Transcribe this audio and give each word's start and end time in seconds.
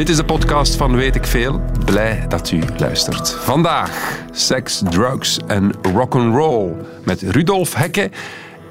Dit 0.00 0.08
is 0.08 0.16
de 0.16 0.24
podcast 0.24 0.76
van 0.76 0.96
Weet 0.96 1.14
ik 1.14 1.26
Veel. 1.26 1.60
Blij 1.84 2.24
dat 2.28 2.50
u 2.50 2.62
luistert. 2.76 3.30
Vandaag 3.30 3.90
seks, 4.32 4.82
drugs 4.90 5.38
en 5.46 5.72
rock'n'roll 5.94 6.72
met 7.04 7.22
Rudolf 7.22 7.74
Hekke 7.74 8.10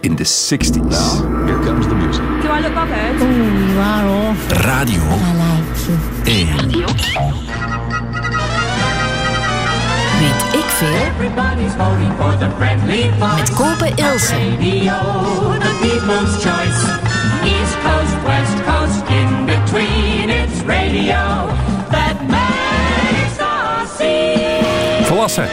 in 0.02 0.16
de 0.16 0.26
60s. 0.26 0.98
Here 1.46 1.60
comes 1.66 1.88
the 1.88 1.96
music. 1.96 2.22
Do 2.42 2.54
I 2.54 2.62
look 2.62 2.74
bothered? 2.74 3.22
Oeh, 3.22 3.68
you 3.68 3.80
are 3.80 4.08
awful. 4.08 4.58
Radio 4.58 5.02
I 5.02 5.34
like 5.38 6.78
you. 6.78 6.84
1. 6.84 6.94
Weet 10.20 10.64
ik 10.64 10.70
veel? 10.70 10.88
Everybody's 10.88 11.74
voting 11.78 12.14
for 12.20 12.38
the 12.38 12.50
friendly 12.58 13.12
voice. 13.20 13.36
Met 13.36 13.54
Kopen 13.54 13.96
Ilse. 13.96 14.34
Radio, 14.34 14.94
the 15.60 15.78
people's 15.82 16.44
choice. 16.44 17.09
Radio 20.70 21.48
that 21.90 22.18
makes 22.28 23.40
us 23.40 23.98
see. 23.98 24.64
Vlassen. 25.04 25.48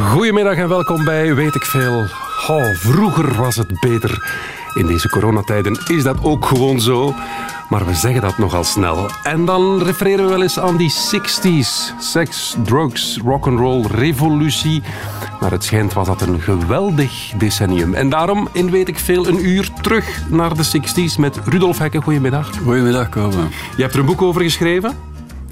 Goedemiddag 0.00 0.56
en 0.56 0.68
welkom 0.68 1.04
bij 1.04 1.34
Weet 1.34 1.54
ik 1.54 1.64
Veel. 1.64 2.06
Oh, 2.46 2.74
vroeger 2.74 3.34
was 3.34 3.56
het 3.56 3.80
beter. 3.80 4.18
In 4.78 4.86
deze 4.86 5.08
coronatijden 5.08 5.78
is 5.86 6.02
dat 6.02 6.16
ook 6.22 6.44
gewoon 6.46 6.80
zo. 6.80 7.14
Maar 7.68 7.86
we 7.86 7.94
zeggen 7.94 8.20
dat 8.20 8.38
nogal 8.38 8.64
snel. 8.64 9.10
En 9.22 9.44
dan 9.44 9.82
refereren 9.82 10.24
we 10.24 10.30
wel 10.30 10.42
eens 10.42 10.58
aan 10.58 10.76
die 10.76 10.92
60s. 10.92 11.98
Seks, 12.00 12.56
drugs, 12.64 13.18
rock'n'roll, 13.24 13.84
revolutie. 13.86 14.82
Maar 15.40 15.50
het 15.50 15.64
schijnt 15.64 15.92
was 15.92 16.06
dat 16.06 16.20
een 16.20 16.40
geweldig 16.40 17.32
decennium. 17.36 17.94
En 17.94 18.08
daarom 18.08 18.48
in 18.52 18.70
Weet 18.70 18.88
ik 18.88 18.98
Veel 18.98 19.26
een 19.28 19.46
uur 19.48 19.68
terug 19.82 20.20
naar 20.28 20.54
de 20.54 20.64
60s 20.66 21.18
met 21.18 21.38
Rudolf 21.44 21.78
Hekke. 21.78 22.02
Goedemiddag. 22.02 22.50
Goedemiddag, 22.64 23.08
Kopen. 23.08 23.48
Je 23.76 23.82
hebt 23.82 23.94
er 23.94 24.00
een 24.00 24.06
boek 24.06 24.22
over 24.22 24.42
geschreven. 24.42 24.92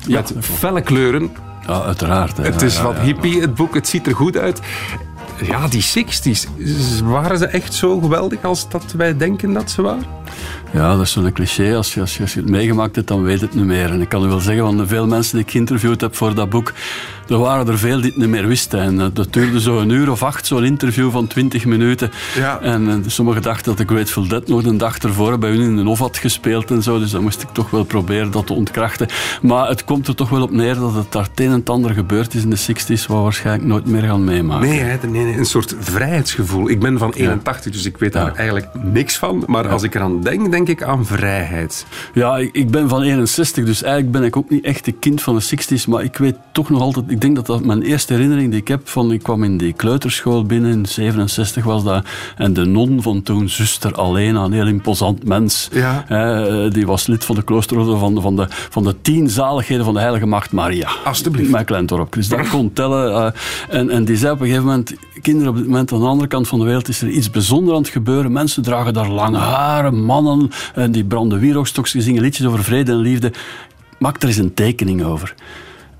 Met 0.09 0.35
felle 0.41 0.81
kleuren. 0.81 1.31
Ja, 1.67 1.83
uiteraard. 1.83 2.37
hè. 2.37 2.43
Het 2.45 2.63
is 2.63 2.77
Ja, 2.77 2.83
wat 2.83 2.97
ja, 2.97 3.03
hippie, 3.03 3.41
het 3.41 3.55
boek. 3.55 3.75
Het 3.75 3.89
ziet 3.89 4.07
er 4.07 4.15
goed 4.15 4.37
uit. 4.37 4.61
Ja, 5.43 5.69
die 5.69 5.85
60s. 5.85 6.49
Waren 7.05 7.39
ze 7.39 7.47
echt 7.47 7.75
zo 7.75 8.01
geweldig 8.01 8.45
als 8.45 8.69
dat 8.69 8.93
wij 8.93 9.17
denken 9.17 9.53
dat 9.53 9.71
ze 9.71 9.83
waren? 9.83 10.07
Ja, 10.77 10.97
dat 10.97 11.01
is 11.01 11.13
zo'n 11.13 11.33
cliché. 11.33 11.77
Als 11.77 11.95
je, 11.95 12.01
als, 12.01 12.17
je, 12.17 12.23
als 12.23 12.35
je 12.35 12.41
het 12.41 12.49
meegemaakt 12.51 12.97
hebt, 12.97 13.09
dan 13.09 13.23
weet 13.23 13.41
het 13.41 13.55
niet 13.55 13.65
meer. 13.65 13.91
En 13.91 14.01
ik 14.01 14.09
kan 14.09 14.25
u 14.25 14.27
wel 14.27 14.41
zeggen, 14.41 14.65
van 14.65 14.77
de 14.77 14.87
veel 14.87 15.07
mensen 15.07 15.37
die 15.37 15.45
ik 15.45 15.51
geïnterviewd 15.51 16.01
heb 16.01 16.17
voor 16.17 16.35
dat 16.35 16.51
boek, 16.51 16.73
er 17.29 17.39
waren 17.39 17.69
er 17.69 17.79
veel 17.79 17.97
die 18.01 18.11
het 18.11 18.17
niet 18.17 18.29
meer 18.29 18.47
wisten. 18.47 18.81
En 18.81 19.01
eh, 19.01 19.07
dat 19.13 19.33
duurde 19.33 19.61
zo 19.61 19.79
een 19.79 19.91
uur 19.91 20.11
of 20.11 20.23
acht, 20.23 20.47
zo'n 20.47 20.65
interview 20.65 21.11
van 21.11 21.27
20 21.27 21.65
minuten. 21.65 22.11
Ja. 22.37 22.61
En 22.61 22.89
eh, 22.89 22.95
sommigen 23.07 23.43
dachten 23.43 23.77
dat 23.77 23.89
de 23.89 23.95
Grateful 23.95 24.29
Dead 24.29 24.49
nog 24.49 24.65
een 24.65 24.79
dag 24.79 24.99
ervoor 24.99 25.39
bij 25.39 25.51
hun 25.51 25.61
in 25.61 25.77
een 25.77 25.87
hof 25.87 25.99
had 25.99 26.17
gespeeld 26.17 26.71
en 26.71 26.83
zo. 26.83 26.99
Dus 26.99 27.11
dan 27.11 27.23
moest 27.23 27.43
ik 27.43 27.49
toch 27.49 27.71
wel 27.71 27.85
proberen 27.85 28.31
dat 28.31 28.47
te 28.47 28.53
ontkrachten. 28.53 29.09
Maar 29.43 29.69
het 29.69 29.85
komt 29.85 30.09
er 30.09 30.15
toch 30.15 30.29
wel 30.29 30.43
op 30.43 30.51
neer 30.51 30.75
dat 30.75 30.95
het 30.95 31.13
daar 31.13 31.23
het 31.23 31.41
een 31.41 31.47
en 31.47 31.53
het 31.53 31.71
ander 31.71 31.91
gebeurd 31.95 32.35
is 32.35 32.43
in 32.43 32.51
de 32.51 32.59
60s, 32.59 32.87
wat 32.87 33.07
we 33.07 33.15
waarschijnlijk 33.15 33.69
nooit 33.69 33.87
meer 33.87 34.03
gaan 34.03 34.25
meemaken. 34.25 34.69
Nee, 34.69 34.79
hè, 34.79 34.97
nee, 35.09 35.25
nee, 35.25 35.37
een 35.39 35.45
soort 35.45 35.75
vrijheidsgevoel. 35.81 36.69
Ik 36.71 36.81
ben 36.81 36.99
van 36.99 37.13
81, 37.13 37.73
dus 37.73 37.85
ik 37.85 37.97
weet 37.99 38.13
daar 38.13 38.27
Ja. 38.27 38.35
eigenlijk 38.35 38.69
niks 38.83 39.17
van. 39.17 39.43
Maar 39.47 39.69
als 39.69 39.83
ik 39.83 39.95
eraan 39.95 40.21
denk, 40.21 40.51
denk 40.51 40.66
ik 40.69 40.83
aan 40.83 41.07
vrijheid. 41.07 41.87
Ja, 42.15 42.37
ik, 42.37 42.53
ik 42.53 42.71
ben 42.71 42.89
van 42.89 43.03
61, 43.03 43.65
dus 43.65 43.83
eigenlijk 43.83 44.13
ben 44.13 44.25
ik 44.25 44.37
ook 44.37 44.51
niet 44.51 44.65
echt 44.65 44.87
een 44.87 44.99
kind 44.99 45.23
van 45.23 45.35
de 45.39 45.43
60s. 45.45 45.89
Maar 45.89 46.03
ik 46.05 46.17
weet 46.17 46.37
toch 46.53 46.71
nog 46.71 46.81
altijd, 46.81 47.11
ik 47.11 47.21
denk 47.21 47.37
dat 47.37 47.47
dat 47.47 47.65
mijn 47.65 47.83
eerste 47.83 48.13
herinnering 48.13 48.51
die 48.51 48.61
ik 48.61 48.69
heb 48.69 48.89
van, 48.89 49.13
ik 49.13 49.23
kwam 49.23 49.45
in 49.45 49.57
die 49.57 49.73
kleuterschool 49.73 50.45
binnen, 50.45 50.71
in 50.71 50.87
67 50.87 51.65
was 51.65 51.85
dat. 51.85 52.05
En 52.37 52.53
de 52.53 52.65
non 52.65 53.03
van 53.03 53.23
toen, 53.23 53.49
zuster 53.49 53.97
Alena, 53.97 54.45
een 54.45 54.53
heel 54.53 54.67
imposant 54.67 55.25
mens. 55.25 55.69
Ja. 55.73 56.05
Eh, 56.09 56.71
die 56.71 56.87
was 56.87 57.07
lid 57.07 57.25
van 57.25 57.35
de 57.35 57.43
kloosterorde 57.43 57.97
van 57.97 58.15
de, 58.15 58.21
van, 58.21 58.37
de, 58.37 58.47
van 58.49 58.83
de 58.85 58.95
tien 59.03 59.31
zaligheden 59.31 59.85
van 59.85 59.95
de 59.95 60.01
heilige 60.01 60.27
maagd 60.27 60.53
Maria. 60.53 60.89
Alsjeblieft. 61.05 61.51
Mijn 61.51 61.65
klein 61.65 61.87
dorp. 61.87 62.13
Dus 62.13 62.29
dat 62.29 62.49
kon 62.49 62.73
tellen. 62.73 63.15
eh, 63.15 63.79
en, 63.79 63.91
en 63.91 64.05
die 64.05 64.17
zei 64.17 64.33
op 64.33 64.41
een 64.41 64.47
gegeven 64.47 64.67
moment, 64.67 64.95
kinderen 65.23 65.49
op 65.51 65.57
dit 65.57 65.67
moment 65.67 65.93
aan 65.93 66.01
de 66.01 66.07
andere 66.07 66.29
kant 66.29 66.49
van 66.49 66.59
de 66.59 66.65
wereld 66.65 66.89
is 66.89 67.03
er 67.03 67.09
iets 67.09 67.31
bijzonders 67.31 67.77
aan 67.77 67.83
het 67.83 67.93
gebeuren. 67.93 68.33
Mensen 68.33 68.63
dragen 68.63 68.95
daar 68.95 69.09
lange 69.11 69.39
haren, 69.39 70.05
mannen, 70.05 70.46
en 70.75 70.93
die 70.93 71.05
branden 71.05 71.39
wierookstokjes, 71.39 72.05
zingen 72.05 72.23
liedjes 72.23 72.47
over 72.47 72.65
vrede 72.65 72.93
en 72.93 72.99
liefde. 72.99 73.33
Maak 73.99 74.23
er 74.23 74.29
eens 74.29 74.37
een 74.37 74.55
tekening 74.55 75.05
over. 75.05 75.35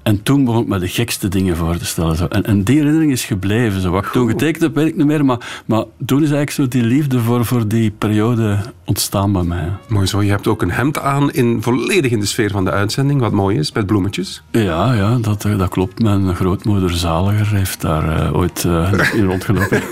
En 0.07 0.23
toen 0.23 0.45
begon 0.45 0.63
ik 0.63 0.69
me 0.69 0.79
de 0.79 0.89
gekste 0.89 1.29
dingen 1.29 1.57
voor 1.57 1.77
te 1.77 1.87
stellen. 1.87 2.17
Zo. 2.17 2.27
En, 2.27 2.45
en 2.45 2.63
die 2.63 2.77
herinnering 2.77 3.13
is 3.13 3.25
gebleven. 3.25 3.81
Zo. 3.81 3.91
Wat 3.91 4.05
ik 4.05 4.11
toen 4.11 4.29
getekend 4.29 4.63
heb, 4.63 4.75
weet 4.75 4.87
ik 4.87 4.97
niet 4.97 5.07
meer. 5.07 5.25
Maar, 5.25 5.63
maar 5.67 5.85
toen 6.05 6.23
is 6.23 6.31
eigenlijk 6.31 6.51
zo 6.51 6.79
die 6.79 6.89
liefde 6.89 7.21
voor, 7.21 7.45
voor 7.45 7.69
die 7.69 7.91
periode 7.91 8.59
ontstaan 8.85 9.33
bij 9.33 9.43
mij. 9.43 9.73
Mooi 9.89 10.07
zo. 10.07 10.23
Je 10.23 10.31
hebt 10.31 10.47
ook 10.47 10.63
een 10.63 10.71
hemd 10.71 10.99
aan, 10.99 11.33
in, 11.33 11.63
volledig 11.63 12.11
in 12.11 12.21
de 12.21 12.27
sfeer 12.27 12.51
van 12.51 12.65
de 12.65 12.71
uitzending. 12.71 13.21
Wat 13.21 13.33
mooi 13.33 13.59
is, 13.59 13.73
met 13.73 13.87
bloemetjes. 13.87 14.43
Ja, 14.51 14.93
ja 14.93 15.19
dat, 15.19 15.45
eh, 15.45 15.59
dat 15.59 15.69
klopt. 15.69 16.03
Mijn 16.03 16.35
grootmoeder 16.35 16.91
Zaliger 16.91 17.57
heeft 17.57 17.81
daar 17.81 18.21
eh, 18.21 18.37
ooit 18.37 18.65
eh, 18.65 18.93
in 19.15 19.25
rondgelopen. 19.25 19.83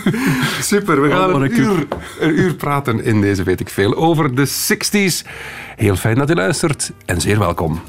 Super, 0.60 1.02
we 1.02 1.10
gaan 1.10 1.34
Oh, 1.34 1.42
een 1.42 1.60
uur, 1.60 1.86
een 2.20 2.38
uur 2.38 2.54
praten 2.54 3.04
in 3.04 3.20
deze 3.20 3.42
Weet 3.42 3.60
ik 3.60 3.68
Veel 3.68 3.94
over 3.96 4.34
de 4.34 4.48
60s. 4.48 5.28
Heel 5.76 5.96
fijn 5.96 6.16
dat 6.16 6.30
u 6.30 6.34
luistert 6.34 6.92
en 7.04 7.20
zeer 7.20 7.38
welkom. 7.38 7.80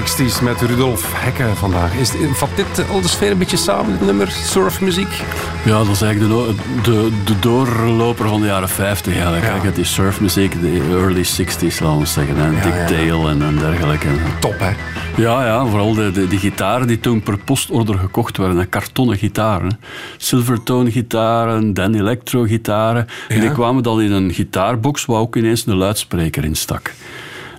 60s 0.00 0.42
met 0.42 0.60
Rudolf 0.60 1.12
Hekke 1.14 1.44
vandaag. 1.54 1.94
Is, 1.94 2.12
vat 2.32 2.48
dit 2.54 2.88
al 2.90 3.00
de 3.00 3.08
sfeer 3.08 3.30
een 3.30 3.38
beetje 3.38 3.56
samen, 3.56 3.92
dit 3.92 4.06
nummer, 4.06 4.30
surfmuziek? 4.30 5.22
Ja, 5.64 5.78
dat 5.78 5.88
is 5.88 6.02
eigenlijk 6.02 6.32
de, 6.32 6.54
de, 6.82 7.10
de 7.24 7.38
doorloper 7.38 8.28
van 8.28 8.40
de 8.40 8.46
jaren 8.46 8.68
50 8.68 9.12
eigenlijk. 9.12 9.44
Ja. 9.44 9.50
Kijk, 9.50 9.62
het 9.62 9.78
is 9.78 9.92
surfmuziek, 9.94 10.60
de 10.60 10.88
early 10.90 11.24
60s, 11.24 11.78
laten 11.80 11.98
we 11.98 12.06
zeggen. 12.06 12.36
Hè. 12.36 12.50
Dick 12.50 12.74
ja. 12.74 12.86
Dale 12.86 13.30
en, 13.30 13.42
en 13.42 13.58
dergelijke. 13.58 14.06
Top, 14.40 14.58
hè? 14.58 14.70
Ja, 15.16 15.44
ja, 15.46 15.66
vooral 15.66 15.94
de, 15.94 16.10
de, 16.10 16.28
die 16.28 16.38
gitaren 16.38 16.86
die 16.86 17.00
toen 17.00 17.22
per 17.22 17.38
postorder 17.38 17.98
gekocht 17.98 18.36
werden. 18.36 18.58
hè. 18.58 18.66
Kartonnen 18.66 19.16
gitaren. 19.16 19.78
Silvertone 20.16 20.90
gitaren, 20.90 21.74
Dan 21.74 21.94
Electro 21.94 22.42
gitaren. 22.42 23.06
En 23.28 23.40
die 23.40 23.52
kwamen 23.52 23.82
dan 23.82 24.00
in 24.00 24.12
een 24.12 24.32
gitaarbox 24.32 25.04
waar 25.04 25.20
ook 25.20 25.36
ineens 25.36 25.66
een 25.66 25.76
luidspreker 25.76 26.44
in 26.44 26.54
stak. 26.54 26.92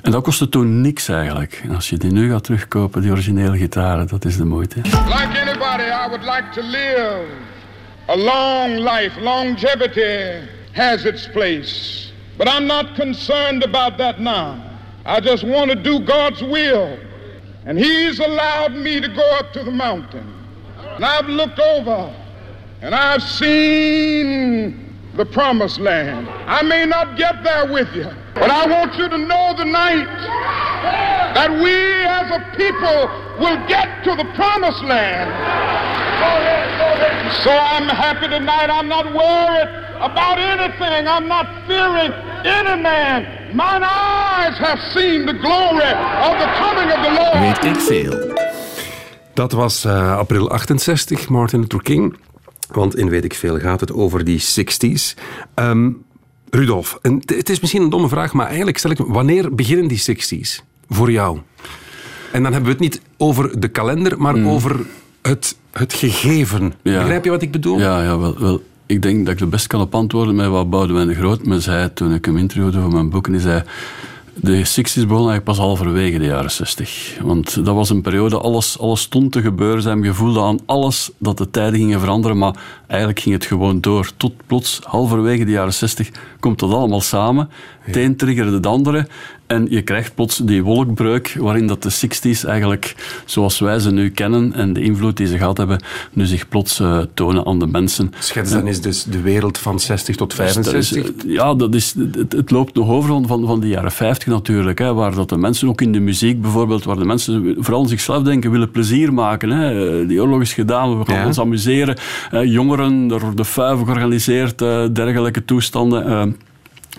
En 0.03 0.11
dat 0.11 0.23
kostte 0.23 0.49
toen 0.49 0.81
niks 0.81 1.07
eigenlijk. 1.07 1.61
En 1.63 1.75
als 1.75 1.89
je 1.89 1.97
die 1.97 2.11
nu 2.11 2.29
gaat 2.31 2.43
terugkopen, 2.43 3.01
die 3.01 3.11
originele 3.11 3.57
gitaren, 3.57 4.07
dat 4.07 4.25
is 4.25 4.37
de 4.37 4.45
moeite. 4.45 4.75
Like 4.83 5.39
anybody, 5.41 5.83
I 5.83 6.07
would 6.09 6.23
like 6.23 6.45
to 6.53 6.61
live 6.61 7.25
a 8.07 8.15
long 8.15 8.77
life. 8.77 9.21
Longevity 9.21 10.47
has 10.71 11.05
its 11.05 11.29
place. 11.29 12.11
But 12.37 12.47
I'm 12.47 12.65
not 12.65 12.85
concerned 12.95 13.63
about 13.63 13.97
that 13.97 14.19
now. 14.19 14.55
I 15.05 15.19
just 15.21 15.43
want 15.43 15.71
to 15.71 15.81
do 15.81 15.99
God's 15.99 16.41
will. 16.41 16.97
And 17.65 17.77
He's 17.77 18.19
allowed 18.19 18.75
me 18.75 18.99
to 18.99 19.07
go 19.07 19.37
up 19.39 19.53
to 19.53 19.63
the 19.63 19.71
mountain. 19.71 20.25
And 20.95 21.05
I've 21.05 21.29
looked 21.29 21.59
over 21.59 22.13
and 22.81 22.93
I've 22.93 23.23
seen 23.23 24.82
the 25.15 25.25
promised 25.25 25.79
land. 25.79 26.27
I 26.47 26.61
may 26.63 26.85
not 26.85 27.17
get 27.17 27.43
there 27.43 27.71
with 27.71 27.87
you, 27.93 28.09
but 28.33 28.49
I 28.49 28.65
want 28.67 28.95
you 28.95 29.07
to 29.09 29.17
know 29.17 29.53
tonight 29.55 30.09
that 31.37 31.51
we 31.51 31.75
as 32.19 32.27
a 32.31 32.41
people 32.57 32.99
will 33.39 33.59
get 33.67 34.03
to 34.03 34.15
the 34.15 34.25
promised 34.33 34.83
land. 34.83 35.29
So 37.43 37.51
I'm 37.51 37.87
happy 37.87 38.27
tonight. 38.27 38.69
I'm 38.69 38.87
not 38.87 39.05
worried 39.05 39.69
about 40.01 40.37
anything. 40.37 41.07
I'm 41.07 41.27
not 41.27 41.45
fearing 41.67 42.11
any 42.45 42.81
man. 42.81 43.55
Mine 43.55 43.83
eyes 43.83 44.57
have 44.57 44.79
seen 44.93 45.25
the 45.25 45.33
glory 45.33 45.93
of 46.27 46.33
the 46.41 46.49
coming 46.61 46.89
of 46.91 46.99
the 47.05 47.11
Lord. 47.21 47.39
Weet 47.39 47.63
ik 47.63 47.79
veel. 47.79 48.31
Dat 49.33 49.51
was 49.51 49.85
eh, 49.85 50.17
april 50.17 50.51
68, 50.75 51.29
Martin 51.29 51.59
Luther 51.59 51.81
King. 51.81 52.17
Want 52.75 52.95
in 52.95 53.09
Weet 53.09 53.23
ik 53.23 53.33
Veel 53.33 53.59
gaat 53.59 53.79
het 53.79 53.93
over 53.93 54.23
die 54.23 54.41
60s. 54.41 55.13
Ehm, 55.53 55.91
Rudolf, 56.49 56.99
en 57.01 57.21
het 57.25 57.49
is 57.49 57.59
misschien 57.59 57.81
een 57.81 57.89
domme 57.89 58.07
vraag, 58.07 58.33
maar 58.33 58.47
eigenlijk 58.47 58.77
stel 58.77 58.91
ik 58.91 58.99
me... 58.99 59.05
Wanneer 59.07 59.55
beginnen 59.55 59.87
die 59.87 60.03
60s 60.11 60.63
voor 60.89 61.11
jou? 61.11 61.39
En 62.31 62.43
dan 62.43 62.53
hebben 62.53 62.63
we 62.63 62.83
het 62.83 62.93
niet 62.93 63.01
over 63.17 63.59
de 63.59 63.67
kalender, 63.67 64.21
maar 64.21 64.45
over 64.45 64.79
het, 65.21 65.55
het 65.71 65.93
gegeven. 65.93 66.73
Ja. 66.81 66.99
Begrijp 66.99 67.23
je 67.23 67.29
wat 67.29 67.41
ik 67.41 67.51
bedoel? 67.51 67.79
Ja, 67.79 68.03
ja 68.03 68.17
wel, 68.17 68.39
wel. 68.39 68.63
Ik 68.85 69.01
denk 69.01 69.25
dat 69.25 69.33
ik 69.33 69.39
het 69.39 69.49
best 69.49 69.67
kan 69.67 69.81
op 69.81 69.95
antwoorden 69.95 70.35
met 70.35 70.47
wat 70.47 70.69
Boudewijn 70.69 71.07
de 71.07 71.13
Groot 71.13 71.45
me 71.45 71.59
zei 71.59 71.93
toen 71.93 72.13
ik 72.13 72.25
hem 72.25 72.37
interviewde 72.37 72.81
voor 72.81 72.91
mijn 72.91 73.09
boek. 73.09 73.25
En 73.25 73.31
die 73.31 73.41
zei, 73.41 73.63
de 74.35 74.65
60s 74.65 74.93
begon 74.93 75.09
eigenlijk 75.09 75.43
pas 75.43 75.57
halverwege 75.57 76.17
de 76.17 76.25
jaren 76.25 76.51
60. 76.51 77.17
Want 77.21 77.65
dat 77.65 77.75
was 77.75 77.89
een 77.89 78.01
periode, 78.01 78.39
alles, 78.39 78.79
alles 78.79 79.01
stond 79.01 79.31
te 79.31 79.41
gebeuren. 79.41 79.81
Zijn 79.81 80.05
gevoelde 80.05 80.41
aan 80.41 80.59
alles 80.65 81.11
dat 81.17 81.37
de 81.37 81.49
tijden 81.49 81.79
gingen 81.79 81.99
veranderen. 81.99 82.37
Maar 82.37 82.55
eigenlijk 82.87 83.19
ging 83.19 83.35
het 83.35 83.45
gewoon 83.45 83.81
door. 83.81 84.11
Tot 84.17 84.33
plots, 84.47 84.79
halverwege 84.83 85.45
de 85.45 85.51
jaren 85.51 85.73
60, 85.73 86.09
komt 86.39 86.59
dat 86.59 86.71
allemaal 86.71 87.01
samen. 87.01 87.49
Het 87.83 87.95
een 87.95 88.15
triggerde 88.15 88.51
het 88.51 88.65
andere. 88.67 89.07
En 89.47 89.67
je 89.69 89.81
krijgt 89.81 90.15
plots 90.15 90.37
die 90.37 90.63
wolkbreuk 90.63 91.35
waarin 91.39 91.67
dat 91.67 91.83
de 91.83 91.91
60s 91.91 92.47
eigenlijk, 92.47 92.95
zoals 93.25 93.59
wij 93.59 93.79
ze 93.79 93.91
nu 93.91 94.09
kennen 94.09 94.53
en 94.53 94.73
de 94.73 94.81
invloed 94.81 95.17
die 95.17 95.27
ze 95.27 95.37
gehad 95.37 95.57
hebben, 95.57 95.81
nu 96.13 96.25
zich 96.25 96.47
plots 96.47 96.79
eh, 96.79 96.99
tonen 97.13 97.45
aan 97.45 97.59
de 97.59 97.67
mensen. 97.67 98.11
Schets 98.19 98.51
dan 98.51 98.67
is 98.67 98.81
dus 98.81 99.03
de 99.03 99.21
wereld 99.21 99.57
van 99.57 99.79
60 99.79 100.15
tot 100.15 100.33
65. 100.33 101.03
Dat 101.03 101.13
is, 101.15 101.23
eh, 101.25 101.33
ja, 101.33 101.53
dat 101.53 101.75
is, 101.75 101.95
het, 102.17 102.31
het 102.31 102.51
loopt 102.51 102.75
nog 102.75 102.89
over 102.89 103.09
van, 103.09 103.27
van, 103.27 103.45
van 103.45 103.59
de 103.59 103.67
jaren 103.67 103.91
50 103.91 104.27
natuurlijk. 104.27 104.79
Hè, 104.79 104.93
waar 104.93 105.15
dat 105.15 105.29
de 105.29 105.37
mensen, 105.37 105.67
ook 105.67 105.81
in 105.81 105.91
de 105.91 105.99
muziek 105.99 106.41
bijvoorbeeld, 106.41 106.83
waar 106.83 106.97
de 106.97 107.05
mensen 107.05 107.55
vooral 107.59 107.85
zichzelf 107.85 108.23
denken, 108.23 108.51
willen 108.51 108.71
plezier 108.71 109.13
maken. 109.13 109.49
Hè. 109.49 109.99
Eh, 110.01 110.07
Die 110.07 110.21
oorlog 110.21 110.41
is 110.41 110.53
gedaan, 110.53 110.99
we 110.99 111.05
gaan 111.05 111.15
Ja. 111.19 111.25
ons 111.25 111.39
amuseren. 111.39 111.97
Eh, 112.31 112.43
jongeren, 112.43 113.11
er 113.11 113.19
worden 113.19 113.45
vuiven 113.45 113.85
georganiseerd, 113.85 114.61
eh, 114.61 114.85
dergelijke 114.93 115.45
toestanden. 115.45 116.05
eh, 116.05 116.23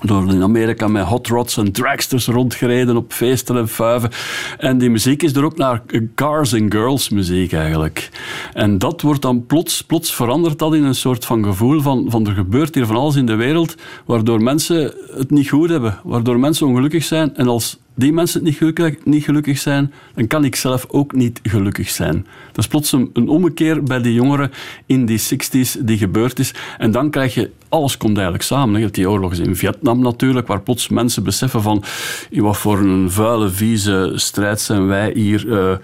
door 0.03 0.33
in 0.33 0.43
Amerika 0.43 0.89
met 0.89 1.05
hot 1.05 1.29
rods 1.29 1.57
en 1.57 1.73
dragsters 1.73 2.27
rondgereden 2.27 2.97
op 2.97 3.13
feesten 3.13 3.57
en 3.57 3.69
fuiven. 3.69 4.11
En 4.59 4.79
die 4.79 4.91
muziek 4.91 5.23
is 5.23 5.35
er 5.35 5.45
ook 5.45 5.57
naar 5.57 5.83
cars 6.15 6.55
and 6.55 6.73
girls 6.75 7.09
muziek 7.09 7.53
eigenlijk. 7.53 8.11
En 8.53 8.79
dat 8.79 9.01
wordt 9.01 9.23
dan 9.23 9.47
plots, 9.47 9.83
plots 9.83 10.15
verandert 10.15 10.59
dat 10.59 10.75
in 10.75 10.85
een 10.85 10.95
soort 10.95 11.25
van 11.25 11.45
gevoel 11.45 11.81
van, 11.81 12.07
van 12.09 12.27
er 12.27 12.35
gebeurt 12.35 12.75
hier 12.75 12.87
van 12.87 12.97
alles 12.97 13.17
in 13.17 13.27
de 13.27 13.35
wereld, 13.35 13.75
waardoor 14.05 14.43
mensen 14.43 14.95
het 15.17 15.31
niet 15.31 15.49
goed 15.49 15.69
hebben, 15.69 15.99
waardoor 16.05 16.39
mensen 16.39 16.67
ongelukkig 16.67 17.05
zijn. 17.05 17.37
En 17.37 17.49
als 17.49 17.79
die 17.95 18.13
mensen 18.13 18.45
niet 18.45 18.57
gelukkig, 18.57 19.05
niet 19.05 19.25
gelukkig 19.25 19.59
zijn, 19.59 19.93
dan 20.15 20.27
kan 20.27 20.45
ik 20.45 20.57
zelf 20.57 20.87
ook 20.89 21.13
niet 21.13 21.41
gelukkig 21.43 21.91
zijn. 21.91 22.27
Dat 22.47 22.65
is 22.65 22.69
plots 22.69 22.93
een, 22.93 23.11
een 23.13 23.29
ommekeer 23.29 23.83
bij 23.83 24.03
die 24.03 24.15
jongeren 24.15 24.51
in 24.87 25.07
die 25.07 25.21
60s 25.21 25.81
die 25.81 25.99
gebeurd 25.99 26.39
is. 26.39 26.55
En 26.79 26.91
dan 26.91 27.11
krijg 27.11 27.35
je, 27.35 27.51
alles 27.69 27.97
komt 27.97 28.15
eigenlijk 28.15 28.45
samen. 28.45 28.75
Je 28.75 28.83
hebt 28.83 28.95
die 28.95 29.11
oorlog 29.11 29.33
is 29.33 29.39
in 29.39 29.57
Vietnam 29.57 29.99
natuurlijk, 29.99 30.47
waar 30.47 30.61
plots 30.61 30.89
mensen 30.89 31.23
beseffen 31.23 31.63
van 31.63 31.85
in 32.31 32.43
wat 32.43 32.57
voor 32.57 32.79
een 32.79 33.11
vuile, 33.11 33.51
vieze 33.51 34.13
strijd 34.15 34.61
zijn 34.61 34.87
wij 34.87 35.11
hier 35.15 35.53
eh, 35.53 35.77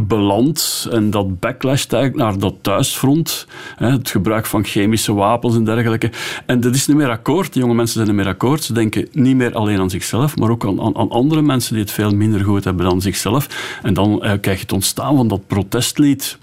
beland. 0.00 0.88
En 0.90 1.10
dat 1.10 1.40
backlasht 1.40 1.92
eigenlijk 1.92 2.24
naar 2.24 2.38
dat 2.38 2.54
thuisfront. 2.60 3.46
Hè, 3.76 3.90
het 3.90 4.10
gebruik 4.10 4.46
van 4.46 4.64
chemische 4.64 5.14
wapens 5.14 5.54
en 5.54 5.64
dergelijke. 5.64 6.10
En 6.46 6.60
dat 6.60 6.74
is 6.74 6.86
niet 6.86 6.96
meer 6.96 7.10
akkoord. 7.10 7.52
Die 7.52 7.62
jonge 7.62 7.74
mensen 7.74 7.94
zijn 7.94 8.06
niet 8.06 8.24
meer 8.24 8.32
akkoord. 8.34 8.64
Ze 8.64 8.72
denken 8.72 9.08
niet 9.12 9.36
meer 9.36 9.54
alleen 9.54 9.80
aan 9.80 9.90
zichzelf, 9.90 10.36
maar 10.36 10.50
ook 10.50 10.64
aan, 10.64 10.80
aan, 10.80 10.96
aan 10.96 11.10
andere 11.10 11.40
mensen 11.40 11.47
die 11.56 11.78
het 11.78 11.90
veel 11.90 12.10
minder 12.10 12.44
goed 12.44 12.64
hebben 12.64 12.84
dan 12.84 13.00
zichzelf. 13.00 13.78
En 13.82 13.94
dan 13.94 14.22
eh, 14.22 14.32
krijg 14.40 14.56
je 14.56 14.62
het 14.62 14.72
ontstaan 14.72 15.16
van 15.16 15.28
dat 15.28 15.46
protestlied. 15.46 16.38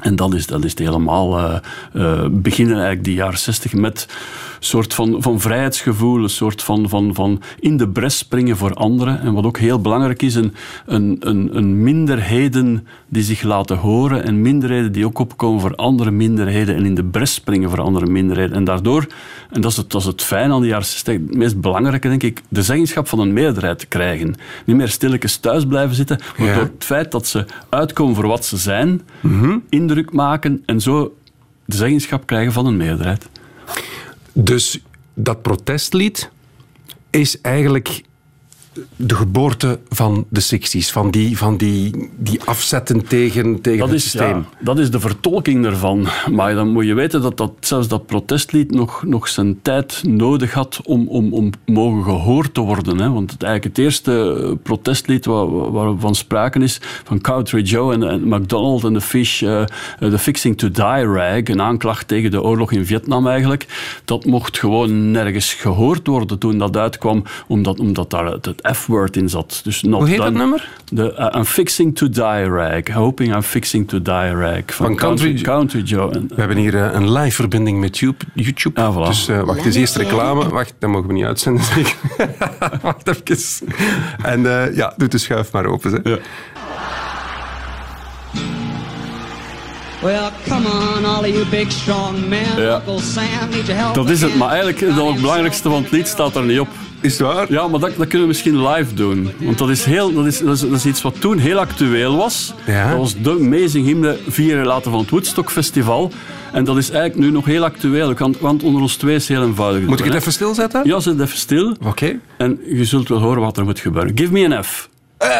En 0.00 0.16
dan 0.16 0.34
is, 0.34 0.46
dat 0.46 0.64
is 0.64 0.70
het 0.70 0.78
helemaal 0.78 1.38
eh, 1.38 2.24
beginnen 2.30 2.74
eigenlijk 2.74 3.04
die 3.04 3.14
jaren 3.14 3.38
60 3.38 3.72
met 3.74 4.06
een 4.08 4.68
soort 4.68 4.94
van, 4.94 5.16
van 5.22 5.40
vrijheidsgevoel, 5.40 6.22
een 6.22 6.28
soort 6.28 6.62
van, 6.62 6.88
van, 6.88 7.14
van 7.14 7.42
in 7.60 7.76
de 7.76 7.88
bres 7.88 8.18
springen 8.18 8.56
voor 8.56 8.74
anderen. 8.74 9.20
En 9.20 9.32
wat 9.32 9.44
ook 9.44 9.58
heel 9.58 9.80
belangrijk 9.80 10.22
is, 10.22 10.34
een, 10.34 10.54
een, 10.86 11.16
een, 11.20 11.56
een 11.56 11.82
minderheden 11.82 12.86
die 13.08 13.22
zich 13.22 13.42
laten 13.42 13.76
horen 13.76 14.24
en 14.24 14.40
minderheden 14.42 14.92
die 14.92 15.06
ook 15.06 15.18
opkomen 15.18 15.60
voor 15.60 15.74
andere 15.74 16.10
minderheden 16.10 16.76
en 16.76 16.84
in 16.84 16.94
de 16.94 17.04
bres 17.04 17.34
springen 17.34 17.70
voor 17.70 17.80
andere 17.80 18.06
minderheden. 18.06 18.56
En 18.56 18.64
daardoor, 18.64 19.06
en 19.50 19.60
dat 19.60 19.70
is 19.70 19.76
het, 19.76 19.90
dat 19.90 20.00
is 20.00 20.06
het 20.06 20.22
fijn 20.22 20.50
aan 20.52 20.60
de 20.60 20.66
jaren 20.66 20.86
60, 20.86 21.14
het 21.14 21.34
meest 21.34 21.60
belangrijke 21.60 22.08
denk 22.08 22.22
ik, 22.22 22.42
de 22.48 22.62
zeggenschap 22.62 23.08
van 23.08 23.18
een 23.18 23.32
meerderheid 23.32 23.78
te 23.78 23.86
krijgen. 23.86 24.34
Niet 24.64 24.76
meer 24.76 24.88
stilletjes 24.88 25.36
thuis 25.36 25.66
blijven 25.66 25.94
zitten, 25.94 26.18
maar 26.36 26.46
Ja. 26.46 26.54
door 26.54 26.62
het 26.62 26.84
feit 26.84 27.10
dat 27.10 27.26
ze 27.26 27.44
uitkomen 27.68 28.14
voor 28.14 28.26
wat 28.26 28.44
ze 28.44 28.56
zijn, 28.56 29.00
indruk 29.82 30.12
maken 30.12 30.62
en 30.66 30.80
zo 30.80 31.16
de 31.64 31.76
zeggenschap 31.76 32.26
krijgen 32.26 32.52
van 32.52 32.66
een 32.66 32.76
meerderheid. 32.76 33.28
Dus 34.32 34.80
dat 35.14 35.42
protestlied 35.42 36.30
is 37.10 37.40
eigenlijk 37.40 38.02
de 38.96 39.14
geboorte 39.14 39.80
van 39.88 40.26
de 40.28 40.42
60s, 40.42 40.92
van 40.92 41.10
die, 41.10 41.38
van 41.38 41.56
die, 41.56 42.10
die 42.16 42.40
afzetten 42.44 43.06
tegen, 43.06 43.60
tegen 43.60 43.78
Dat 43.78 43.88
het 43.88 43.96
is, 43.96 44.02
systeem. 44.02 44.36
ja, 44.36 44.44
dat 44.60 44.78
is 44.78 44.90
de 44.90 45.00
vertolking 45.00 45.62
daarvan. 45.62 46.06
Maar 46.30 46.54
dan 46.54 46.68
moet 46.68 46.86
je 46.86 46.94
weten 46.94 47.22
dat, 47.22 47.36
dat 47.36 47.52
zelfs 47.60 47.88
dat 47.88 48.06
protestlied 48.06 48.70
nog, 48.70 49.02
nog 49.04 49.28
zijn 49.28 49.62
tijd 49.62 50.02
nodig 50.06 50.52
had 50.52 50.80
om, 50.84 51.08
om, 51.08 51.32
om 51.32 51.50
mogen 51.66 52.04
gehoord 52.04 52.54
te 52.54 52.60
worden. 52.60 52.98
Hè. 52.98 53.10
Want 53.10 53.30
het, 53.30 53.42
eigenlijk 53.42 53.76
het 53.76 53.84
eerste 53.84 54.42
eh, 54.42 54.52
protestlied 54.62 55.24
waar, 55.24 55.72
waarvan 55.72 56.14
sprake 56.14 56.58
is, 56.58 56.78
van 57.04 57.20
Country 57.20 57.62
Joe 57.62 57.94
en, 57.94 58.02
en 58.02 58.28
McDonald 58.28 58.84
en 58.84 58.92
de 58.92 59.00
Fish, 59.00 59.42
eh, 59.42 59.64
de 59.98 60.18
Fixing 60.18 60.58
to 60.58 60.70
Die 60.70 61.06
Rag, 61.06 61.44
een 61.44 61.62
aanklacht 61.62 62.08
tegen 62.08 62.30
de 62.30 62.42
oorlog 62.42 62.72
in 62.72 62.86
Vietnam 62.86 63.26
eigenlijk, 63.26 63.66
dat 64.04 64.24
mocht 64.24 64.58
gewoon 64.58 65.10
nergens 65.10 65.54
gehoord 65.54 66.06
worden 66.06 66.38
toen 66.38 66.58
dat 66.58 66.76
uitkwam, 66.76 67.22
omdat, 67.46 67.80
omdat 67.80 68.10
daar 68.10 68.26
het, 68.26 68.44
het 68.44 68.61
F-word 68.72 69.16
in 69.16 69.28
zat. 69.28 69.60
Dus 69.64 69.82
not 69.82 70.00
Hoe 70.00 70.08
heet 70.08 70.18
dat 70.18 70.32
nummer? 70.32 70.68
De, 70.92 71.14
uh, 71.18 71.26
I'm 71.38 71.44
Fixing 71.44 71.96
to 71.96 72.08
Die 72.08 72.44
Rag. 72.48 72.88
Hoping 72.92 73.34
I'm 73.34 73.42
Fixing 73.42 73.88
to 73.88 74.02
Die 74.02 74.34
Rag. 74.34 74.62
Van, 74.66 74.86
Van 74.86 74.96
Country- 74.96 75.40
Country 75.40 75.80
Joe. 75.80 76.10
En, 76.12 76.28
We 76.28 76.34
hebben 76.34 76.56
hier 76.56 76.76
eh, 76.76 76.92
een 76.92 77.12
live 77.12 77.34
verbinding 77.34 77.80
met 77.80 77.98
YouTube. 77.98 78.24
YouTube. 78.34 78.80
Ah, 78.80 78.96
voilà. 78.96 79.06
Dus 79.08 79.28
eh, 79.28 79.40
wacht, 79.40 79.56
het 79.58 79.66
is 79.66 79.76
eerst 79.76 79.96
reclame. 79.96 80.48
Wacht, 80.48 80.74
dat 80.78 80.90
mogen 80.90 81.06
we 81.06 81.12
niet 81.12 81.24
uitzenden. 81.24 81.64
wacht 82.82 83.08
even. 83.08 83.68
En 84.22 84.46
eh, 84.66 84.76
ja, 84.76 84.94
doe 84.96 85.08
de 85.08 85.18
schuif 85.18 85.52
maar 85.52 85.66
open. 85.66 85.92
Hè. 85.92 86.10
Ja. 86.10 86.18
Well, 90.02 90.30
come 90.48 90.66
on, 90.68 91.04
all 91.04 91.20
of 91.20 91.26
you 91.26 91.44
big 91.46 91.70
strong 91.72 92.28
men. 92.28 92.56
Ja. 92.62 92.74
Uncle 92.76 93.00
Sam, 93.00 93.50
need 93.50 93.66
your 93.66 93.80
help 93.80 93.94
Dat 93.94 94.10
is 94.10 94.22
het, 94.22 94.36
maar 94.36 94.48
eigenlijk 94.48 94.80
is 94.80 94.94
dat 94.94 95.06
het 95.06 95.20
belangrijkste 95.20 95.68
van 95.68 95.82
het 95.82 95.90
lied 95.90 96.08
staat 96.08 96.36
er 96.36 96.42
niet 96.42 96.60
op. 96.60 96.68
Is 97.02 97.18
het 97.18 97.20
waar? 97.20 97.52
Ja, 97.52 97.68
maar 97.68 97.80
dat, 97.80 97.96
dat 97.96 98.06
kunnen 98.06 98.20
we 98.20 98.26
misschien 98.26 98.68
live 98.68 98.94
doen. 98.94 99.30
Want 99.38 99.58
dat 99.58 99.68
is, 99.68 99.84
heel, 99.84 100.12
dat 100.12 100.26
is, 100.26 100.38
dat 100.38 100.54
is, 100.54 100.60
dat 100.60 100.72
is 100.72 100.86
iets 100.86 101.02
wat 101.02 101.20
toen 101.20 101.38
heel 101.38 101.58
actueel 101.58 102.16
was. 102.16 102.54
Ja. 102.66 102.88
Dat 102.88 102.98
was 102.98 103.22
de 103.22 103.30
Amazing 103.30 103.86
Hymne 103.86 104.16
vier 104.28 104.56
jaar 104.56 104.66
later 104.66 104.90
van 104.90 105.00
het 105.00 105.10
Woodstock 105.10 105.50
Festival. 105.50 106.10
En 106.52 106.64
dat 106.64 106.76
is 106.76 106.90
eigenlijk 106.90 107.20
nu 107.20 107.30
nog 107.30 107.44
heel 107.44 107.64
actueel. 107.64 108.14
Want, 108.14 108.38
want 108.38 108.62
onder 108.62 108.82
ons 108.82 108.96
twee 108.96 109.14
is 109.14 109.28
heel 109.28 109.42
eenvoudig. 109.42 109.86
Moet 109.86 109.98
ik 109.98 110.04
het 110.04 110.14
even 110.14 110.32
stilzetten? 110.32 110.80
Ja, 110.84 111.00
zet 111.00 111.20
even 111.20 111.38
stil. 111.38 111.76
Oké. 111.84 112.18
En 112.36 112.60
je 112.66 112.84
zult 112.84 113.08
wel 113.08 113.20
horen 113.20 113.40
wat 113.40 113.56
er 113.56 113.64
moet 113.64 113.80
gebeuren. 113.80 114.12
Give 114.18 114.32
me 114.32 114.56
an 114.56 114.64
F. 114.64 114.88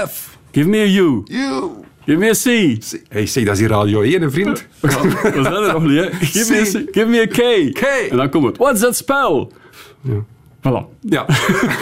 F. 0.09 0.37
Give 0.52 0.69
me 0.69 0.78
a 0.78 0.87
U. 0.87 1.23
U. 1.26 1.71
Give 2.04 2.19
me 2.19 2.28
a 2.28 2.33
C. 2.33 2.78
Hey, 3.09 3.26
zeg, 3.26 3.45
dat 3.45 3.54
is 3.54 3.61
hier 3.61 3.69
Radio 3.69 4.00
1, 4.00 4.23
hè, 4.23 4.31
vriend. 4.31 4.66
We 4.81 4.90
zijn 5.33 5.47
er 5.47 5.73
nog 5.73 5.83
niet, 5.83 5.99
hè. 5.99 6.11
Give 6.26 6.52
me 6.52 6.61
a, 6.61 6.64
C. 6.64 6.95
Give 6.95 7.07
me 7.07 7.21
a 7.21 7.26
K. 7.26 7.73
K. 7.75 8.11
En 8.11 8.16
dan 8.16 8.31
komt 8.31 8.45
het. 8.45 8.57
What's 8.57 8.81
that 8.81 8.97
spell? 8.97 9.49
Voilà. 10.69 10.85
Ja. 11.00 11.25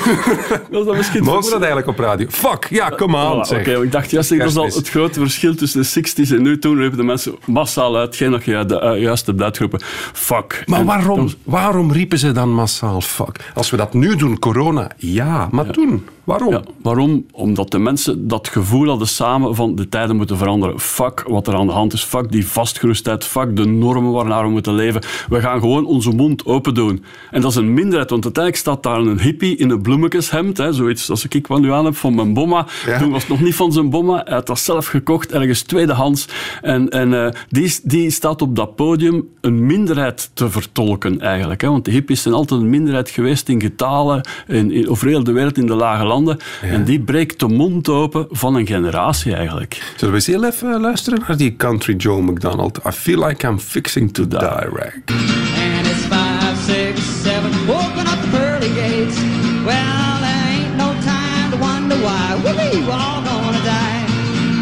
Dat 0.70 0.80
is 0.80 0.86
dan 0.86 0.96
misschien 0.96 1.24
Mogen 1.24 1.42
we 1.44 1.50
dat 1.50 1.58
eigenlijk 1.58 1.88
op 1.88 1.98
radio? 1.98 2.26
Fuck, 2.30 2.66
ja, 2.70 2.90
aan, 2.96 3.36
Voilà, 3.44 3.48
zeg. 3.48 3.60
Oké, 3.60 3.82
ik 3.82 3.92
dacht 3.92 4.10
juist, 4.10 4.38
dat 4.38 4.48
is 4.48 4.56
al 4.56 4.64
het 4.64 4.88
grote 4.88 5.20
verschil 5.20 5.54
tussen 5.54 5.82
de 5.82 6.10
60s 6.26 6.30
en 6.36 6.42
nu. 6.42 6.58
Toen 6.58 6.76
riepen 6.78 6.98
de 6.98 7.04
mensen 7.04 7.34
massaal 7.46 7.96
uit, 7.96 8.16
geen 8.16 8.30
dat 8.30 8.44
je 8.44 8.64
de, 8.66 8.92
uh, 8.94 9.02
juist 9.02 9.26
hebt 9.26 9.42
uitgeroepen. 9.42 9.80
Fuck. 10.12 10.62
Maar 10.66 10.80
En 10.80 10.86
waarom, 10.86 11.16
toen- 11.18 11.34
waarom 11.44 11.92
riepen 11.92 12.18
ze 12.18 12.32
dan 12.32 12.52
massaal 12.54 13.00
fuck? 13.00 13.50
Als 13.54 13.70
we 13.70 13.76
dat 13.76 13.94
nu 13.94 14.16
doen, 14.16 14.38
corona, 14.38 14.90
ja. 14.96 15.48
Maar 15.50 15.70
toen, 15.70 16.06
waarom? 16.30 16.52
Ja, 16.52 16.62
waarom? 16.82 17.26
Omdat 17.32 17.70
de 17.70 17.78
mensen 17.78 18.28
dat 18.28 18.48
gevoel 18.48 18.88
hadden 18.88 19.08
samen 19.08 19.54
van 19.54 19.74
de 19.74 19.88
tijden 19.88 20.16
moeten 20.16 20.36
veranderen. 20.36 20.80
Fuck 20.80 21.24
wat 21.26 21.46
er 21.46 21.54
aan 21.54 21.66
de 21.66 21.72
hand 21.72 21.92
is. 21.92 22.02
Fuck 22.02 22.32
die 22.32 22.46
vastgerustheid. 22.46 23.24
Fuck 23.24 23.56
de 23.56 23.64
normen 23.64 24.12
waarnaar 24.12 24.42
we 24.42 24.50
moeten 24.50 24.74
leven. 24.74 25.02
We 25.28 25.40
gaan 25.40 25.60
gewoon 25.60 25.86
onze 25.86 26.10
mond 26.10 26.46
open 26.46 26.74
doen. 26.74 27.04
En 27.30 27.40
dat 27.40 27.50
is 27.50 27.56
een 27.56 27.74
minderheid, 27.74 28.10
want 28.10 28.24
uiteindelijk 28.24 28.62
staat 28.62 28.82
daar 28.82 28.98
een 28.98 29.20
hippie 29.20 29.56
in 29.56 29.70
een 29.70 29.82
bloemekeshemd. 29.82 30.58
Hè, 30.58 30.72
zoiets 30.72 31.10
als 31.10 31.26
ik 31.28 31.46
wat 31.46 31.60
nu 31.60 31.72
aan 31.72 31.84
heb 31.84 31.96
van 31.96 32.14
mijn 32.14 32.32
bomma. 32.32 32.66
Ja. 32.86 32.98
Toen 32.98 33.10
was 33.10 33.20
het 33.20 33.30
nog 33.30 33.40
niet 33.40 33.54
van 33.54 33.72
zijn 33.72 33.90
bomma. 33.90 34.22
Hij 34.24 34.34
had 34.34 34.46
dat 34.46 34.58
zelf 34.58 34.86
gekocht, 34.86 35.32
ergens 35.32 35.62
tweedehands. 35.62 36.28
En, 36.62 36.88
en 36.88 37.24
eh, 37.24 37.32
die, 37.48 37.78
die 37.82 38.10
staat 38.10 38.42
op 38.42 38.56
dat 38.56 38.76
podium 38.76 39.28
een 39.40 39.66
minderheid 39.66 40.30
te 40.34 40.50
vertolken 40.50 41.20
eigenlijk. 41.20 41.60
Hè, 41.60 41.68
want 41.68 41.84
de 41.84 41.90
hippies 41.90 42.22
zijn 42.22 42.34
altijd 42.34 42.60
een 42.60 42.70
minderheid 42.70 43.10
geweest 43.10 43.48
in 43.48 43.60
getalen, 43.60 44.28
in, 44.46 44.70
in, 44.70 44.88
over 44.88 45.08
heel 45.08 45.24
de 45.24 45.32
wereld 45.32 45.58
in 45.58 45.66
de 45.66 45.74
lage 45.74 46.04
landen. 46.04 46.18
En 46.62 46.84
die 46.84 47.00
breekt 47.00 47.38
de 47.38 47.48
mond 47.48 47.88
open 47.88 48.26
van 48.30 48.54
een 48.54 48.66
generatie 48.66 49.34
eigenlijk. 49.34 49.92
Zullen 49.96 50.14
we 50.14 50.20
eens 50.20 50.26
heel 50.26 50.44
even 50.44 50.80
luisteren 50.80 51.22
naar 51.26 51.36
die 51.36 51.56
country 51.56 51.94
Joe 51.96 52.22
McDonald? 52.22 52.78
I 52.86 52.90
feel 52.90 53.26
like 53.26 53.46
I'm 53.46 53.58
fixing 53.58 54.12
to 54.12 54.28
die, 54.28 54.68
rag. 54.72 54.94
And 55.04 55.86
it's 55.86 56.04
five, 56.08 56.56
six, 56.66 57.00
seven, 57.22 57.50
open 57.68 58.06
up 58.06 58.20
the 58.22 58.28
pearly 58.30 58.68
gates. 58.68 59.16
Well, 59.64 60.20
there 60.20 60.44
ain't 60.48 60.76
no 60.76 60.92
time 61.04 61.50
to 61.50 61.58
wonder 61.58 61.96
why. 61.96 62.38
We're 62.42 62.92
all 62.92 63.22
gonna 63.22 63.62
die. 63.64 63.98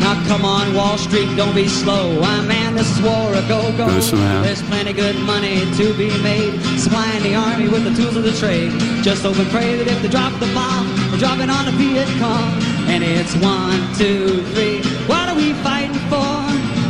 Now 0.00 0.16
come 0.26 0.44
on, 0.44 0.74
Wall 0.74 0.98
Street, 0.98 1.28
don't 1.36 1.54
be 1.54 1.68
slow. 1.68 2.20
I 2.22 2.40
man, 2.46 2.74
this 2.74 2.90
is 2.90 3.02
war 3.02 3.34
a 3.34 3.42
go 3.48 3.60
go. 3.76 3.86
Listen, 3.86 4.18
man. 4.18 4.42
There's 4.42 4.62
plenty 4.62 4.92
good 4.92 5.16
money 5.26 5.60
to 5.76 5.94
be 5.94 6.10
made. 6.22 6.52
Supplying 6.78 7.22
the 7.22 7.34
army 7.34 7.68
with 7.68 7.84
the 7.84 7.94
tools 8.00 8.16
of 8.16 8.22
the 8.22 8.32
trade. 8.32 8.72
Just 9.02 9.22
hope 9.22 9.38
and 9.38 9.50
pray 9.50 9.76
that 9.76 9.86
if 9.86 10.00
they 10.02 10.08
drop 10.08 10.32
the 10.40 10.50
bomb, 10.54 10.86
dropping 11.18 11.50
on 11.50 11.64
the 11.64 11.72
Viet 11.72 12.08
Cong. 12.20 12.52
And 12.92 13.02
it's 13.02 13.34
one, 13.34 13.80
two, 13.98 14.42
three. 14.54 14.80
What 15.06 15.28
are 15.28 15.36
we 15.36 15.52
fighting 15.62 16.00
for? 16.10 16.30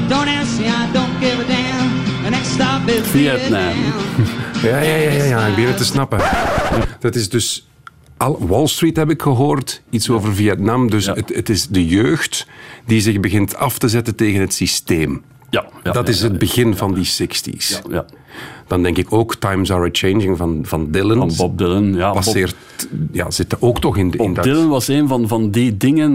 Don't 0.08 0.28
ask 0.28 0.58
me, 0.60 0.66
I 0.68 0.88
don't 0.92 1.18
give 1.20 1.38
a 1.40 1.44
damn. 1.46 2.22
The 2.24 2.30
next 2.30 2.48
stop 2.52 2.88
is 2.88 3.06
Vietnam. 3.10 3.76
Ja, 4.62 4.78
ja, 4.80 4.94
ja, 4.96 5.10
ja, 5.12 5.24
ja, 5.24 5.46
ik 5.46 5.54
begin 5.54 5.68
het 5.68 5.76
te 5.76 5.84
snappen. 5.84 6.18
Dat 7.00 7.14
is 7.14 7.28
dus... 7.28 7.68
Al, 8.16 8.46
Wall 8.48 8.66
Street 8.66 8.96
heb 8.96 9.10
ik 9.10 9.22
gehoord, 9.22 9.82
iets 9.90 10.10
over 10.10 10.34
Vietnam. 10.34 10.90
Dus 10.90 11.04
Ja. 11.04 11.14
het, 11.14 11.28
het 11.34 11.48
is 11.48 11.66
de 11.66 11.86
jeugd 11.86 12.46
die 12.86 13.00
zich 13.00 13.20
begint 13.20 13.56
af 13.56 13.78
te 13.78 13.88
zetten 13.88 14.14
tegen 14.16 14.40
het 14.40 14.54
systeem. 14.54 15.22
Ja, 15.50 15.64
ja, 15.84 15.92
dat 15.92 16.06
ja, 16.06 16.12
is 16.12 16.20
ja, 16.20 16.28
het 16.28 16.38
begin 16.38 16.76
van 16.76 16.94
die 16.94 17.06
60s. 17.06 17.90
Ja. 17.90 18.04
Dan 18.68 18.82
denk 18.82 18.96
ik 18.96 19.12
ook 19.12 19.34
Times 19.34 19.72
Are 19.72 19.86
a 19.86 19.88
Changing 19.92 20.36
van, 20.36 20.60
van 20.62 20.90
Dylan. 20.90 21.18
Van 21.18 21.32
Bob 21.36 21.58
Dylan. 21.58 21.94
Ja, 21.94 22.06
Bob, 22.06 22.14
passeert, 22.14 22.56
ja, 23.12 23.30
zit 23.30 23.52
er 23.52 23.58
ook 23.60 23.80
toch 23.80 23.96
in, 23.96 24.10
in 24.10 24.16
Bob 24.16 24.34
dat... 24.34 24.44
Dylan 24.44 24.68
was 24.68 24.88
een 24.88 25.08
van, 25.08 25.28
van 25.28 25.50
die 25.50 25.76
dingen, 25.76 26.10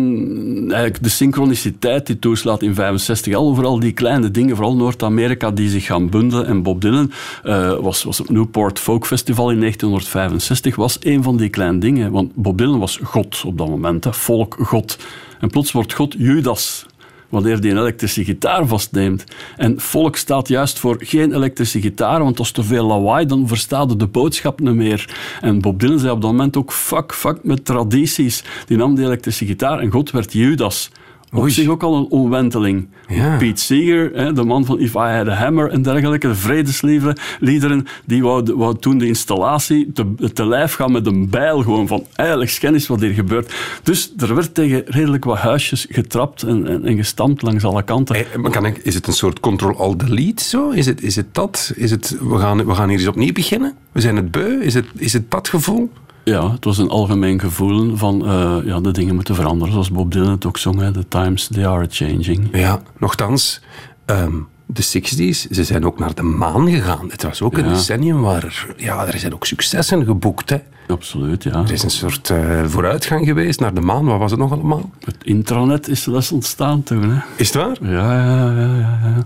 eigenlijk 0.60 1.04
de 1.04 1.10
synchroniciteit 1.10 2.08
die 2.08 2.20
toeslaat 2.20 2.62
in 2.62 2.76
65. 2.76 3.34
Al 3.34 3.48
overal 3.48 3.80
die 3.80 3.92
kleine 3.92 4.32
dingen, 4.32 4.56
vooral 4.56 4.76
Noord-Amerika, 4.76 5.52
die 5.52 5.70
zich 5.70 5.86
gaan 5.86 6.10
bundelen. 6.10 6.46
En 6.46 6.64
Bob 6.64 6.82
Dylan 6.82 7.12
eh, 7.44 7.74
was, 7.80 8.04
was 8.04 8.20
op 8.20 8.30
Newport 8.30 8.80
Folk 8.80 9.06
Festival 9.06 9.52
in 9.52 9.60
1965, 9.60 10.76
was 10.76 10.98
een 11.02 11.24
van 11.24 11.38
die 11.38 11.50
kleine 11.50 11.78
dingen. 11.78 12.12
Want 12.12 12.36
Bob 12.36 12.58
Dylan 12.58 12.80
was 12.80 13.00
God 13.04 13.44
op 13.46 13.58
dat 13.58 13.70
moment, 13.70 14.04
hè, 14.04 14.14
volkgod. 14.14 14.98
En 15.40 15.50
plots 15.50 15.72
wordt 15.72 15.94
God 15.94 16.16
Judas 16.18 16.86
wanneer 17.34 17.60
hij 17.60 17.70
een 17.70 17.78
elektrische 17.78 18.24
gitaar 18.24 18.68
vastneemt. 18.68 19.24
En 19.58 19.80
volk 19.80 20.16
staat 20.16 20.48
juist 20.48 20.80
voor 20.80 20.96
geen 21.00 21.34
elektrische 21.34 21.82
gitaar, 21.82 22.24
want 22.24 22.40
als 22.40 22.52
te 22.52 22.64
veel 22.64 22.86
lawaai, 22.86 23.26
dan 23.26 23.48
verstaat 23.48 23.90
het 23.90 24.00
de 24.00 24.08
boodschap 24.08 24.60
niet 24.60 24.74
meer. 24.74 25.16
En 25.42 25.62
Bob 25.62 25.80
Dylan 25.80 26.00
zei 26.00 26.12
op 26.12 26.22
dat 26.22 26.32
moment 26.32 26.58
ook, 26.58 26.72
fuck, 26.72 27.14
fuck 27.14 27.44
met 27.44 27.66
tradities. 27.66 28.44
Die 28.66 28.78
nam 28.78 28.96
die 28.96 29.06
elektrische 29.06 29.46
gitaar 29.46 29.80
en 29.80 29.92
God 29.92 30.12
werd 30.12 30.34
Judas. 30.34 30.92
Op 31.34 31.42
Oei. 31.42 31.52
zich 31.52 31.68
ook 31.68 31.84
al 31.84 31.96
een 31.96 32.08
omwenteling. 32.10 32.88
Ja. 33.08 33.38
Pete 33.38 33.62
Seeger, 33.62 34.12
hè, 34.14 34.34
de 34.34 34.44
man 34.44 34.66
van 34.66 34.80
If 34.80 34.94
I 34.94 34.98
Had 34.98 35.28
a 35.28 35.34
Hammer 35.34 35.70
en 35.70 35.82
dergelijke, 35.82 36.28
de 36.28 36.36
vredesliederen, 36.36 37.86
die 38.06 38.24
wou, 38.24 38.54
wou 38.56 38.78
toen 38.80 38.98
de 38.98 39.08
installatie 39.08 39.92
te, 39.92 40.14
te 40.34 40.46
lijf 40.46 40.74
gaan 40.74 40.92
met 40.92 41.06
een 41.06 41.30
bijl 41.30 41.62
gewoon 41.62 41.88
van 41.88 42.06
eigenlijk 42.16 42.50
schennis 42.50 42.88
wat 42.88 43.00
hier 43.00 43.14
gebeurt. 43.14 43.54
Dus 43.84 44.14
er 44.18 44.36
werd 44.36 44.54
tegen 44.54 44.84
redelijk 44.86 45.24
wat 45.26 45.38
huisjes 45.38 45.88
getrapt 45.90 46.44
en, 46.44 46.68
en, 46.68 46.86
en 46.86 46.96
gestampt 46.96 47.42
langs 47.42 47.64
alle 47.64 47.84
kanten. 47.84 48.16
Eh, 48.16 48.36
maar 48.36 48.52
kan 48.52 48.66
ik, 48.66 48.78
is 48.78 48.94
het 48.94 49.08
een 49.08 49.14
soort 49.14 49.40
Ctrl-Alt-Delete 49.40 50.44
zo? 50.44 50.70
Is 50.70 50.86
het, 50.86 51.04
is 51.04 51.16
het 51.16 51.34
dat? 51.34 51.72
Is 51.76 51.92
het, 51.92 52.18
we, 52.22 52.38
gaan, 52.38 52.66
we 52.66 52.76
gaan 52.76 52.90
hier 52.90 52.98
eens 52.98 53.08
opnieuw 53.08 53.34
beginnen? 53.34 53.74
We 53.92 54.02
zijn 54.02 54.16
het 54.16 54.32
beu? 54.32 54.60
Is 54.62 54.74
het, 54.74 54.86
is 54.98 55.14
het 55.14 55.32
dat 55.32 55.48
gevoel? 55.48 55.90
Ja, 56.24 56.52
het 56.52 56.66
was 56.66 56.78
een 56.78 56.90
algemeen 56.90 57.40
gevoel 57.40 57.98
van 57.98 58.26
eh, 58.26 58.58
ja, 58.66 58.80
de 58.80 58.92
dingen 58.92 59.16
moeten 59.16 59.36
veranderen. 59.36 59.74
Zoals 59.74 59.92
Bob 59.92 60.12
Dylan 60.12 60.32
het 60.32 60.46
ook 60.46 60.58
zong, 60.58 60.80
hè, 60.80 60.92
the 60.92 61.08
times 61.08 61.48
they 61.48 61.68
are 61.68 61.88
changing. 61.90 62.50
Ja, 62.52 62.82
nogthans, 62.98 63.62
ehm, 64.06 64.34
de 64.66 64.82
60s, 64.82 65.48
ze 65.52 65.64
zijn 65.64 65.86
ook 65.86 66.00
naar 66.00 66.14
de 66.16 66.22
maan 66.22 66.70
gegaan. 66.70 67.12
Het 67.12 67.24
was 67.24 67.42
ook 67.42 67.58
een 67.58 67.68
decennium 67.68 68.22
waar 68.22 68.44
er, 68.44 68.74
ja, 68.78 69.08
er 69.08 69.20
zijn 69.20 69.34
ook 69.34 69.46
successen 69.46 70.06
geboekt. 70.06 70.50
Hè. 70.50 70.58
Absoluut, 70.88 71.44
ja. 71.44 71.52
Er 71.52 71.72
is 71.72 71.84
een 71.84 71.92
soort 71.92 72.30
eh, 72.30 72.64
vooruitgang 72.66 73.26
geweest 73.26 73.60
naar 73.60 73.74
de 73.74 73.82
maan. 73.82 74.06
Wat 74.06 74.20
was 74.20 74.32
het 74.32 74.40
nog 74.40 74.52
allemaal? 74.52 74.90
Het 75.06 75.18
intranet 75.24 75.88
is 75.88 76.04
zelfs 76.04 76.32
ontstaan 76.32 76.84
toen. 76.84 77.10
Hè. 77.10 77.22
Is 77.36 77.54
het 77.54 77.64
waar? 77.64 77.78
Ja, 77.82 78.14
ja, 78.14 78.52
ja, 78.52 78.76
ja. 78.76 79.00
ja. 79.04 79.26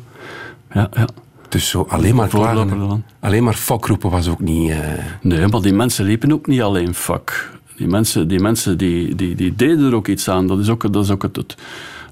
ja, 0.73 0.89
ja. 0.93 1.07
Dus 1.49 1.69
zo 1.69 1.85
alleen 1.89 2.15
maar 2.15 2.27
klagen. 2.27 3.03
Alleen 3.19 3.43
maar 3.43 3.53
fokroepen 3.53 4.09
was 4.09 4.27
ook 4.27 4.39
niet... 4.39 4.69
eh, 4.69 4.77
Nee, 5.21 5.47
maar 5.47 5.61
die 5.61 5.73
mensen 5.73 6.05
liepen 6.05 6.31
ook 6.31 6.47
niet 6.47 6.61
alleen 6.61 6.93
fuck. 6.93 7.51
Die 7.75 7.87
mensen, 7.87 8.27
die, 8.27 8.39
mensen 8.39 8.77
die, 8.77 9.15
die, 9.15 9.35
die 9.35 9.55
deden 9.55 9.85
er 9.85 9.95
ook 9.95 10.07
iets 10.07 10.29
aan. 10.29 10.47
Dat 10.47 10.59
is 10.59 10.69
ook, 10.69 10.93
dat 10.93 11.03
is 11.03 11.09
ook 11.11 11.21
het, 11.21 11.35
het, 11.35 11.55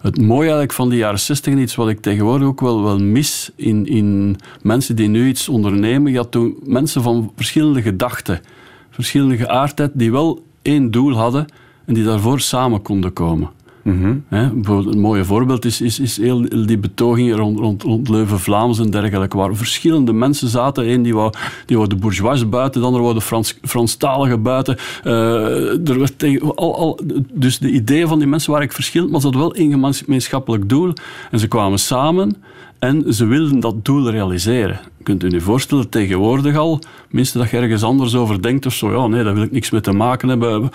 het 0.02 0.22
mooie 0.22 0.42
eigenlijk 0.42 0.74
van 0.74 0.90
de 0.90 0.96
jaren 0.96 1.20
60 1.20 1.54
en 1.54 1.60
iets 1.60 1.76
wat 1.76 1.90
ik 1.90 2.02
tegenwoordig 2.02 2.48
ook 2.48 2.62
wel, 2.62 2.84
wel 2.84 2.98
mis 3.00 3.52
in, 3.56 3.86
in 3.88 4.38
mensen 4.62 4.96
die 4.96 5.08
nu 5.08 5.28
iets 5.28 5.50
ondernemen. 5.50 6.12
Je 6.12 6.18
had 6.18 6.32
toen 6.32 6.56
mensen 6.64 7.02
van 7.02 7.32
verschillende 7.36 7.82
gedachten, 7.82 8.42
verschillende 8.90 9.38
geaardheid, 9.38 9.92
die 9.94 10.12
wel 10.12 10.44
één 10.62 10.92
doel 10.92 11.14
hadden 11.16 11.46
en 11.86 11.94
die 11.94 12.04
daarvoor 12.04 12.40
samen 12.40 12.82
konden 12.82 13.14
komen. 13.14 13.50
Hè, 14.28 14.50
bijvoorbeeld 14.50 14.96
een 14.96 15.02
mooi 15.02 15.24
voorbeeld 15.24 15.66
is, 15.66 15.82
is, 15.82 16.00
is 16.00 16.18
heel 16.18 16.66
die 16.66 16.78
betogingen 16.78 17.36
rond, 17.36 17.60
rond, 17.60 17.84
rond 17.84 18.10
Leuven-Vlaams 18.10 18.80
en 18.80 18.90
dergelijke, 18.90 19.38
waar 19.38 19.56
verschillende 19.56 20.14
mensen 20.14 20.48
zaten. 20.48 20.90
Eén 20.90 21.02
die 21.02 21.14
wou, 21.14 21.34
die 21.66 21.78
wou 21.78 21.90
de 21.90 21.96
bourgeois 21.96 22.50
buiten, 22.50 22.82
de 22.82 22.88
ander 22.88 23.02
wou 23.02 23.14
de 23.14 23.22
Frans, 23.22 23.58
Franstalige 23.62 24.38
buiten. 24.38 24.78
Eh, 25.04 25.90
er 25.90 26.00
werd 26.00 26.40
al, 26.56 26.76
al, 26.78 27.00
dus 27.34 27.60
de 27.60 27.70
ideeën 27.70 28.08
van 28.08 28.20
die 28.20 28.28
mensen 28.28 28.52
waren 28.52 28.72
verschillend, 28.72 29.12
maar 29.12 29.22
ze 29.22 29.26
hadden 29.26 29.46
wel 29.46 29.56
één 29.56 29.94
gemeenschappelijk 29.94 30.70
doel. 30.70 30.94
En 31.32 31.40
ze 31.40 31.48
kwamen 31.48 31.80
samen 31.80 32.36
en 32.80 33.14
ze 33.14 33.26
wilden 33.26 33.60
dat 33.60 33.86
doel 33.86 34.10
realiseren. 34.10 34.80
Kunt 35.04 35.24
u 35.24 35.30
je 35.30 35.42
voorstellen, 35.42 35.90
tegenwoordig 35.90 36.56
al, 36.56 36.80
minstens 37.10 37.44
dat 37.44 37.52
je 37.52 37.58
ergens 37.58 37.84
anders 37.84 38.16
over 38.16 38.42
denkt 38.42 38.66
of 38.66 38.74
zo, 38.74 38.92
ja, 38.92 39.08
nee, 39.08 39.24
daar 39.24 39.34
wil 39.34 39.44
ik 39.44 39.52
niks 39.52 39.70
mee 39.70 39.82
te 39.82 39.92
maken 39.92 40.30
hebben. 40.30 40.70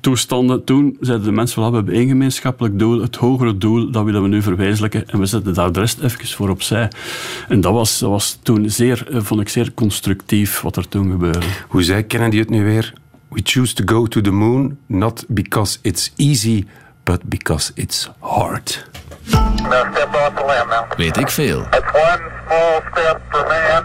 Toestanden, 0.00 0.64
toen 0.64 0.96
zeiden 1.00 1.26
de 1.26 1.32
mensen, 1.32 1.70
we 1.70 1.76
hebben 1.76 1.94
één 1.94 2.08
gemeenschappelijk 2.08 2.78
doel, 2.78 3.00
het 3.00 3.16
hogere 3.16 3.58
doel, 3.58 3.90
dat 3.90 4.04
willen 4.04 4.22
we 4.22 4.28
nu 4.28 4.42
verwezenlijken 4.42 5.08
en 5.08 5.18
we 5.18 5.26
zetten 5.26 5.54
daar 5.54 5.72
de 5.72 5.80
rest 5.80 6.00
even 6.00 6.26
voor 6.26 6.48
opzij. 6.48 6.90
En 7.48 7.60
dat 7.60 7.72
was, 7.72 8.00
was 8.00 8.38
toen 8.42 8.70
zeer, 8.70 9.06
eh, 9.10 9.20
vond 9.20 9.40
ik 9.40 9.48
zeer 9.48 9.72
constructief, 9.74 10.60
wat 10.60 10.76
er 10.76 10.88
toen 10.88 11.10
gebeurde. 11.10 11.46
Hoe 11.68 11.82
zei 11.82 12.02
Kennedy 12.02 12.38
het 12.38 12.50
nu 12.50 12.64
weer? 12.64 12.92
We 13.28 13.40
choose 13.42 13.74
to 13.74 13.94
go 13.94 14.06
to 14.06 14.20
the 14.20 14.30
moon, 14.30 14.78
not 14.86 15.24
because 15.28 15.78
it's 15.82 16.12
easy, 16.16 16.64
but 17.04 17.22
because 17.24 17.72
it's 17.74 18.10
hard. 18.18 18.86
Now 19.30 19.92
step 19.92 20.14
off 20.14 20.34
the 20.34 20.44
limb 20.46 20.68
now. 20.68 20.86
Weet 20.96 21.16
ik 21.16 21.30
veel. 21.30 21.60
It's 21.70 21.92
one 21.92 22.30
small 22.46 22.80
step 22.92 23.20
for 23.30 23.46
man, 23.48 23.84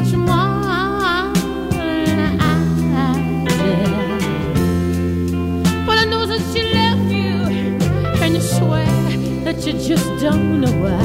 much 0.00 0.14
more. 0.14 1.32
But 5.86 5.98
I 5.98 6.04
know 6.08 6.24
that 6.26 6.40
she 6.52 6.62
you, 7.10 7.34
and 8.22 8.34
you 8.34 8.40
swear 8.40 8.86
that 9.44 9.66
you 9.66 9.72
just 9.74 10.08
don't 10.22 10.60
know 10.62 10.72
why. 10.82 11.00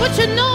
But 0.00 0.18
you 0.18 0.26
know, 0.34 0.51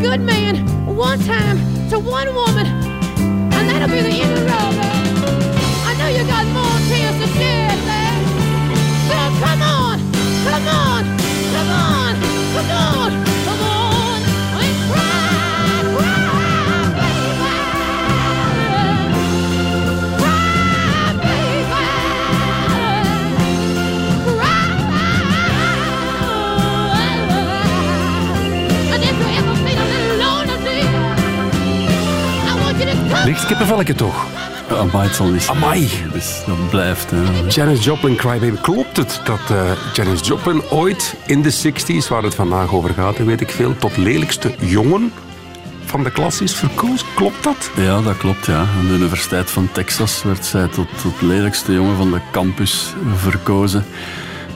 good 0.00 0.20
man 0.20 0.56
one 0.86 1.18
time 1.20 1.58
to 1.90 1.98
one 1.98 2.34
woman, 2.34 2.66
and 2.66 3.68
that'll 3.68 3.88
be 3.88 4.02
the 4.02 4.08
end 4.08 4.32
of 4.32 4.40
the 4.40 4.46
road. 4.46 4.74
I 5.88 5.94
know 5.98 6.08
you 6.08 6.24
got 6.26 6.46
more 6.52 6.78
tears 6.88 7.16
to 7.22 7.28
shed, 7.38 7.55
come. 33.58 33.76
Licht 33.76 33.84
kippenvelke 33.86 33.94
toch? 33.94 34.26
Amai, 34.70 35.06
het 35.06 35.16
zal 35.16 35.26
niet 35.26 35.42
zijn. 35.42 35.56
Amai. 35.56 35.90
Dus 36.12 36.42
dat 36.46 36.70
blijft. 36.70 37.10
Hè. 37.10 37.22
Janis 37.48 37.84
Joplin, 37.84 38.16
Crybaby. 38.16 38.60
Klopt 38.60 38.96
het 38.96 39.20
dat 39.24 39.50
eh, 39.50 39.70
Janis 39.92 40.26
Joplin 40.26 40.62
ooit 40.70 41.14
in 41.26 41.42
de 41.42 41.52
60s, 41.52 42.08
waar 42.08 42.22
het 42.22 42.34
vandaag 42.34 42.72
over 42.72 42.90
gaat, 42.94 43.18
weet 43.18 43.40
ik 43.40 43.50
veel, 43.50 43.76
tot 43.76 43.96
lelijkste 43.96 44.54
jongen 44.58 45.12
van 45.84 46.02
de 46.04 46.10
klas 46.10 46.40
is 46.40 46.54
verkozen? 46.54 47.06
Klopt 47.14 47.44
dat? 47.44 47.70
Ja, 47.76 48.00
dat 48.00 48.16
klopt. 48.16 48.46
Ja. 48.46 48.58
Aan 48.58 48.86
de 48.86 48.94
Universiteit 48.94 49.50
van 49.50 49.68
Texas 49.72 50.22
werd 50.22 50.44
zij 50.44 50.68
tot, 50.68 50.88
tot 51.02 51.22
lelijkste 51.22 51.72
jongen 51.72 51.96
van 51.96 52.10
de 52.10 52.20
campus 52.32 52.94
verkozen. 53.16 53.84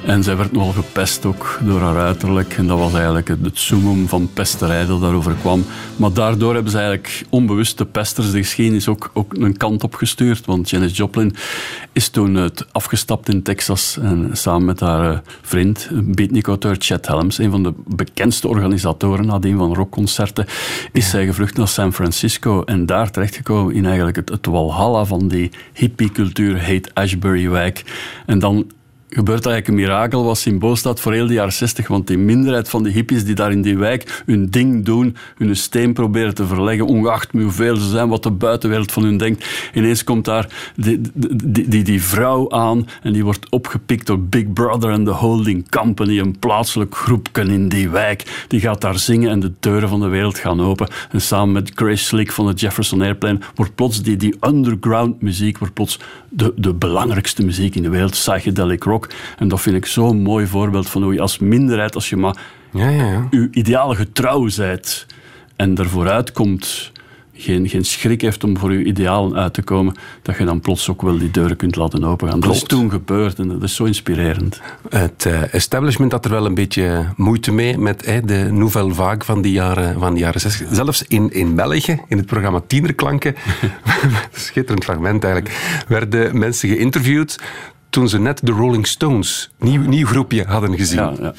En 0.05 0.23
zij 0.23 0.37
werd 0.37 0.53
nogal 0.53 0.73
gepest 0.73 1.25
ook 1.25 1.59
door 1.63 1.81
haar 1.81 1.97
uiterlijk. 1.97 2.57
En 2.57 2.67
dat 2.67 2.79
was 2.79 2.93
eigenlijk 2.95 3.29
het, 3.29 3.39
summum 3.53 4.09
van 4.09 4.31
pesterij 4.35 4.87
dat 4.87 5.01
daarover 5.01 5.35
kwam. 5.41 5.65
Maar 5.97 6.13
daardoor 6.13 6.55
hebben 6.55 6.73
ze 6.73 6.79
eigenlijk 6.79 7.25
onbewust 7.29 7.79
de 7.79 7.85
pesters 7.85 8.31
de 8.31 8.39
geschiedenis 8.39 8.89
ook, 8.89 9.11
ook 9.13 9.35
een 9.35 9.57
kant 9.57 9.85
op 9.85 9.95
gestuurd. 9.95 10.47
Want 10.47 10.71
Janis 10.71 10.97
Joplin 10.97 11.35
is 11.93 12.09
toen 12.09 12.39
uit, 12.39 12.67
afgestapt 12.73 13.29
in 13.29 13.43
Texas. 13.43 13.99
En 14.01 14.31
samen 14.33 14.65
met 14.65 14.81
haar 14.81 15.13
eh, 15.13 15.19
vriend, 15.43 15.91
beatnik-auteur 15.93 16.77
Chet 16.79 17.07
Helms, 17.07 17.39
een 17.39 17.51
van 17.51 17.63
de 17.63 17.73
bekendste 17.87 18.49
organisatoren 18.49 19.27
nadien 19.27 19.57
van 19.57 19.75
rockconcerten, 19.75 20.47
is 20.93 21.11
zij 21.11 21.27
gevlucht 21.27 21.57
naar 21.57 21.69
San 21.69 21.93
Francisco. 21.93 22.63
En 22.63 22.87
daar 22.87 23.11
terechtgekomen 23.11 23.75
in 23.75 23.87
eigenlijk 23.87 24.17
het, 24.17 24.29
het 24.29 24.47
walhalla 24.47 25.05
van 25.05 25.29
die 25.29 25.51
hippie-cultuur, 25.73 26.59
heet 26.59 26.95
Ashbury-wijk. 26.95 27.85
En 28.27 28.39
dan 28.39 28.71
gebeurt 29.11 29.47
eigenlijk 29.47 29.69
een 29.69 29.75
mirakel 29.75 30.25
wat 30.25 30.39
symbool 30.39 30.77
staat 30.77 31.01
voor 31.01 31.13
heel 31.13 31.27
de 31.27 31.33
jaren 31.33 31.53
60. 31.53 31.89
Want 31.89 32.07
die 32.07 32.19
minderheid 32.19 32.69
van 32.69 32.83
die 32.83 32.93
hippies 32.93 33.25
die 33.25 33.35
daar 33.35 33.51
in 33.51 33.63
die 33.63 33.79
wijk 33.79 34.23
hun 34.27 34.51
ding 34.51 34.85
doen, 34.85 35.17
hun 35.37 35.57
steen 35.57 35.93
proberen 35.93 36.35
te 36.35 36.47
verleggen, 36.47 36.87
ongeacht 36.87 37.33
hoeveel 37.33 37.77
ze 37.77 37.89
zijn, 37.89 38.09
wat 38.09 38.23
de 38.23 38.31
buitenwereld 38.31 38.93
van 38.93 39.03
hun 39.03 39.17
denkt. 39.17 39.71
Ineens 39.75 40.05
komt 40.05 40.25
daar 40.25 40.73
die, 40.77 41.01
die, 41.69 41.83
die, 41.83 42.03
vrouw 42.03 42.51
aan 42.51 42.89
en 43.03 43.13
die 43.13 43.25
wordt 43.25 43.51
opgepikt 43.51 44.07
door 44.07 44.21
Big 44.21 44.53
Brother 44.53 44.91
en 44.91 45.05
The 45.05 45.11
Holding 45.11 45.71
Company, 45.71 46.19
een 46.19 46.39
plaatselijk 46.39 46.97
groepje 46.97 47.43
in 47.43 47.69
die 47.69 47.89
wijk. 47.89 48.45
Die 48.49 48.61
gaat 48.61 48.81
daar 48.81 48.99
zingen 48.99 49.31
en 49.31 49.41
de 49.41 49.53
deuren 49.61 49.89
van 49.89 50.01
de 50.01 50.09
wereld 50.09 50.39
gaan 50.39 50.61
open. 50.61 50.89
En 51.11 51.21
samen 51.21 51.53
met 51.53 51.73
Grace 51.75 52.05
Slick 52.05 52.33
van 52.33 52.47
het 52.47 52.61
Jefferson 52.61 53.03
Airplane 53.03 53.39
wordt 53.55 53.75
plots 53.75 54.03
die, 54.03 54.17
die 54.17 54.37
underground 54.41 55.23
muziek 55.23 55.59
wordt 55.59 55.75
plots 55.75 55.99
de, 56.29 56.53
de 56.57 56.75
belangrijkste 56.75 57.45
muziek 57.45 57.75
in 57.75 57.83
de 57.83 57.89
wereld, 57.89 58.11
psychedelic 58.11 58.85
rock. 58.85 59.00
En 59.39 59.49
dat 59.49 59.61
vind 59.61 59.77
ik 59.77 59.87
zo'n 59.87 60.23
mooi 60.23 60.47
voorbeeld 60.47 60.89
van 60.91 61.03
hoe 61.03 61.13
je 61.13 61.21
als 61.21 61.39
minderheid, 61.39 61.95
als 61.95 62.09
je 62.09 62.17
maar 62.17 62.37
Ja, 62.73 62.89
ja, 62.89 63.05
ja. 63.05 63.27
je 63.31 63.49
ideale 63.51 63.95
getrouw 63.95 64.49
zijt 64.49 65.07
en 65.57 65.77
ervoor 65.77 66.11
uitkomt, 66.11 66.93
geen, 67.41 67.69
geen 67.69 67.85
schrik 67.85 68.21
heeft 68.21 68.45
om 68.45 68.59
voor 68.59 68.73
je 68.73 68.85
idealen 68.85 69.37
uit 69.37 69.55
te 69.55 69.63
komen, 69.63 69.95
dat 70.23 70.37
je 70.39 70.45
dan 70.45 70.61
plots 70.61 70.89
ook 70.89 71.03
wel 71.03 71.19
die 71.19 71.31
deuren 71.31 71.57
kunt 71.57 71.77
laten 71.77 72.05
opengaan. 72.05 72.41
Dat 72.41 72.51
is 72.51 72.57
Klopt. 72.57 72.69
toen 72.69 72.91
gebeurd 72.91 73.39
en 73.39 73.49
dat 73.49 73.63
is 73.63 73.75
zo 73.75 73.85
inspirerend. 73.85 74.61
Het 74.89 75.27
eh, 75.27 75.55
establishment 75.55 76.13
had 76.13 76.25
er 76.25 76.31
wel 76.31 76.47
een 76.47 76.55
beetje 76.55 77.05
moeite 77.17 77.53
mee 77.53 77.79
met 77.79 78.03
eh, 78.03 78.17
de 78.25 78.49
nouvelle 78.53 78.95
vague 78.95 79.25
van 79.25 79.43
die 79.43 79.53
jaren, 79.53 79.99
van 79.99 80.15
die 80.15 80.23
jaren 80.23 80.41
60. 80.41 80.69
Zelfs 80.71 81.03
in, 81.03 81.33
in 81.33 81.55
België, 81.55 82.01
in 82.09 82.17
het 82.17 82.27
programma 82.27 82.61
Tienerklanken, 82.67 83.35
schitterend 84.33 84.85
fragment 84.85 85.25
eigenlijk, 85.25 85.85
werden 85.89 86.39
mensen 86.39 86.69
geïnterviewd 86.69 87.39
toen 87.91 88.09
ze 88.09 88.19
net 88.19 88.41
de 88.43 88.53
Rolling 88.53 88.87
Stones, 88.87 89.51
nieuw, 89.59 89.83
nieuw 89.83 90.07
groepje, 90.07 90.45
hadden 90.45 90.77
gezien. 90.77 90.99
Ja, 90.99 91.13
ja. 91.21 91.33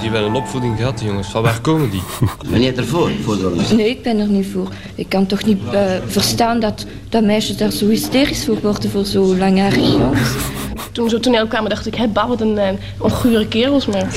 die 0.00 0.10
wel 0.10 0.24
een 0.24 0.34
opvoeding 0.34 0.76
gehad, 0.76 1.00
jongens. 1.00 1.28
Van 1.28 1.42
waar 1.42 1.60
komen 1.60 1.90
die? 1.90 2.02
Ben 2.50 2.60
je 2.60 2.72
ervoor, 2.72 3.10
voor 3.22 3.36
de 3.36 3.44
organisatie? 3.44 3.76
Nee, 3.76 3.90
ik 3.90 4.02
ben 4.02 4.18
er 4.18 4.28
niet 4.28 4.46
voor. 4.52 4.68
Ik 4.94 5.08
kan 5.08 5.26
toch 5.26 5.44
niet 5.44 5.58
eh, 5.72 5.82
verstaan 6.06 6.60
dat, 6.60 6.86
dat 7.08 7.24
meisjes 7.24 7.56
daar 7.56 7.70
zo 7.70 7.88
hysterisch 7.88 8.44
voor 8.44 8.60
worden 8.60 8.90
voor 8.90 9.04
zo 9.04 9.36
langharige 9.36 9.90
jongens. 9.90 10.28
Toen 10.92 11.08
zo 11.08 11.20
toneel 11.20 11.46
kwamen, 11.46 11.70
dacht 11.70 11.86
ik, 11.86 11.94
hé, 11.94 12.12
wat 12.12 12.40
een 12.40 12.56
uh, 12.56 12.68
ongure 12.98 13.48
kerels. 13.48 13.86
Maar... 13.86 14.06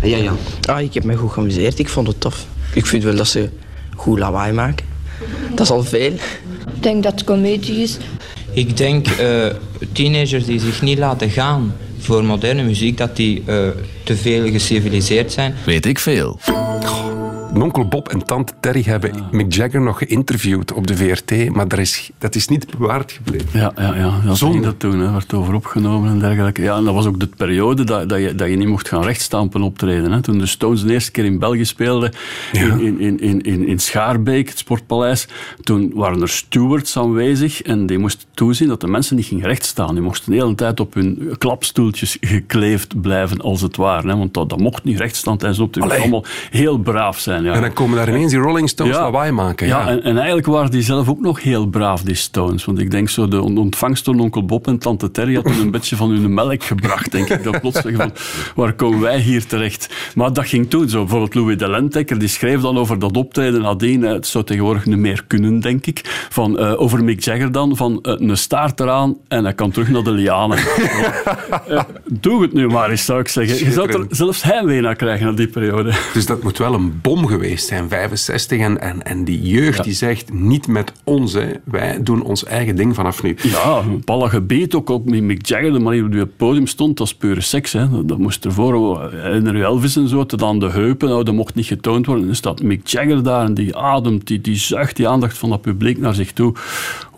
En 0.00 0.08
jij, 0.08 0.22
Jan? 0.22 0.36
Ah, 0.64 0.80
ik 0.80 0.94
heb 0.94 1.04
me 1.04 1.16
goed 1.16 1.32
geamuseerd. 1.32 1.78
Ik 1.78 1.88
vond 1.88 2.06
het 2.06 2.20
tof. 2.20 2.46
Ik 2.74 2.86
vind 2.86 3.02
wel 3.02 3.16
dat 3.16 3.28
ze 3.28 3.50
goed 3.96 4.18
lawaai 4.18 4.52
maken. 4.52 4.86
Dat 5.50 5.60
is 5.60 5.70
al 5.70 5.82
veel. 5.82 6.12
Ik 6.74 6.82
denk 6.82 7.02
dat 7.02 7.12
het 7.12 7.24
comedie 7.24 7.82
is. 7.82 7.98
Ik 8.52 8.76
denk 8.76 9.06
uh, 9.20 9.46
teenagers 9.92 10.44
die 10.44 10.60
zich 10.60 10.82
niet 10.82 10.98
laten 10.98 11.30
gaan 11.30 11.74
voor 11.98 12.24
moderne 12.24 12.62
muziek, 12.62 12.96
dat 12.96 13.16
die 13.16 13.42
uh, 13.46 13.68
te 14.04 14.16
veel 14.16 14.50
geciviliseerd 14.50 15.32
zijn. 15.32 15.54
Weet 15.64 15.86
ik 15.86 15.98
veel. 15.98 16.38
Onkel 17.62 17.88
Bob 17.88 18.08
en 18.08 18.24
tante 18.24 18.52
Terry 18.60 18.82
hebben 18.82 19.10
Mick 19.30 19.52
Jagger 19.54 19.80
nog 19.80 19.98
geïnterviewd 19.98 20.72
op 20.72 20.86
de 20.86 20.96
VRT, 20.96 21.54
maar 21.54 21.68
dat 21.68 21.78
is, 21.78 22.10
dat 22.18 22.34
is 22.34 22.48
niet 22.48 22.78
bewaard 22.78 23.12
gebleven. 23.12 23.48
Ja, 23.52 23.72
ja, 23.76 23.94
ja. 23.94 24.20
dat 24.26 24.38
ging 24.38 24.62
dat 24.64 24.78
toen, 24.78 25.00
hè. 25.00 25.12
werd 25.12 25.34
over 25.34 25.54
opgenomen 25.54 26.10
en 26.10 26.18
dergelijke. 26.18 26.62
Ja, 26.62 26.76
en 26.76 26.84
dat 26.84 26.94
was 26.94 27.06
ook 27.06 27.20
de 27.20 27.26
periode 27.26 27.84
dat, 27.84 28.08
dat, 28.08 28.20
je, 28.20 28.34
dat 28.34 28.48
je 28.48 28.56
niet 28.56 28.68
mocht 28.68 28.88
gaan 28.88 29.02
rechtstampen 29.02 29.62
optreden. 29.62 30.12
Hè. 30.12 30.20
Toen 30.20 30.38
de 30.38 30.46
Stones 30.46 30.82
de 30.82 30.92
eerste 30.92 31.10
keer 31.10 31.24
in 31.24 31.38
België 31.38 31.64
speelden, 31.64 32.12
Ja. 32.52 32.60
in, 32.60 33.00
in, 33.00 33.20
in, 33.20 33.40
in, 33.40 33.66
in 33.66 33.78
Schaarbeek, 33.78 34.48
het 34.48 34.58
Sportpaleis, 34.58 35.28
toen 35.62 35.90
waren 35.94 36.22
er 36.22 36.28
stewards 36.28 36.96
aanwezig 36.98 37.62
en 37.62 37.86
die 37.86 37.98
moesten 37.98 38.28
toezien 38.34 38.68
dat 38.68 38.80
de 38.80 38.88
mensen 38.88 39.16
niet 39.16 39.26
gingen 39.26 39.46
rechtstaan. 39.46 39.94
Die 39.94 40.02
moesten 40.02 40.32
de 40.32 40.38
hele 40.38 40.54
tijd 40.54 40.80
op 40.80 40.94
hun 40.94 41.34
klapstoeltjes 41.38 42.16
gekleefd 42.20 43.00
blijven, 43.00 43.40
als 43.40 43.60
het 43.60 43.76
ware. 43.76 44.08
Hè. 44.08 44.16
Want 44.16 44.34
dat, 44.34 44.48
dat 44.48 44.60
mocht 44.60 44.84
niet 44.84 44.98
rechtstaan 44.98 45.36
tijdens 45.36 45.58
de 45.58 45.64
optreden. 45.64 45.88
Je 45.90 45.94
moest 45.96 46.12
allemaal 46.12 46.30
heel 46.50 46.78
braaf 46.78 47.18
zijn. 47.18 47.46
Ja. 47.48 47.54
En 47.54 47.60
dan 47.60 47.72
komen 47.72 47.96
daar 47.96 48.08
ineens 48.08 48.30
die 48.30 48.40
Rolling 48.40 48.68
Stones 48.68 48.96
lawaai 48.96 49.32
maken. 49.32 49.66
Ja, 49.66 49.80
Ja, 49.80 49.88
en, 49.88 50.02
en 50.02 50.16
eigenlijk 50.16 50.46
waren 50.46 50.70
die 50.70 50.82
zelf 50.82 51.08
ook 51.08 51.20
nog 51.20 51.42
heel 51.42 51.66
braaf, 51.66 52.02
die 52.02 52.14
Stones. 52.14 52.64
Want 52.64 52.78
ik 52.78 52.90
denk 52.90 53.08
zo, 53.08 53.28
de 53.28 53.42
on- 53.42 53.58
ontvangst 53.58 54.04
door 54.04 54.14
onkel 54.18 54.44
Bob 54.44 54.66
en 54.66 54.78
tante 54.78 55.10
Terry 55.10 55.34
had 55.34 55.46
een 55.46 55.70
beetje 55.70 55.96
van 55.96 56.10
hun 56.10 56.34
melk 56.34 56.64
gebracht, 56.64 57.12
denk 57.12 57.28
ik. 57.28 57.42
Dat 57.44 57.60
plots 57.60 57.80
zeggen 57.80 57.96
van, 58.00 58.12
waar 58.54 58.72
komen 58.72 59.00
wij 59.00 59.18
hier 59.20 59.46
terecht? 59.46 59.94
Maar 60.14 60.32
dat 60.32 60.46
ging 60.48 60.70
toen 60.70 60.88
zo. 60.88 60.98
Bijvoorbeeld 61.00 61.34
Louis 61.34 61.56
de 61.56 61.68
Lentekker, 61.70 62.18
die 62.18 62.28
schreef 62.28 62.60
dan 62.60 62.78
over 62.78 62.98
dat 62.98 63.16
optreden 63.16 63.62
nadien. 63.62 64.02
Het 64.02 64.26
zou 64.26 64.44
tegenwoordig 64.44 64.84
niet 64.86 64.98
meer 64.98 65.24
kunnen, 65.26 65.60
denk 65.60 65.86
ik. 65.86 66.26
Van, 66.30 66.58
eh, 66.58 66.80
over 66.80 67.04
Mick 67.04 67.20
Jagger 67.20 67.52
dan, 67.52 67.76
van 67.76 67.98
eh, 68.02 68.12
een 68.16 68.36
staart 68.36 68.80
eraan 68.80 69.16
en 69.28 69.44
hij 69.44 69.54
kan 69.54 69.70
terug 69.70 69.88
naar 69.88 70.02
de 70.02 70.10
lianen. 70.10 70.58
Eh, 71.68 71.80
doe 72.04 72.42
het 72.42 72.52
nu 72.52 72.66
maar 72.68 72.90
eens, 72.90 73.04
zou 73.04 73.20
ik 73.20 73.28
zeggen. 73.28 73.66
Je 73.66 73.72
zou 73.72 73.92
er 73.92 74.06
zelfs 74.08 74.42
heimwee 74.42 74.80
naar 74.80 74.94
krijgen 74.96 75.26
na 75.26 75.32
die 75.32 75.46
periode. 75.48 75.92
Dus 76.14 76.26
dat 76.26 76.42
moet 76.42 76.58
wel 76.58 76.74
een 76.74 76.98
bom 77.02 77.26
geweest 77.26 77.37
zijn, 77.56 77.88
65. 77.88 78.60
En, 78.60 78.80
en, 78.80 79.02
en 79.02 79.24
die 79.24 79.42
jeugd 79.42 79.84
die 79.84 79.92
zegt, 79.92 80.32
niet 80.32 80.66
met 80.66 80.92
ons, 81.04 81.32
hè. 81.32 81.50
wij 81.64 82.02
doen 82.02 82.22
ons 82.22 82.44
eigen 82.44 82.76
ding 82.76 82.94
vanaf 82.94 83.22
nu. 83.22 83.36
Ja, 83.42 83.78
een 83.78 84.02
alle 84.04 84.28
gebied, 84.28 84.74
ook, 84.74 85.04
met 85.04 85.22
Mick 85.22 85.46
Jagger, 85.46 85.72
de 85.72 85.78
manier 85.78 86.00
waarop 86.00 86.12
hij 86.12 86.22
op 86.22 86.28
het 86.28 86.36
podium 86.36 86.66
stond, 86.66 86.96
dat 86.96 87.06
is 87.06 87.14
pure 87.14 87.40
seks. 87.40 87.72
Hè. 87.72 87.90
Dat, 87.90 88.08
dat 88.08 88.18
moest 88.18 88.44
ervoor, 88.44 89.00
en 89.10 89.56
Elvis 89.56 89.96
en 89.96 90.08
zo, 90.08 90.26
tot 90.26 90.42
aan 90.42 90.58
de 90.58 90.70
heupen, 90.70 91.08
nou, 91.08 91.24
dat 91.24 91.34
mocht 91.34 91.54
niet 91.54 91.66
getoond 91.66 92.06
worden. 92.06 92.22
En 92.22 92.28
dan 92.30 92.38
staat 92.38 92.62
Mick 92.62 92.86
Jagger 92.86 93.22
daar 93.22 93.44
en 93.44 93.54
die 93.54 93.76
ademt, 93.76 94.26
die, 94.26 94.40
die 94.40 94.56
zuigt 94.56 94.96
die 94.96 95.08
aandacht 95.08 95.38
van 95.38 95.50
dat 95.50 95.60
publiek 95.60 95.98
naar 95.98 96.14
zich 96.14 96.32
toe. 96.32 96.54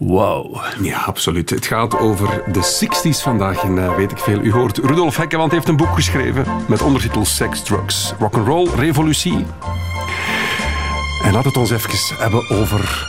Wauw. 0.01 0.61
Ja, 0.83 0.99
absoluut. 0.99 1.51
Het 1.51 1.67
gaat 1.67 1.99
over 1.99 2.43
de 2.53 2.87
60s 2.87 3.23
vandaag 3.23 3.63
en 3.63 3.79
eh, 3.79 3.97
weet 3.97 4.11
ik 4.11 4.19
veel. 4.19 4.41
U 4.41 4.53
hoort 4.53 4.79
Rudolf 4.79 5.17
Hekkeland 5.17 5.53
heeft 5.53 5.69
een 5.69 5.77
boek 5.77 5.95
geschreven 5.95 6.45
met 6.69 6.83
ondertitel 6.83 7.25
Sex, 7.25 7.63
Drugs, 7.63 8.15
Rock'n'Roll, 8.19 8.69
Revolutie. 8.77 9.47
En 11.23 11.33
laat 11.33 11.45
het 11.45 11.57
ons 11.57 11.71
even 11.71 12.17
hebben 12.19 12.51
over 12.51 13.09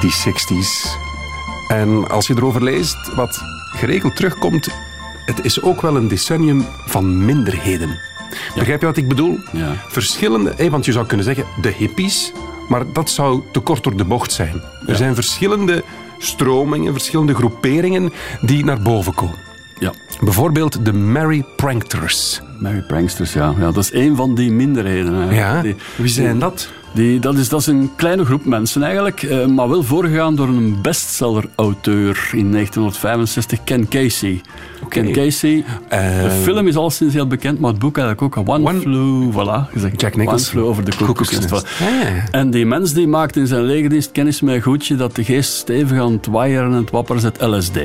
die 0.00 0.10
60s. 0.10 0.88
En 1.68 2.08
als 2.08 2.26
je 2.26 2.34
erover 2.36 2.62
leest, 2.62 3.14
wat 3.14 3.40
geregeld 3.72 4.16
terugkomt, 4.16 4.68
het 5.26 5.44
is 5.44 5.62
ook 5.62 5.80
wel 5.80 5.96
een 5.96 6.08
decennium 6.08 6.66
van 6.86 7.24
minderheden. 7.24 7.98
Begrijp 8.54 8.80
je 8.80 8.86
wat 8.86 8.96
ik 8.96 9.08
bedoel? 9.08 9.38
Ja. 9.52 9.72
Verschillende, 9.88 10.50
eh, 10.50 10.70
want 10.70 10.84
je 10.84 10.92
zou 10.92 11.06
kunnen 11.06 11.26
zeggen 11.26 11.44
de 11.60 11.72
hippies, 11.72 12.32
maar 12.68 12.92
dat 12.92 13.10
zou 13.10 13.42
te 13.52 13.60
kort 13.60 13.82
door 13.82 13.96
de 13.96 14.04
bocht 14.04 14.32
zijn. 14.32 14.62
Er 14.86 14.96
zijn 14.96 15.14
verschillende 15.14 15.84
stromingen, 16.18 16.92
verschillende 16.92 17.34
groeperingen 17.34 18.12
die 18.40 18.64
naar 18.64 18.82
boven 18.82 19.14
komen. 19.14 19.36
Ja. 19.78 19.92
Bijvoorbeeld 20.20 20.84
de 20.84 20.92
Merry 20.92 21.44
Pranksters. 21.56 22.40
Merry 22.58 22.82
Pranksters, 22.82 23.32
ja. 23.32 23.54
ja. 23.58 23.64
Dat 23.70 23.76
is 23.84 23.90
één 23.90 24.16
van 24.16 24.34
die 24.34 24.50
minderheden. 24.52 25.14
Hè. 25.14 25.34
Ja, 25.38 25.62
Die- 25.62 25.76
wie 25.96 26.08
zijn 26.08 26.38
dat? 26.38 26.70
Die, 26.92 27.18
dat, 27.18 27.36
is, 27.36 27.48
dat 27.48 27.60
is 27.60 27.66
een 27.66 27.90
kleine 27.96 28.24
groep 28.24 28.44
mensen 28.44 28.82
eigenlijk, 28.82 29.22
eh, 29.22 29.46
maar 29.46 29.68
wel 29.68 29.82
voorgegaan 29.82 30.36
door 30.36 30.48
een 30.48 30.80
bestseller-auteur 30.82 32.30
in 32.32 32.52
1965, 32.52 33.64
Ken 33.64 33.88
Casey. 33.88 34.40
Ken 34.88 35.12
Casey, 35.12 35.64
de 35.88 36.38
film 36.42 36.66
is 36.66 36.76
al 36.76 36.90
sinds 36.90 37.14
heel 37.14 37.26
bekend, 37.26 37.58
maar 37.58 37.70
het 37.70 37.78
boek 37.78 37.98
eigenlijk 37.98 38.38
ook. 38.38 38.48
One, 38.48 38.80
Flew, 38.80 39.32
voilà, 39.32 39.72
gezegd. 39.72 40.00
Jack 40.00 40.14
One 40.14 40.22
Nicholson. 40.22 40.50
Flew 40.50 40.64
over 40.64 40.84
de 40.84 40.90
Cuckoo's 40.90 41.28
Cuckoo's 41.28 41.50
Nest. 41.50 41.64
Nest. 41.64 41.78
Ja, 41.78 42.08
ja. 42.08 42.24
En 42.30 42.50
die 42.50 42.66
mens 42.66 42.92
die 42.92 43.06
maakte 43.06 43.40
in 43.40 43.46
zijn 43.46 43.62
legerdienst 43.62 44.12
kennis 44.12 44.40
met 44.40 44.54
een 44.54 44.62
goedje 44.62 44.96
dat 44.96 45.16
de 45.16 45.24
geest 45.24 45.52
stevig 45.52 46.00
aan 46.00 46.12
het 46.12 46.26
waaieren 46.26 46.72
en 46.72 46.76
het 46.76 46.90
wapperen 46.90 47.20
zet 47.20 47.40
LSD. 47.40 47.78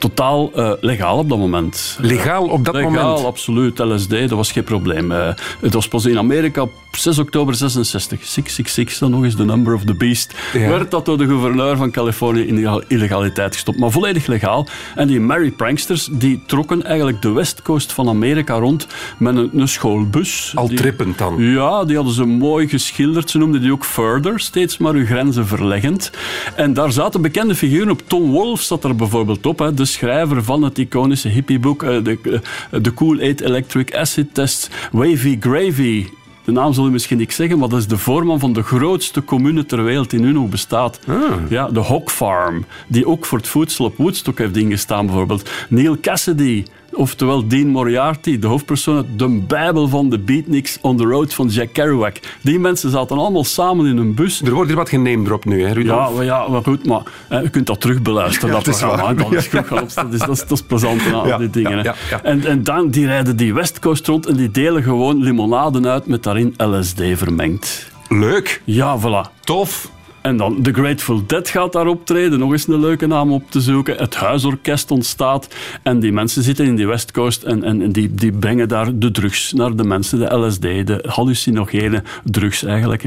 Totaal 0.00 0.50
eh, 0.54 0.72
legaal 0.80 1.18
op 1.18 1.28
dat 1.28 1.38
moment. 1.38 1.98
Legaal 2.00 2.46
op 2.46 2.64
dat 2.64 2.74
legaal, 2.74 2.90
moment? 2.90 3.24
absoluut. 3.24 3.78
LSD, 3.78 4.10
dat 4.10 4.30
was 4.30 4.52
geen 4.52 4.64
probleem. 4.64 5.12
Eh, 5.12 5.28
het 5.60 5.74
was 5.74 5.88
pas 5.88 6.04
in 6.06 6.18
Amerika 6.18 6.62
op 6.62 6.72
6 6.90 7.18
oktober 7.18 7.54
66. 7.54 8.18
666, 8.24 8.98
dan 8.98 9.10
nog 9.10 9.24
eens 9.24 9.36
de 9.36 9.44
number 9.44 9.74
of 9.74 9.84
the 9.84 9.94
beast. 9.94 10.34
Ja. 10.52 10.68
Werd 10.68 10.90
dat 10.90 11.04
door 11.06 11.18
de 11.18 11.26
gouverneur 11.26 11.76
van 11.76 11.90
Californië 11.90 12.40
in 12.40 12.54
illegal- 12.54 12.82
illegaliteit 12.88 13.54
gestopt. 13.54 13.78
Maar 13.78 13.90
volledig 13.90 14.26
legaal. 14.26 14.66
En 14.94 15.06
die 15.06 15.20
Merry 15.20 15.50
Pranksters, 15.50 16.08
die 16.12 16.42
trokken 16.46 16.82
eigenlijk 16.84 17.22
de 17.22 17.30
west 17.32 17.62
coast 17.62 17.92
van 17.92 18.08
Amerika 18.08 18.54
rond 18.54 18.86
met 19.18 19.36
een, 19.36 19.50
een 19.54 19.68
schoolbus. 19.68 20.52
Al 20.54 20.68
Die- 20.68 20.76
trippend 20.76 21.18
dan. 21.18 21.34
ja, 21.38 21.84
die 21.84 21.96
hadden 21.96 22.14
ze 22.14 22.24
mooi 22.24 22.68
geschilderd. 22.68 23.30
Ze 23.30 23.38
noemden 23.38 23.60
die 23.60 23.72
ook 23.72 23.84
Further, 23.84 24.40
steeds 24.40 24.78
maar 24.78 24.92
hun 24.94 25.06
grenzen 25.06 25.46
verleggend. 25.46 26.10
En 26.56 26.74
daar 26.74 26.92
zaten 26.92 27.22
bekende 27.22 27.54
figuren 27.54 27.90
op. 27.90 28.02
Tom 28.06 28.30
Wolfe 28.30 28.62
zat 28.64 28.84
er 28.84 28.96
bijvoorbeeld 28.96 29.46
op, 29.46 29.58
hè, 29.58 29.74
de 29.74 29.84
schrijver 29.90 30.44
van 30.44 30.62
het 30.62 30.78
iconische 30.78 31.28
hippieboek 31.28 31.82
eh, 31.82 32.04
de, 32.04 32.40
eh, 32.70 32.80
de 32.82 32.94
Cool 32.94 33.20
Aid 33.20 33.40
Electric 33.40 33.94
Acid 33.94 34.34
Test, 34.34 34.70
Wavy 34.92 35.36
Gravy. 35.40 36.06
De 36.44 36.52
naam 36.52 36.72
zul 36.72 36.84
je 36.84 36.90
misschien 36.90 37.18
niet 37.18 37.32
zeggen, 37.32 37.58
maar 37.58 37.68
dat 37.68 37.78
is 37.78 37.86
de 37.86 37.98
voorman 37.98 38.38
van 38.38 38.52
de 38.52 38.62
grootste 38.62 39.24
commune 39.24 39.66
ter 39.66 39.84
wereld 39.84 40.10
die 40.10 40.20
nu 40.20 40.32
nog 40.32 40.48
bestaat. 40.48 41.00
Ja, 41.48 41.68
de 41.68 41.80
Hog 41.80 42.12
Farm, 42.12 42.64
die 42.86 43.06
ook 43.06 43.26
voor 43.26 43.38
het 43.38 43.48
voedsel 43.48 43.84
op 43.84 43.96
Woodstock 43.96 44.38
heeft 44.38 44.56
ingestaan 44.56 45.06
bijvoorbeeld. 45.06 45.50
Neil 45.68 46.00
Cassidy, 46.00 46.64
oftewel 46.92 47.48
Dean 47.48 47.66
Moriarty, 47.66 48.38
de 48.38 48.46
hoofdpersoon 48.46 48.96
uit 48.96 49.06
de 49.18 49.28
bijbel 49.28 49.88
van 49.88 50.10
de 50.10 50.18
beatniks 50.18 50.78
on 50.80 50.96
the 50.96 51.04
road 51.04 51.34
van 51.34 51.48
Jack 51.48 51.72
Kerouac. 51.72 52.16
Die 52.42 52.58
mensen 52.58 52.90
zaten 52.90 53.18
allemaal 53.18 53.44
samen 53.44 53.86
in 53.86 53.96
een 53.96 54.14
bus. 54.14 54.42
Er 54.42 54.52
wordt 54.52 54.68
hier 54.68 54.76
wat 54.76 54.88
gename 54.88 55.24
erop 55.26 55.44
nu, 55.44 55.64
hè, 55.64 55.72
Rudolf? 55.72 56.08
Ja, 56.08 56.14
maar, 56.14 56.24
ja, 56.24 56.48
maar 56.48 56.62
goed, 56.62 56.86
maar 56.86 57.02
hè, 57.28 57.38
je 57.38 57.48
kunt 57.48 57.66
dat 57.66 57.80
terugbeluisteren, 57.80 58.48
Ja, 58.48 58.54
dat 58.54 58.66
is 58.74 58.80
waar. 58.80 59.16
Dan 59.16 59.34
is 59.36 59.46
goed 59.46 59.80
opstaan. 59.80 60.10
Dus 60.10 60.20
dat 60.20 60.28
is, 60.30 60.38
dat 60.40 60.50
is 60.50 60.62
plezant 60.62 61.00
aan 61.12 61.26
Ja, 61.26 61.38
die 61.38 61.50
dingen. 61.50 61.82
ja. 61.82 61.94
En, 62.22 62.44
en 62.46 62.64
dan 62.64 62.88
die 62.90 63.06
rijden 63.06 63.36
die 63.36 63.54
West 63.54 63.78
Coast 63.78 64.06
rond 64.06 64.26
en 64.26 64.36
die 64.36 64.50
delen 64.50 64.82
gewoon 64.82 65.22
limonaden 65.22 65.86
uit 65.86 66.06
met 66.06 66.22
daarin 66.22 66.54
LSD 66.56 67.02
vermengd. 67.14 67.88
Leuk. 68.08 68.62
Ja, 68.64 68.98
voilà. 68.98 69.40
Tof. 69.40 69.90
En 70.22 70.36
dan 70.36 70.62
The 70.62 70.72
Grateful 70.72 71.26
Dead 71.26 71.48
gaat 71.48 71.72
daar 71.72 71.86
optreden, 71.86 72.38
nog 72.38 72.52
eens 72.52 72.68
een 72.68 72.80
leuke 72.80 73.06
naam 73.06 73.32
op 73.32 73.50
te 73.50 73.60
zoeken. 73.60 73.96
Het 73.96 74.14
huisorkest 74.14 74.90
ontstaat 74.90 75.48
en 75.82 76.00
die 76.00 76.12
mensen 76.12 76.42
zitten 76.42 76.66
in 76.66 76.76
die 76.76 76.86
West 76.86 77.12
Coast 77.12 77.42
en, 77.42 77.64
en, 77.64 77.92
die, 77.92 78.14
die 78.14 78.32
brengen 78.32 78.68
daar 78.68 78.98
de 78.98 79.10
drugs 79.10 79.52
naar 79.52 79.76
de 79.76 79.84
mensen, 79.84 80.18
de 80.18 80.36
LSD, 80.36 80.60
de 80.60 81.04
hallucinogene 81.08 82.02
drugs 82.24 82.64
eigenlijk. 82.64 83.04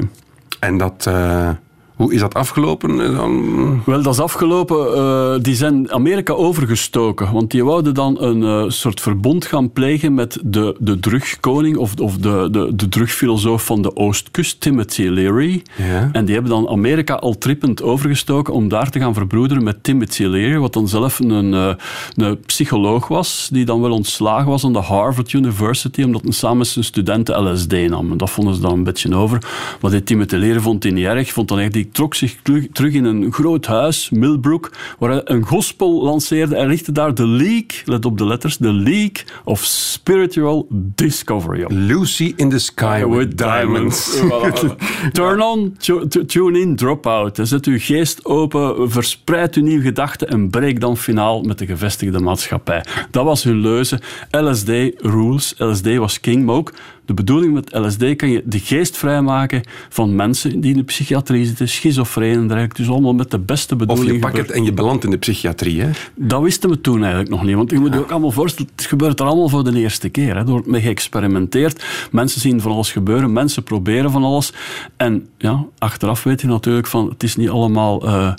En 0.60 0.78
dat... 0.78 1.06
eh, 1.08 1.50
hoe 1.96 2.14
is 2.14 2.20
dat 2.20 2.34
afgelopen? 2.34 3.02
eh, 3.02 3.16
Dan... 3.18 3.82
Wel, 3.86 4.02
dat 4.02 4.14
is 4.14 4.20
afgelopen. 4.20 4.96
eh, 4.96 5.36
die 5.42 5.56
zijn 5.56 5.92
Amerika 5.92 6.34
overgestoken. 6.34 7.32
Want 7.34 7.52
die 7.52 7.64
wouden 7.64 7.94
dan 7.94 8.22
een 8.22 8.44
eh, 8.44 8.70
soort 8.70 9.02
verbond 9.02 9.46
gaan 9.46 9.72
plegen 9.72 10.14
met 10.14 10.40
de, 10.44 10.76
de 10.80 11.00
drugkoning 11.00 11.78
of, 11.78 12.00
of 12.00 12.18
de, 12.18 12.48
de, 12.52 12.72
de 12.76 12.90
drugfilosoof 12.90 13.66
van 13.66 13.82
de 13.82 13.96
Oostkust, 13.96 14.62
Timothy 14.62 15.02
Leary. 15.08 15.62
Ja. 15.78 16.10
En 16.12 16.26
die 16.26 16.34
hebben 16.34 16.52
dan 16.52 16.70
Amerika 16.70 17.14
al 17.14 17.38
trippend 17.38 17.82
overgestoken 17.82 18.54
om 18.54 18.68
daar 18.68 18.90
te 18.90 19.00
gaan 19.00 19.14
verbroederen 19.14 19.64
met 19.64 19.84
Timothy 19.84 20.24
Leary, 20.24 20.58
wat 20.58 20.74
dan 20.74 20.88
zelf 20.88 21.20
een, 21.20 21.30
een 21.30 22.40
psycholoog 22.46 23.08
was, 23.08 23.50
die 23.52 23.66
dan 23.66 23.82
wel 23.82 23.92
ontslagen 23.92 24.50
was 24.50 24.66
aan 24.66 24.74
de 24.74 24.80
Harvard 24.80 25.34
University, 25.34 26.04
omdat 26.04 26.22
hij 26.22 26.32
samen 26.32 26.58
met 26.58 26.68
zijn 26.68 26.86
studenten 26.86 27.52
LSD 27.52 27.72
nam. 27.90 28.12
En 28.12 28.18
dat 28.18 28.30
vonden 28.30 28.56
ze 28.56 28.62
dan 28.62 28.74
een 28.74 28.84
beetje 28.84 29.16
over. 29.16 29.42
Maar 29.82 29.92
die 29.92 30.04
Timothy 30.04 30.36
Leary 30.36 30.60
vond 30.60 30.84
hij 30.84 30.92
niet 30.92 31.06
erg, 31.06 31.32
vond 31.32 31.48
dan 31.48 31.60
echt 31.60 31.74
die 31.74 31.83
die 31.84 31.92
trok 31.92 32.16
zich 32.16 32.36
terug, 32.72 32.94
in 32.94 33.06
een 33.06 33.34
groot 33.34 33.66
huis, 33.66 34.10
Millbrook, 34.10 34.72
waar 35.00 35.10
hij 35.10 35.22
een 35.24 35.46
gospel 35.46 36.04
lanceerde 36.04 36.56
en 36.56 36.68
richtte 36.68 36.92
daar 36.92 37.16
de 37.16 37.28
League, 37.28 37.82
let 37.86 38.06
op 38.06 38.18
de 38.18 38.26
letters, 38.26 38.58
de 38.58 38.74
League 38.74 39.24
of 39.44 39.64
Spiritual 39.64 40.68
Discovery 40.70 41.64
op. 41.64 41.72
Lucy 41.72 42.34
in 42.36 42.50
the 42.50 42.60
Sky 42.60 43.06
with 43.06 43.38
Diamonds. 43.38 44.22
Voilà. 44.22 44.76
Turn 45.12 45.42
on, 45.42 45.76
tu- 45.78 46.08
tu- 46.08 46.26
tune 46.26 46.60
in, 46.60 46.76
drop 46.76 47.08
out. 47.08 47.40
Zet 47.42 47.66
uw 47.66 47.80
geest 47.80 48.26
open, 48.26 48.92
verspreid 48.92 49.56
uw 49.56 49.64
nieuwe 49.64 49.84
gedachten 49.84 50.28
en 50.28 50.50
breek 50.50 50.80
dan 50.80 50.98
finaal 50.98 51.42
met 51.42 51.58
de 51.58 51.66
gevestigde 51.66 52.20
maatschappij. 52.20 52.86
Dat 53.12 53.26
was 53.26 53.44
hun 53.44 53.60
leuze. 53.60 54.00
LSD 54.32 54.70
rules. 54.98 55.54
LSD 55.58 55.96
was 55.96 56.20
king, 56.20 56.46
maar 56.46 56.56
ook 56.56 56.74
de 57.06 57.14
bedoeling 57.14 57.54
met 57.54 57.74
LSD 57.74 58.16
kan 58.16 58.30
je 58.30 58.42
de 58.46 58.60
geest 58.60 58.98
vrijmaken 58.98 59.62
van 59.90 60.16
mensen 60.16 60.60
die 60.60 60.72
in 60.72 60.78
de 60.78 60.84
psychiatrie 60.84 61.46
zitten, 61.46 61.70
schizofreen 61.70 62.34
en 62.34 62.48
dergelijke. 62.48 62.76
Dus 62.76 62.90
allemaal 62.90 63.14
met 63.14 63.32
de 63.32 63.40
beste 63.40 63.74
Of 63.74 63.80
bedoeling. 63.80 64.12
je 64.14 64.20
pakt 64.20 64.38
het 64.38 64.52
en 64.52 64.64
je 64.64 64.74
belandt 64.74 65.04
in 65.04 65.10
de 65.10 65.18
psychiatrie. 65.18 65.82
Hè? 65.82 65.90
Dat 66.16 66.42
wisten 66.42 66.70
we 66.70 66.82
toen 66.82 67.00
eigenlijk 67.00 67.30
nog 67.30 67.44
niet. 67.44 67.56
Want 67.56 67.72
je 67.72 67.80
moet 67.80 67.94
je 67.94 68.00
ook 68.00 68.12
allemaal 68.12 68.32
voorstellen, 68.32 68.72
het 68.76 68.86
gebeurt 68.86 69.20
er 69.20 69.26
allemaal 69.26 69.50
voor 69.50 69.64
de 69.64 69.80
eerste 69.80 70.10
keer. 70.10 70.34
Hè. 70.36 70.40
Er 70.40 70.46
wordt 70.46 70.68
mee 70.68 70.82
geëxperimenteerd. 70.82 71.84
Mensen 72.12 72.42
zien 72.42 72.62
van 72.62 72.72
alles 72.72 72.92
gebeuren. 72.92 73.34
Mensen 73.34 73.64
proberen 73.64 74.12
van 74.12 74.24
alles. 74.24 74.54
En 74.98 75.28
ja, 75.38 75.66
achteraf 75.78 76.24
weet 76.24 76.42
je 76.42 76.48
natuurlijk 76.48 76.88
van, 76.88 77.10
het 77.10 77.24
is 77.24 77.36
niet 77.36 77.50
allemaal 77.50 78.06
eh 78.08 78.34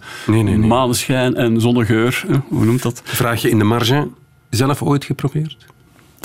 maneschijn 0.56 1.34
en 1.34 1.60
zonnegeur. 1.60 2.24
hè. 2.28 2.34
Hoe 2.48 2.64
noemt 2.64 2.82
dat? 2.82 3.00
Vraag 3.04 3.42
je 3.42 3.50
in 3.50 3.58
de 3.58 3.64
marge, 3.64 4.08
zelf 4.50 4.82
ooit 4.82 5.04
geprobeerd? 5.04 5.56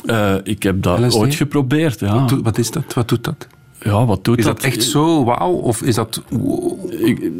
Eh, 0.05 0.35
ik 0.43 0.63
heb 0.63 0.81
dat 0.81 0.99
LSD? 0.99 1.15
ooit 1.15 1.35
geprobeerd, 1.35 1.99
ja. 1.99 2.25
Wat, 2.43 2.57
is 2.57 2.71
dat? 2.71 2.93
Wat 2.93 3.07
doet 3.07 3.23
dat? 3.23 3.47
Ja, 3.83 4.05
wat 4.05 4.25
doet 4.25 4.37
Is 4.37 4.45
dat 4.45 4.63
echt 4.63 4.83
zo 4.83 5.23
wauw? 5.23 5.51
Of 5.51 5.81
is 5.81 5.95
dat... 5.95 6.21
Ik, 6.89 7.31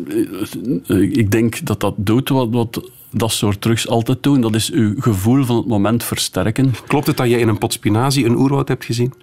eh, 0.88 1.02
ik 1.02 1.32
denk 1.32 1.66
dat 1.66 1.80
dat 1.80 1.94
doet 1.98 2.30
wat, 2.30 2.48
wat 2.52 2.92
dat 3.12 3.32
soort 3.32 3.62
drugs 3.62 3.88
altijd 3.88 4.24
doen. 4.24 4.42
Dat 4.42 4.56
is 4.56 4.72
uw 4.72 4.96
gevoel 4.98 5.46
van 5.46 5.56
het 5.56 5.68
moment 5.68 6.04
versterken. 6.04 6.74
Klopt 6.88 7.08
het 7.08 7.18
dat 7.18 7.30
je 7.30 7.40
in 7.40 7.48
een 7.48 7.58
pot 7.58 7.74
spinazie 7.74 8.26
een 8.26 8.38
oerwoud 8.38 8.68
hebt 8.68 8.86
gezien? 8.86 9.14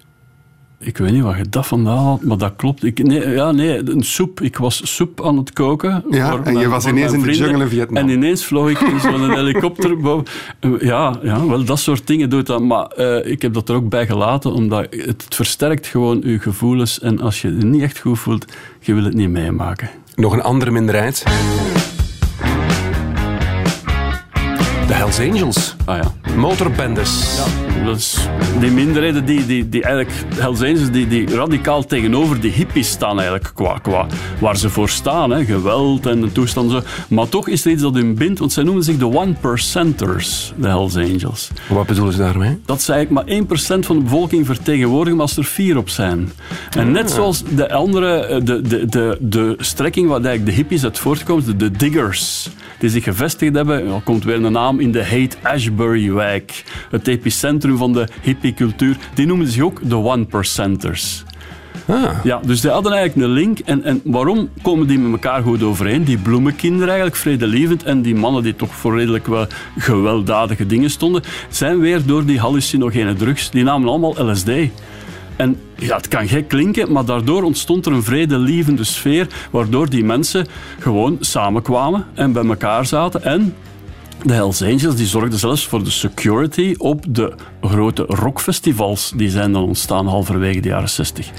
Ik 0.87 0.99
weet 0.99 1.13
niet 1.13 1.23
wat 1.23 1.37
je 1.37 1.49
dat 1.49 1.67
vandaan 1.67 2.05
had, 2.05 2.23
maar 2.23 2.39
dat 2.39 2.53
klopt. 2.57 2.85
Ik, 2.85 3.03
nee, 3.03 3.29
ja, 3.29 3.53
nee, 3.53 3.91
een 3.91 4.03
soep. 4.03 4.41
Ik 4.41 4.57
was 4.57 4.95
soep 4.95 5.25
aan 5.25 5.37
het 5.37 5.53
koken. 5.53 6.05
Ja, 6.11 6.41
en 6.45 6.59
je 6.59 6.69
was 6.69 6.87
ineens 6.87 7.13
in 7.13 7.23
de 7.23 7.33
jungle 7.33 7.63
in 7.63 7.69
Vietnam. 7.69 7.97
En 8.03 8.09
ineens 8.09 8.45
vloog 8.45 8.71
ik 8.71 8.81
in 8.81 9.01
zo'n 9.01 9.31
helikopter 9.41 9.97
boven. 9.99 10.27
Eh, 10.61 10.71
Ja, 10.81 11.19
ja, 11.23 11.47
wel, 11.47 11.65
dat 11.65 11.79
soort 11.79 12.07
dingen 12.07 12.31
doet 12.31 12.47
dat. 12.47 12.61
Maar 12.61 12.87
eh, 12.87 13.31
ik 13.31 13.43
heb 13.43 13.53
dat 13.53 13.69
er 13.69 13.75
ook 13.75 13.89
bij 13.89 14.07
gelaten, 14.07 14.53
omdat 14.53 14.87
het, 14.91 15.23
het 15.25 15.35
versterkt 15.35 15.87
gewoon 15.87 16.21
je 16.25 16.39
gevoelens. 16.39 17.01
En 17.01 17.21
als 17.21 17.43
je 17.43 17.57
je 17.57 17.65
niet 17.65 17.83
echt 17.83 17.99
goed 17.99 18.19
voelt, 18.19 18.45
je 18.81 18.95
wil 18.95 19.05
het 19.05 19.15
niet 19.15 19.31
meemaken. 19.31 19.91
Nog 20.15 20.33
een 20.33 20.43
andere 20.43 20.71
minderheid. 20.71 21.25
De 24.87 24.95
Hells 24.95 25.21
Angels. 25.21 25.77
Ah 25.85 25.97
ja. 25.97 26.33
Motorbendes. 26.37 27.41
Dat 27.85 27.97
is 27.97 28.29
die 28.61 28.71
minderheden 28.71 29.25
die, 29.25 29.47
die, 29.47 29.69
die 29.69 29.83
eigenlijk, 29.83 30.17
Hells 30.35 30.61
Angels, 30.61 30.91
die, 30.91 31.09
die 31.09 31.35
radicaal 31.35 31.85
tegenover 31.85 32.41
die 32.41 32.51
hippies 32.51 32.89
staan 32.89 33.17
eigenlijk, 33.17 33.51
qua, 33.55 33.79
qua 33.79 34.07
waar 34.39 34.57
ze 34.57 34.71
voor 34.71 34.89
staan, 34.89 35.31
hè, 35.31 35.45
geweld 35.45 36.07
en 36.07 36.33
toestand 36.33 36.71
zo. 36.71 36.81
Maar 37.09 37.29
toch 37.29 37.49
is 37.49 37.65
er 37.65 37.71
iets 37.71 37.83
dat 37.83 37.95
hun 37.95 38.15
bindt, 38.15 38.39
want 38.39 38.53
zij 38.53 38.63
noemen 38.63 38.83
zich 38.83 38.97
de 38.99 39.15
one 39.15 39.35
percenters, 39.41 40.53
de 40.57 40.69
Hells 40.69 40.97
Angels. 40.97 41.51
Wat 41.69 41.87
bedoelen 41.87 42.13
ze 42.13 42.19
daarmee? 42.19 42.59
Dat 42.65 42.83
ze 42.83 42.93
eigenlijk 42.93 43.29
maar 43.29 43.59
1% 43.59 43.87
van 43.87 43.97
de 43.97 44.03
bevolking 44.03 44.47
vertegenwoordigen 44.47 45.21
als 45.21 45.37
er 45.37 45.45
vier 45.45 45.77
op 45.77 45.89
zijn. 45.89 46.33
En 46.71 46.93
net 46.93 47.11
zoals 47.11 47.43
de 47.55 47.73
andere, 47.73 48.17
eh, 48.17 48.45
de, 48.45 48.61
de, 48.61 48.87
de, 48.87 49.19
de 49.21 49.55
strekking 49.59 50.09
waar 50.09 50.21
eigenlijk 50.21 50.57
de 50.57 50.63
hippies 50.63 50.85
uit 50.85 50.99
voortkomen, 50.99 51.45
de, 51.45 51.57
de 51.57 51.71
diggers, 51.71 52.51
die 52.79 52.91
zich 52.91 53.05
gevestigd 53.05 53.55
hebben, 53.55 53.87
er 53.87 54.01
komt 54.05 54.25
weer 54.25 54.45
een 54.45 54.53
naam 54.53 54.81
in 54.81 54.93
de 54.93 55.05
Haight-Ashbury-wijk, 55.05 56.65
het 56.91 57.09
epicentrum 57.09 57.77
van 57.77 57.93
de 57.93 58.09
hippiecultuur, 58.23 58.97
die 59.15 59.27
noemen 59.27 59.47
zich 59.47 59.63
ook 59.63 59.89
de 59.89 59.97
one 59.97 60.25
percenters. 60.25 61.25
Ja, 62.23 62.41
dus 62.47 62.61
die 62.61 62.71
hadden 62.71 62.93
eigenlijk 62.93 63.29
een 63.29 63.35
link. 63.35 63.59
En, 63.59 63.83
en 63.83 64.01
waarom 64.05 64.49
komen 64.63 64.87
die 64.87 64.99
met 64.99 65.13
elkaar 65.13 65.43
goed 65.43 65.63
overeen? 65.63 66.05
Die 66.05 66.19
bloemenkinderen 66.19 66.89
eigenlijk, 66.89 67.17
vredelievend, 67.17 67.83
en 67.83 68.03
die 68.03 68.15
mannen 68.15 68.43
die 68.43 68.57
toch 68.57 68.75
voor 68.75 68.99
redelijk 68.99 69.27
wel 69.27 69.47
gewelddadige 69.79 70.67
dingen 70.67 70.91
stonden, 70.91 71.23
zijn 71.49 71.81
weer 71.81 72.07
door 72.07 72.25
die 72.25 72.41
hallucinogene 72.41 73.15
drugs. 73.15 73.51
Die 73.51 73.65
namen 73.65 73.89
allemaal 73.89 74.31
LSD. 74.31 74.51
En 75.37 75.61
ja, 75.75 75.97
het 75.97 76.09
kan 76.09 76.29
gek 76.29 76.49
klinken, 76.49 76.93
maar 76.93 77.05
daardoor 77.05 77.43
ontstond 77.43 77.87
er 77.87 77.93
een 77.93 78.03
vredelievende 78.03 78.85
sfeer, 78.85 79.27
waardoor 79.51 79.91
die 79.91 80.05
mensen 80.05 80.47
gewoon 80.79 81.17
samenkwamen 81.21 82.07
en 82.15 82.33
bij 82.33 82.45
elkaar 82.45 82.87
zaten 82.87 83.23
en 83.25 83.55
de 84.23 84.33
Hells 84.33 84.63
Angels 84.63 84.97
die 84.97 85.07
zorgden 85.07 85.39
zelfs 85.39 85.67
voor 85.67 85.85
de 85.85 85.91
security 85.91 86.75
op 86.79 87.05
de 87.09 87.33
grote 87.61 88.05
rockfestivals. 88.09 89.13
Die 89.17 89.31
zijn 89.31 89.53
dan 89.53 89.65
ontstaan 89.65 90.07
halverwege 90.07 90.61
de 90.61 90.69
jaren 90.69 90.89
60. 90.89 91.31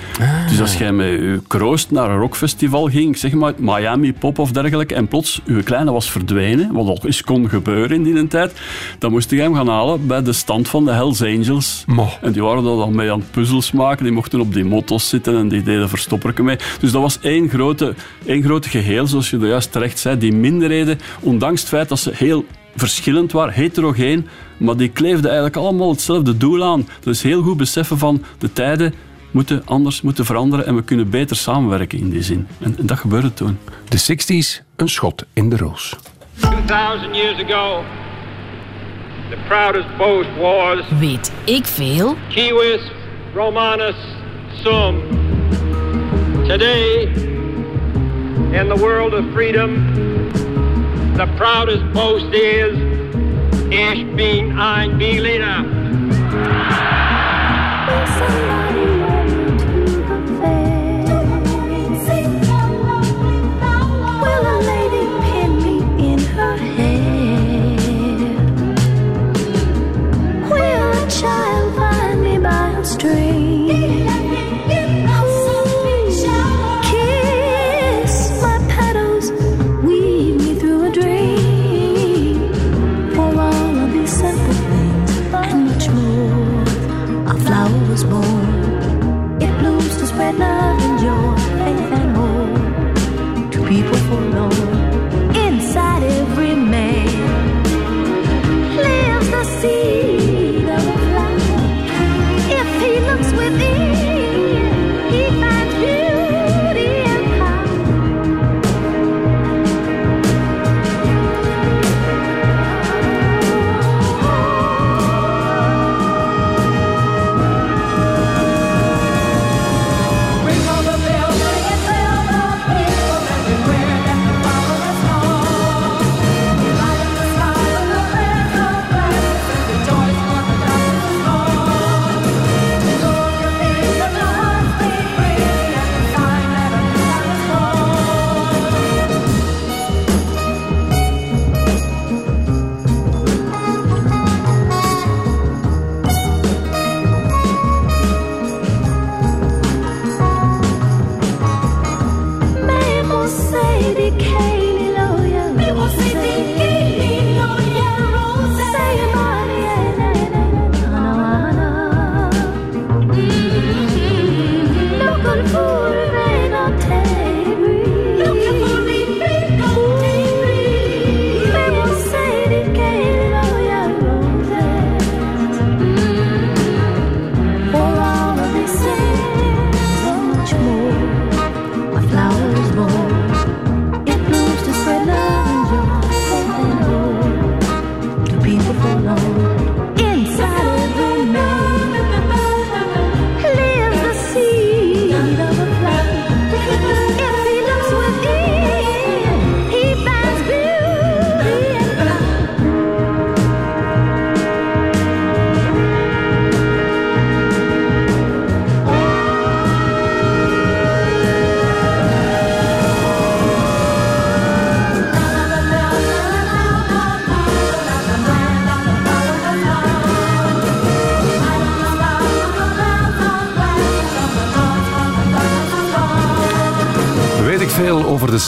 Dus 0.50 0.62
als 0.62 0.78
jij 0.78 0.92
met 0.92 1.08
je 1.08 1.42
kroost 1.48 1.92
naar 1.92 2.10
een 2.10 2.20
rockfestival 2.20 2.88
ging, 2.88 3.18
zeg 3.18 3.34
maar 3.34 3.54
Miami 3.58 4.13
Pop 4.13 4.40
of 4.40 4.52
dergelijke, 4.52 4.96
en 4.96 5.08
plots 5.08 5.42
je 5.46 5.63
kleine 5.63 5.92
was 5.92 6.12
verdwenen, 6.12 6.74
wat 6.74 6.88
ook 6.88 7.04
eens 7.04 7.24
kon 7.24 7.50
gebeuren 7.50 8.06
in 8.06 8.13
die 8.13 8.28
tijd, 8.28 8.54
dan 9.00 9.12
moest 9.12 9.30
je 9.30 9.42
hem 9.42 9.54
gaan 9.54 9.68
halen 9.68 10.08
bij 10.08 10.24
de 10.24 10.34
stand 10.34 10.68
van 10.68 10.86
de 10.86 10.92
Hells 10.92 11.22
Angels. 11.22 11.84
En 12.22 12.32
die 12.32 12.44
waren 12.44 12.63
dan 12.63 12.96
mee 12.96 13.12
aan 13.12 13.24
puzzels 13.32 13.72
maken. 13.72 14.04
Die 14.04 14.13
mochten 14.13 14.40
op 14.40 14.54
die 14.54 14.66
motto's 14.66 15.10
zitten 15.10 15.38
en 15.38 15.48
die 15.48 15.63
deden 15.63 15.90
verstopperken 15.90 16.46
mee. 16.46 16.58
Dus 16.80 16.92
dat 16.92 17.02
was 17.02 17.20
één 17.20 17.50
grote, 17.50 17.96
één 18.26 18.44
grote 18.44 18.70
geheel, 18.70 19.08
zoals 19.08 19.30
je 19.30 19.38
er 19.38 19.48
juist 19.48 19.72
terecht 19.72 20.00
zei. 20.00 20.18
Die 20.18 20.34
minderheden, 20.34 21.00
ondanks 21.20 21.60
het 21.60 21.70
feit 21.70 21.90
dat 21.90 22.00
ze 22.00 22.12
heel 22.13 22.46
verschillend 22.78 23.32
waren, 23.32 23.54
heterogeen, 23.54 24.28
maar 24.58 24.78
die 24.78 24.90
kleefden 24.90 25.26
eigenlijk 25.26 25.56
allemaal 25.56 25.90
hetzelfde 25.90 26.38
doel 26.38 26.63
aan. 26.63 26.88
Dus 27.00 27.22
heel 27.22 27.42
goed 27.42 27.58
beseffen 27.58 27.98
van 27.98 28.24
de 28.38 28.54
tijden 28.54 28.94
moeten 29.32 29.62
anders, 29.66 30.02
moeten 30.02 30.26
veranderen 30.26 30.66
en 30.66 30.76
we 30.76 30.84
kunnen 30.84 31.10
beter 31.10 31.36
samenwerken 31.36 32.00
in 32.00 32.10
die 32.10 32.22
zin. 32.22 32.48
En, 32.60 32.76
en 32.78 32.86
dat 32.86 32.98
gebeurde 32.98 33.34
toen. 33.34 33.58
De 33.90 34.00
60s, 34.00 34.66
een 34.76 34.90
schot 34.90 35.26
in 35.34 35.50
de 35.50 35.58
roos. 35.58 35.96
2,000 36.40 37.16
years 37.16 37.44
ago, 37.44 37.84
the 39.30 39.38
proudest 39.48 39.98
boast 39.98 40.30
was 40.42 41.00
Weet 41.00 41.32
ik 41.44 41.66
veel? 41.66 42.16
Kiwis 42.30 42.92
Romanus 43.34 43.96
Sum. 44.63 45.02
Today, 46.48 47.08
in 48.52 48.68
the 48.68 48.78
world 48.78 49.13
of 49.13 49.24
freedom, 49.34 49.86
the 51.18 51.26
proudest 51.36 51.84
boast 51.94 52.32
is 52.32 52.78
Ich 53.72 54.06
bin 54.16 54.60
ein 54.60 55.00
Berliner. 55.00 55.66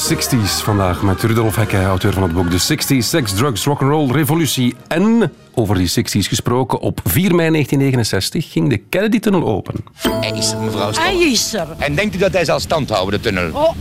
60s 0.10 0.64
vandaag 0.64 1.02
met 1.02 1.24
Rudolf 1.24 1.56
Hekke, 1.56 1.84
auteur 1.84 2.14
van 2.14 2.24
het 2.24 2.34
boek 2.34 2.50
The 2.50 2.74
60s, 2.74 3.08
Sex, 3.08 3.34
Drugs, 3.34 3.64
Rock'n'Roll, 3.64 4.12
Revolutie. 4.12 4.76
En 4.88 5.32
over 5.54 5.76
die 5.76 5.90
60s 5.90 6.28
gesproken, 6.28 6.80
op 6.80 7.00
4 7.04 7.36
mei 7.36 7.50
1969 7.52 8.52
ging 8.52 8.70
de 8.70 8.78
Kennedy-tunnel 8.78 9.48
open. 9.48 9.76
Hij 9.94 10.32
is 10.32 10.52
er, 10.52 10.58
mevrouw 10.58 10.92
Stoll. 10.92 11.04
Hij 11.04 11.32
is 11.32 11.54
er. 11.54 11.68
En 11.78 11.96
denkt 11.96 12.16
u 12.16 12.18
dat 12.18 12.34
hij 12.34 12.46
zal 12.46 12.60
stand 12.60 12.90
houden, 12.90 13.22
de 13.22 13.30
tunnel? 13.30 13.50
Oh, 13.54 13.72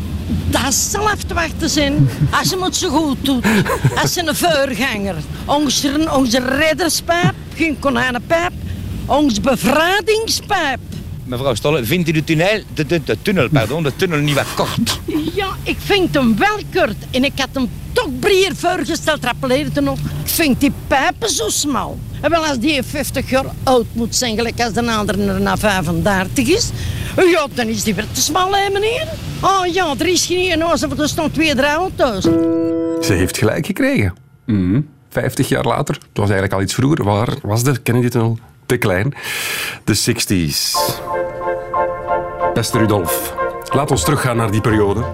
dat 0.50 0.74
zal 0.74 1.08
te 1.26 1.34
wachten 1.34 1.70
zijn. 1.70 2.08
Als 2.30 2.50
je 2.50 2.58
het 2.60 2.76
zo 2.76 2.88
goed 2.88 3.24
doet. 3.24 3.46
Als 4.02 4.14
je 4.14 4.22
een 4.26 4.34
vuurganger. 4.34 5.16
Onze, 5.44 6.08
onze 6.16 6.38
redderspijp, 6.38 7.34
geen 7.54 7.78
konijnenpijp. 7.78 8.52
Onze 9.06 9.40
bevrijdingspijp. 9.40 10.78
Mevrouw 11.24 11.54
Stolle, 11.54 11.84
vindt 11.84 12.08
u 12.08 12.12
de 12.12 12.24
tunnel, 12.24 12.62
de, 12.74 12.86
de, 12.86 13.04
de 13.04 13.16
tunnel, 13.22 13.48
pardon, 13.48 13.82
de 13.82 13.96
tunnel 13.96 14.18
niet 14.18 14.34
wat 14.34 14.54
kort? 14.54 15.00
Ik 15.68 15.76
vind 15.78 16.14
hem 16.14 16.36
wel 16.38 16.58
kort. 16.74 16.96
En 17.10 17.24
ik 17.24 17.32
had 17.36 17.48
hem 17.52 17.70
toch 17.92 18.18
breer 18.20 18.56
voorgesteld, 18.56 19.24
rappeleerde 19.24 19.80
nog. 19.80 19.98
Ik 19.98 20.30
vind 20.30 20.60
die 20.60 20.72
pijpen 20.86 21.28
zo 21.28 21.48
smal. 21.48 21.98
En 22.20 22.30
wel, 22.30 22.46
als 22.46 22.58
die 22.58 22.82
50 22.82 23.30
jaar 23.30 23.44
oud 23.62 23.86
moet 23.92 24.14
zijn, 24.14 24.36
gelijk 24.36 24.60
als 24.60 24.72
de 24.72 24.90
andere 24.90 25.32
er 25.32 25.40
na 25.40 25.56
35 25.56 26.48
is. 26.48 26.70
Ja, 27.16 27.46
dan 27.54 27.66
is 27.66 27.82
die 27.82 27.94
weer 27.94 28.06
te 28.12 28.20
smal, 28.20 28.54
hè, 28.54 28.70
meneer? 28.70 29.08
Oh 29.42 29.66
ja, 29.66 29.94
er 29.98 30.06
is 30.06 30.26
geen 30.26 30.60
huis, 30.60 30.80
want 30.80 31.00
er 31.00 31.08
staan 31.08 31.30
twee, 31.30 31.54
drie 31.54 31.66
auto's. 31.66 32.22
Ze 33.06 33.12
heeft 33.12 33.38
gelijk 33.38 33.66
gekregen. 33.66 34.14
Mhm. 34.46 34.80
50 35.08 35.48
jaar 35.48 35.64
later, 35.64 35.94
het 35.94 36.04
was 36.12 36.30
eigenlijk 36.30 36.52
al 36.52 36.62
iets 36.62 36.74
vroeger, 36.74 37.04
waar 37.04 37.34
was 37.42 37.62
de 37.62 37.78
Kennedy-tunnel 37.78 38.38
te 38.66 38.76
klein. 38.76 39.14
De 39.84 39.96
60s. 39.96 40.76
Beste 42.54 42.78
Rudolf, 42.78 43.34
laat 43.74 43.90
ons 43.90 44.04
teruggaan 44.04 44.36
naar 44.36 44.50
die 44.50 44.60
periode. 44.60 45.04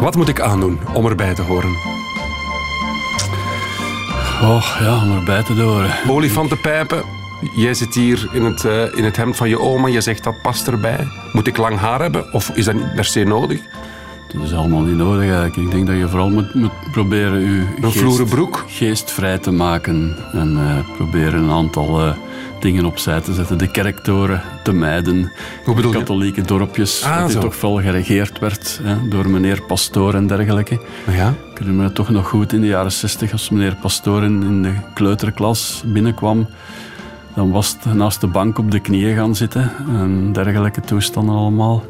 Wat 0.00 0.16
moet 0.16 0.28
ik 0.28 0.40
aandoen 0.40 0.78
om 0.94 1.06
erbij 1.06 1.34
te 1.34 1.42
horen? 1.42 1.70
Oh 4.42 4.76
ja, 4.80 5.02
om 5.02 5.16
erbij 5.16 5.42
te 5.42 5.62
horen. 5.62 5.90
Olifantenpijpen. 6.08 7.02
Jij 7.54 7.74
zit 7.74 7.94
hier 7.94 8.28
in 8.32 8.44
het, 8.44 8.64
eh, 8.64 8.96
in 8.96 9.04
het 9.04 9.16
hemd 9.16 9.36
van 9.36 9.48
je 9.48 9.60
oma. 9.60 9.88
Je 9.88 10.00
zegt 10.00 10.24
dat 10.24 10.42
past 10.42 10.68
erbij. 10.68 11.08
Moet 11.32 11.46
ik 11.46 11.56
lang 11.56 11.78
haar 11.78 12.00
hebben? 12.00 12.32
Of 12.32 12.50
is 12.50 12.64
dat 12.64 12.74
niet 12.74 12.94
per 12.94 13.04
se 13.04 13.24
nodig? 13.24 13.60
Dat 14.32 14.42
is 14.42 14.54
allemaal 14.54 14.80
niet 14.80 14.96
nodig 14.96 15.22
eigenlijk. 15.22 15.56
Ik 15.56 15.70
denk 15.70 15.86
dat 15.86 15.96
je 15.96 16.08
vooral 16.08 16.30
moet, 16.30 16.54
moet 16.54 16.90
proberen 16.92 17.40
je 17.40 18.24
broek? 18.28 18.64
geest 18.68 19.10
vrij 19.10 19.38
te 19.38 19.50
maken. 19.50 20.16
En 20.32 20.58
eh, 20.58 20.96
proberen 20.96 21.42
een 21.42 21.50
aantal 21.50 22.00
eh, 22.00 22.12
dingen 22.60 22.84
opzij 22.84 23.20
te 23.20 23.34
zetten. 23.34 23.58
De 23.58 23.70
kerktoren 23.70 24.42
te 24.62 24.72
mijden. 24.72 25.32
De 25.64 25.74
je? 25.76 25.90
katholieke 25.90 26.42
dorpjes. 26.42 27.02
Ah, 27.04 27.18
dat 27.18 27.30
die 27.30 27.38
toch 27.38 27.60
wel 27.60 27.80
geregeerd 27.80 28.38
werd 28.38 28.80
hè, 28.82 29.08
door 29.08 29.30
meneer 29.30 29.62
Pastoor 29.62 30.14
en 30.14 30.26
dergelijke. 30.26 30.80
Ja? 31.10 31.28
Ik 31.28 31.58
herinner 31.58 31.84
me 31.84 31.92
toch 31.92 32.10
nog 32.10 32.28
goed 32.28 32.52
in 32.52 32.60
de 32.60 32.66
jaren 32.66 32.92
60 32.92 33.32
als 33.32 33.50
meneer 33.50 33.76
Pastoor 33.80 34.24
in, 34.24 34.42
in 34.42 34.62
de 34.62 34.74
kleuterklas 34.94 35.82
binnenkwam. 35.86 36.46
Dan 37.34 37.50
was 37.50 37.76
het 37.80 37.94
naast 37.94 38.20
de 38.20 38.26
bank 38.26 38.58
op 38.58 38.70
de 38.70 38.80
knieën 38.80 39.16
gaan 39.16 39.34
zitten 39.34 39.72
en 39.88 40.32
dergelijke 40.32 40.80
toestanden 40.80 41.34
allemaal. 41.34 41.84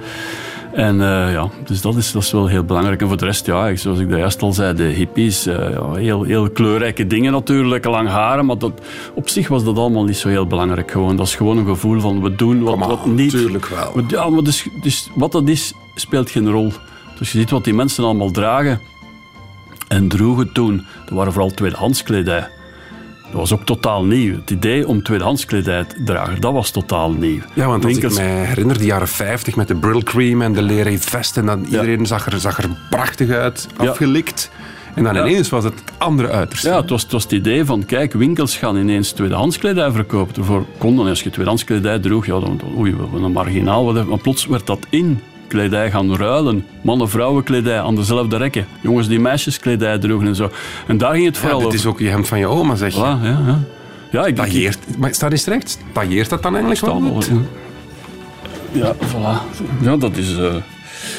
En 0.76 1.00
eh, 1.00 1.32
ja, 1.32 1.48
dus 1.64 1.80
dat 1.80 1.96
is, 1.96 2.12
dat 2.12 2.22
is 2.22 2.32
wel 2.32 2.46
heel 2.46 2.64
belangrijk. 2.64 3.00
En 3.00 3.08
voor 3.08 3.16
de 3.16 3.24
rest, 3.24 3.46
ja, 3.46 3.76
zoals 3.76 3.98
ik 3.98 4.08
daar 4.08 4.18
juist 4.18 4.42
al 4.42 4.52
zei, 4.52 4.74
de 4.74 4.82
hippies, 4.82 5.46
eh, 5.46 5.70
ja, 5.70 5.92
heel, 5.92 6.22
heel 6.22 6.50
kleurrijke 6.50 7.06
dingen 7.06 7.32
natuurlijk, 7.32 7.84
lang 7.84 8.08
haren, 8.08 8.46
maar 8.46 8.58
dat, 8.58 8.80
op 9.14 9.28
zich 9.28 9.48
was 9.48 9.64
dat 9.64 9.78
allemaal 9.78 10.04
niet 10.04 10.16
zo 10.16 10.28
heel 10.28 10.46
belangrijk. 10.46 10.90
Gewoon. 10.90 11.16
Dat 11.16 11.26
is 11.26 11.34
gewoon 11.34 11.58
een 11.58 11.66
gevoel 11.66 12.00
van 12.00 12.22
we 12.22 12.34
doen 12.34 12.62
wat, 12.62 12.78
wat 12.78 13.06
niet. 13.06 13.30
tuurlijk 13.30 13.66
wel. 13.66 14.02
Ja, 14.08 14.28
maar 14.28 14.42
dus, 14.42 14.66
dus 14.82 15.10
wat 15.14 15.32
dat 15.32 15.48
is, 15.48 15.72
speelt 15.94 16.30
geen 16.30 16.50
rol. 16.50 16.72
Dus 17.18 17.32
je 17.32 17.38
ziet 17.38 17.50
wat 17.50 17.64
die 17.64 17.74
mensen 17.74 18.04
allemaal 18.04 18.30
dragen 18.30 18.80
en 19.88 20.08
droegen 20.08 20.52
toen. 20.52 20.86
Dat 21.04 21.14
waren 21.14 21.32
vooral 21.32 21.50
tweedehands 21.50 22.02
kledij. 22.02 22.48
Dat 23.30 23.40
was 23.40 23.52
ook 23.52 23.64
totaal 23.64 24.04
nieuw. 24.04 24.34
Het 24.34 24.50
idee 24.50 24.88
om 24.88 25.02
tweedehands 25.02 25.44
kledij 25.44 25.84
te 25.84 26.02
dragen, 26.04 26.40
dat 26.40 26.52
was 26.52 26.70
totaal 26.70 27.10
nieuw. 27.10 27.40
Ja, 27.54 27.66
want 27.66 27.84
als 27.84 27.96
ik 27.96 28.14
mij 28.14 28.44
herinner, 28.44 28.78
de 28.78 28.84
jaren 28.84 29.08
50 29.08 29.56
met 29.56 29.68
de 29.68 29.74
Brill 29.74 30.02
Cream 30.02 30.42
en 30.42 30.52
de 30.52 30.62
leren 30.62 30.98
vest. 30.98 31.36
En 31.36 31.46
dan 31.46 31.64
iedereen 31.64 32.06
zag, 32.06 32.26
er, 32.26 32.40
zag 32.40 32.58
er 32.58 32.68
prachtig 32.90 33.30
uit, 33.30 33.68
afgelikt. 33.76 34.50
En 34.94 35.04
dan 35.04 35.16
ineens 35.16 35.48
was 35.48 35.64
het 35.64 35.82
andere 35.98 36.30
uiterste. 36.30 36.68
Ja, 36.68 36.80
het 36.80 36.90
was, 36.90 37.02
het 37.02 37.12
was 37.12 37.22
het 37.22 37.32
idee 37.32 37.64
van, 37.64 37.84
kijk, 37.84 38.12
winkels 38.12 38.56
gaan 38.56 38.76
ineens 38.76 39.12
tweedehands 39.12 39.58
kledij 39.58 39.90
verkopen. 39.90 40.34
Daarvoor 40.34 40.64
kon 40.78 40.96
dan, 40.96 41.06
als 41.06 41.22
je 41.22 41.30
tweedehands 41.30 41.64
kledij 41.64 41.98
droeg, 41.98 42.26
ja, 42.26 42.40
dan, 42.40 42.60
oei, 42.76 42.94
een 43.14 43.32
marginaal. 43.32 43.84
Wat, 43.92 44.06
maar 44.06 44.18
plots 44.18 44.46
werd 44.46 44.66
dat 44.66 44.86
in 44.90 45.20
kledij 45.48 45.90
gaan 45.90 46.16
ruilen. 46.16 46.64
Mannen-vrouwen 46.82 47.44
kledij 47.44 47.80
aan 47.80 47.94
dezelfde 47.94 48.36
rekken. 48.36 48.66
Jongens 48.80 49.08
die 49.08 49.20
meisjeskledij 49.20 49.98
droegen 49.98 50.28
en 50.28 50.34
zo. 50.34 50.50
En 50.86 50.98
daar 50.98 51.12
ging 51.12 51.24
het 51.24 51.34
Ja, 51.34 51.40
vooral 51.40 51.58
dit 51.58 51.66
over. 51.66 51.78
is 51.78 51.86
ook 51.86 51.98
je 51.98 52.08
hemd 52.08 52.28
van 52.28 52.38
je 52.38 52.46
oma, 52.46 52.74
zeg 52.74 52.94
je. 52.94 53.00
Voilà, 53.00 53.22
ja, 53.24 53.40
ja. 53.46 53.58
Ja, 54.10 54.26
ik 54.26 54.34
Tailleert, 54.36 54.78
maar 54.98 55.14
staat 55.14 55.30
eens 55.32 55.44
recht. 55.46 55.78
Tailleert 55.92 56.30
dat 56.30 56.42
dan 56.42 56.56
eigenlijk 56.56 56.84
wel 56.86 57.22
Ja, 58.72 58.94
voilà. 58.94 59.60
Ja, 59.80 59.96
dat 59.96 60.16
is... 60.16 60.36
eh 60.36 60.54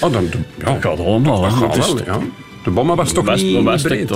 Oh, 0.01 0.11
dan, 0.13 0.23
ja. 0.57 0.65
dat 0.65 0.75
gaat 0.79 0.99
allemaal. 0.99 1.41
Dat 1.41 1.53
gaat 1.53 1.75
Het 1.75 1.85
is- 1.85 1.93
wel, 1.93 2.05
ja. 2.05 2.19
De 2.67 2.73
bomma 2.73 2.95
was 2.95 3.11
toch 3.11 3.25
niet, 3.35 3.53
breed, 3.83 4.11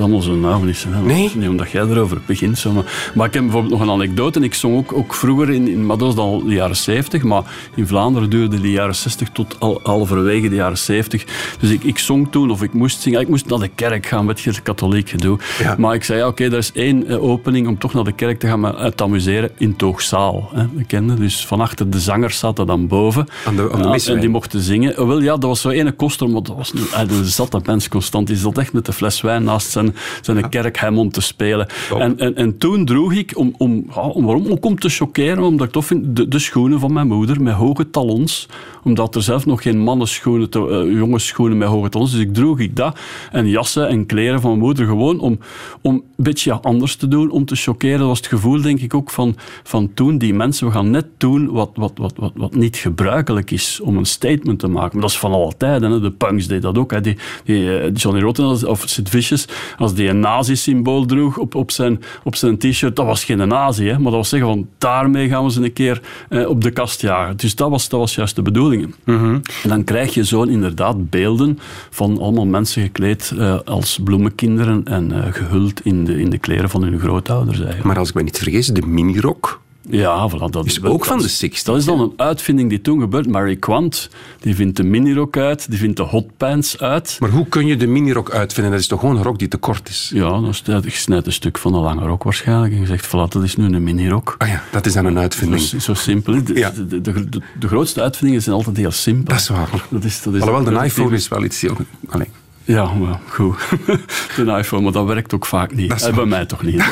allemaal 0.00 0.22
zo'n 0.22 0.40
naam 0.40 0.66
niet. 0.66 0.86
Hè. 0.88 1.00
Nee? 1.02 1.48
Omdat 1.48 1.70
jij 1.70 1.82
erover 1.82 2.20
begint. 2.26 2.58
Zo. 2.58 2.72
Maar, 2.72 3.10
maar 3.14 3.26
ik 3.26 3.34
heb 3.34 3.42
bijvoorbeeld 3.42 3.72
nog 3.72 3.80
een 3.82 3.90
anekdote. 3.90 4.40
Ik 4.40 4.54
zong 4.54 4.76
ook, 4.76 4.92
ook 4.92 5.14
vroeger, 5.14 5.50
in, 5.50 5.68
in, 5.68 5.86
maar 5.86 5.96
dat 5.98 6.14
was 6.14 6.16
dan 6.16 6.48
de 6.48 6.54
jaren 6.54 6.76
70, 6.76 7.22
maar 7.22 7.42
in 7.74 7.86
Vlaanderen 7.86 8.30
duurde 8.30 8.60
de 8.60 8.70
jaren 8.70 8.94
60 8.94 9.28
tot 9.28 9.56
al, 9.58 9.80
halverwege 9.82 10.48
de 10.48 10.54
jaren 10.54 10.78
70. 10.78 11.24
Dus 11.60 11.70
ik, 11.70 11.84
ik 11.84 11.98
zong 11.98 12.28
toen, 12.30 12.50
of 12.50 12.62
ik 12.62 12.72
moest 12.72 13.00
zingen. 13.00 13.20
Ik 13.20 13.28
moest 13.28 13.46
naar 13.48 13.58
de 13.58 13.68
kerk 13.74 14.06
gaan, 14.06 14.24
met 14.24 14.40
je 14.40 14.60
katholiek 14.62 15.08
gedoe. 15.08 15.38
Ja. 15.62 15.74
Maar 15.78 15.94
ik 15.94 16.04
zei, 16.04 16.18
ja, 16.18 16.26
oké, 16.26 16.44
er 16.44 16.52
is 16.58 16.72
één 16.72 17.06
eh, 17.06 17.22
opening 17.22 17.66
om 17.68 17.78
toch 17.78 17.94
naar 17.94 18.04
de 18.04 18.12
kerk 18.12 18.38
te 18.38 18.46
gaan, 18.46 18.60
maar 18.60 18.94
te 18.94 19.02
amuseren 19.02 19.50
in 19.58 19.76
Toogzaal. 19.76 20.50
Hè. 20.54 20.64
We 20.74 20.84
kenden, 20.84 21.16
dus 21.16 21.46
van 21.46 21.60
achter 21.60 21.90
de 21.90 22.00
zangers 22.00 22.38
zaten 22.38 22.66
dan 22.66 22.86
boven. 22.86 23.26
Aan 23.46 23.56
de- 23.56 23.70
aan 23.72 23.82
de 23.82 23.88
miswijn. 23.88 24.16
en 24.16 24.22
die 24.22 24.30
mochten 24.32 24.60
zingen. 24.60 24.98
Oh, 24.98 25.06
wel, 25.06 25.20
ja, 25.20 25.32
dat 25.32 25.42
was 25.42 25.60
zo 25.60 25.68
ene 25.68 25.92
koster, 25.92 26.28
maar 26.30 26.42
dat 26.42 26.56
was 26.56 26.72
een, 26.74 27.08
een 27.18 27.24
zatte 27.24 27.60
mens 27.64 27.81
constant. 27.88 28.26
Die 28.26 28.36
zat 28.36 28.58
echt 28.58 28.72
met 28.72 28.86
de 28.86 28.92
fles 28.92 29.20
wijn 29.20 29.44
naast 29.44 29.70
zijn, 29.70 29.94
zijn 30.20 30.48
kerk 30.48 30.78
Hammond 30.78 31.12
te 31.12 31.20
spelen. 31.20 31.66
En, 31.98 32.18
en, 32.18 32.36
en 32.36 32.58
toen 32.58 32.84
droeg 32.84 33.12
ik, 33.12 33.38
om, 33.38 33.54
om, 33.58 33.84
ja, 33.94 34.00
om, 34.00 34.24
waarom? 34.24 34.46
Ook 34.46 34.64
om 34.64 34.78
te 34.78 34.88
choqueren, 34.88 35.42
omdat 35.42 35.66
ik 35.66 35.72
tof 35.72 35.86
vind, 35.86 36.16
de, 36.16 36.28
de 36.28 36.38
schoenen 36.38 36.80
van 36.80 36.92
mijn 36.92 37.06
moeder 37.06 37.42
met 37.42 37.54
hoge 37.54 37.90
talons. 37.90 38.48
Omdat 38.84 39.14
er 39.14 39.22
zelf 39.22 39.46
nog 39.46 39.62
geen 39.62 39.78
mannenschoenen, 39.78 40.50
te, 40.50 40.68
eh, 40.68 40.98
jongensschoenen 40.98 41.58
met 41.58 41.68
hoge 41.68 41.88
talons. 41.88 42.10
Dus 42.10 42.20
ik 42.20 42.34
droeg 42.34 42.58
ik 42.58 42.76
dat. 42.76 42.98
En 43.30 43.48
jassen 43.48 43.88
en 43.88 44.06
kleren 44.06 44.40
van 44.40 44.50
mijn 44.50 44.62
moeder 44.62 44.86
gewoon 44.86 45.20
om, 45.20 45.38
om 45.80 46.02
beetje 46.22 46.52
anders 46.52 46.96
te 46.96 47.08
doen, 47.08 47.30
om 47.30 47.44
te 47.44 47.56
choqueren. 47.56 47.98
Dat 47.98 48.08
was 48.08 48.18
het 48.18 48.26
gevoel, 48.26 48.62
denk 48.62 48.80
ik, 48.80 48.94
ook 48.94 49.10
van, 49.10 49.36
van 49.62 49.94
toen. 49.94 50.18
Die 50.18 50.34
mensen, 50.34 50.66
we 50.66 50.72
gaan 50.72 50.90
net 50.90 51.06
doen 51.16 51.50
wat, 51.50 51.70
wat, 51.74 51.92
wat, 51.94 52.12
wat, 52.16 52.32
wat 52.34 52.54
niet 52.54 52.76
gebruikelijk 52.76 53.50
is 53.50 53.80
om 53.80 53.96
een 53.96 54.04
statement 54.04 54.58
te 54.58 54.68
maken. 54.68 54.90
Maar 54.92 55.00
dat 55.00 55.10
is 55.10 55.18
van 55.18 55.32
altijd. 55.32 55.82
Hè. 55.82 56.00
De 56.00 56.10
punks 56.10 56.46
deed 56.46 56.62
dat 56.62 56.78
ook. 56.78 56.90
Hè. 56.90 57.00
Die, 57.00 57.16
die, 57.44 57.78
eh, 57.78 57.90
Johnny 57.94 58.20
Rotten 58.20 58.68
of 58.68 58.82
Sid 58.86 59.08
Vicious, 59.08 59.46
als 59.78 59.94
die 59.94 60.08
een 60.08 60.20
nazi-symbool 60.20 61.06
droeg 61.06 61.38
op, 61.38 61.54
op 61.54 61.70
zijn, 61.70 62.00
op 62.24 62.36
zijn 62.36 62.58
t-shirt, 62.58 62.96
dat 62.96 63.06
was 63.06 63.24
geen 63.24 63.48
nazi. 63.48 63.84
Hè. 63.84 63.92
Maar 63.92 64.10
dat 64.10 64.20
was 64.20 64.28
zeggen 64.28 64.48
van, 64.48 64.68
daarmee 64.78 65.28
gaan 65.28 65.44
we 65.44 65.50
ze 65.50 65.62
een 65.62 65.72
keer 65.72 66.00
eh, 66.28 66.48
op 66.48 66.62
de 66.62 66.70
kast 66.70 67.00
jagen. 67.00 67.36
Dus 67.36 67.54
dat 67.54 67.70
was, 67.70 67.88
dat 67.88 68.00
was 68.00 68.14
juist 68.14 68.36
de 68.36 68.42
bedoeling. 68.42 68.94
En 69.04 69.68
dan 69.68 69.84
krijg 69.84 70.14
je 70.14 70.24
zo 70.24 70.42
inderdaad 70.42 71.10
beelden 71.10 71.58
van 71.90 72.18
allemaal 72.20 72.46
mensen 72.46 72.82
gekleed 72.82 73.32
eh, 73.38 73.58
als 73.64 73.98
bloemenkinderen 74.04 74.84
en 74.84 75.12
eh, 75.12 75.32
gehuld 75.32 75.84
in 75.84 76.04
de, 76.04 76.11
in 76.18 76.30
de 76.30 76.38
kleren 76.38 76.70
van 76.70 76.82
hun 76.82 76.98
grootouders. 76.98 77.56
Eigenlijk. 77.56 77.86
Maar 77.86 77.98
als 77.98 78.08
ik 78.08 78.14
me 78.14 78.22
niet 78.22 78.38
vergis, 78.38 78.66
de 78.66 78.82
minirok 78.86 79.60
Ja, 79.88 80.30
voilà, 80.30 80.50
dat 80.50 80.66
is 80.66 80.82
ook 80.84 81.04
van 81.04 81.18
de 81.18 81.30
60s. 81.30 81.62
Dat 81.64 81.76
is 81.76 81.84
dan 81.84 82.00
een 82.00 82.12
uitvinding 82.16 82.68
die 82.68 82.80
toen 82.80 83.00
gebeurt. 83.00 83.26
Mary 83.28 83.56
Quant, 83.56 84.10
die 84.40 84.54
vindt 84.54 84.76
de 84.76 84.82
minirok 84.82 85.36
uit, 85.36 85.70
die 85.70 85.78
vindt 85.78 85.96
de 85.96 86.02
hotpants 86.02 86.78
uit. 86.80 87.16
Maar 87.20 87.30
hoe 87.30 87.46
kun 87.48 87.66
je 87.66 87.76
de 87.76 87.86
minirok 87.86 88.30
uitvinden? 88.30 88.72
Dat 88.72 88.80
is 88.80 88.86
toch 88.86 89.00
gewoon 89.00 89.16
een 89.16 89.22
rok 89.22 89.38
die 89.38 89.48
te 89.48 89.56
kort 89.56 89.88
is? 89.88 90.10
Ja, 90.14 90.28
dan 90.28 90.54
snijdt- 90.54 91.26
een 91.26 91.32
stuk 91.32 91.58
van 91.58 91.74
een 91.74 91.80
lange 91.82 92.06
rok 92.06 92.22
waarschijnlijk 92.22 92.72
en 92.72 92.80
je 92.80 92.86
zegt, 92.86 93.06
voilà, 93.06 93.28
dat 93.28 93.42
is 93.42 93.56
nu 93.56 93.64
een 93.64 93.82
minirok. 93.82 94.34
Ah 94.38 94.48
ja, 94.48 94.62
dat 94.72 94.86
is 94.86 94.92
dan 94.92 95.04
een 95.04 95.18
uitvinding. 95.18 95.60
Zo, 95.60 95.78
zo 95.78 95.94
simpel. 95.94 96.44
De, 96.44 96.54
Ja. 96.54 96.70
de, 96.70 96.86
de, 97.00 97.00
de- 97.28 97.40
de 97.60 97.66
grootste 97.68 98.00
uitvindingen 98.02 98.42
zijn 98.42 98.54
altijd 98.54 98.76
heel 98.76 98.90
simpel. 98.90 99.24
Dat 99.34 99.42
is 99.42 99.48
waar. 99.48 99.86
Dat 99.90 100.04
is, 100.04 100.22
dat 100.22 100.34
is 100.34 100.40
Alhoewel, 100.40 100.78
de 100.78 100.84
iPhone 100.84 101.14
is 101.14 101.28
wel 101.28 101.44
iets 101.44 101.60
heel... 101.60 101.76
Allee. 102.08 102.28
Ja, 102.64 102.92
maar 102.94 103.20
goed. 103.28 103.56
De 104.36 104.56
iPhone, 104.58 104.82
maar 104.82 104.92
dat 104.92 105.06
werkt 105.06 105.34
ook 105.34 105.46
vaak 105.46 105.74
niet. 105.74 105.88
Dat 105.88 106.02
Eh, 106.02 106.14
bij 106.14 106.24
mij 106.24 106.46
toch 106.46 106.62
niet. 106.62 106.84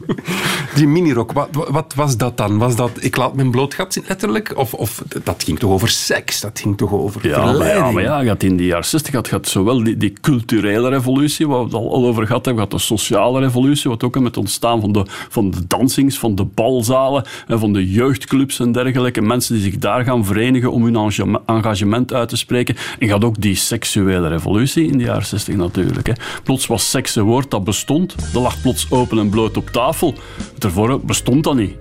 Die 0.76 0.88
minirok, 0.88 1.32
wat, 1.32 1.50
wat 1.52 1.94
was 1.96 2.18
dat 2.18 2.38
dan? 2.38 2.58
Was 2.58 2.76
dat 2.76 2.92
ik 3.00 3.16
laat 3.16 3.36
mijn 3.36 3.52
bloot 3.52 3.74
gat 3.74 3.94
zien, 3.94 4.04
letterlijk? 4.08 4.58
Of, 4.58 4.74
of 4.74 5.04
dat 5.24 5.44
ging 5.44 5.60
toch 5.60 5.72
over 5.72 5.90
seks? 5.90 6.42
Dat 6.42 6.60
ging 6.60 6.78
toch 6.78 6.92
over 6.92 7.28
Ja, 7.28 7.52
maar 7.52 7.68
ja, 7.68 7.92
maar 7.92 8.28
had 8.28 8.44
in 8.44 8.58
de 8.58 8.66
jaren 8.66 8.86
60 8.86 9.14
had, 9.14 9.30
had 9.30 9.48
zowel 9.48 9.84
die, 9.84 9.98
die 9.98 10.14
culturele 10.22 10.90
revolutie, 10.90 11.48
waar 11.48 11.58
we 11.60 11.64
het 11.64 11.74
al, 11.74 11.94
al 11.94 12.06
over 12.06 12.28
gehad 12.28 12.46
hebben, 12.46 12.64
had 12.64 12.72
de 12.72 12.80
sociale 12.80 13.40
revolutie, 13.40 13.90
wat 13.90 14.04
ook 14.04 14.16
met 14.16 14.24
het 14.24 14.38
ontstaan 14.38 14.82
van 14.82 14.92
de, 14.92 15.06
van 15.30 15.52
de 15.52 15.68
dansings, 15.68 16.20
van 16.20 16.36
de 16.36 16.44
balzalen 16.44 17.26
en 17.48 17.60
van 17.60 17.74
de 17.74 17.92
jeugdclubs 17.92 18.60
en 18.60 18.72
dergelijke. 18.72 19.22
Mensen 19.22 19.54
die 19.56 19.64
zich 19.64 19.78
daar 19.78 20.04
gaan 20.04 20.26
verenigen 20.26 20.72
om 20.72 20.84
hun 20.84 21.40
engagement- 21.46 22.14
uit 22.14 22.30
te 22.30 22.38
spreken. 22.38 22.76
En 23.00 23.10
had 23.10 23.24
ook 23.24 23.42
die 23.42 23.56
seksuele 23.56 24.28
revolutie 24.28 24.55
in 24.62 24.98
de 24.98 25.04
jaren 25.04 25.26
60 25.26 25.56
natuurlijk. 25.56 26.08
Hè. 26.08 26.14
Plots 26.44 26.68
was 26.68 26.90
seks 26.90 27.16
een 27.16 27.24
woord 27.24 27.52
dat 27.52 27.64
bestond. 27.64 28.16
Dat 28.34 28.42
lag 28.42 28.62
plots 28.62 28.88
open 28.92 29.18
en 29.20 29.30
bloot 29.30 29.58
op 29.58 29.70
tafel. 29.70 30.16
Daarvoor 30.58 31.00
bestond 31.00 31.44
dat 31.44 31.56
niet. 31.56 31.76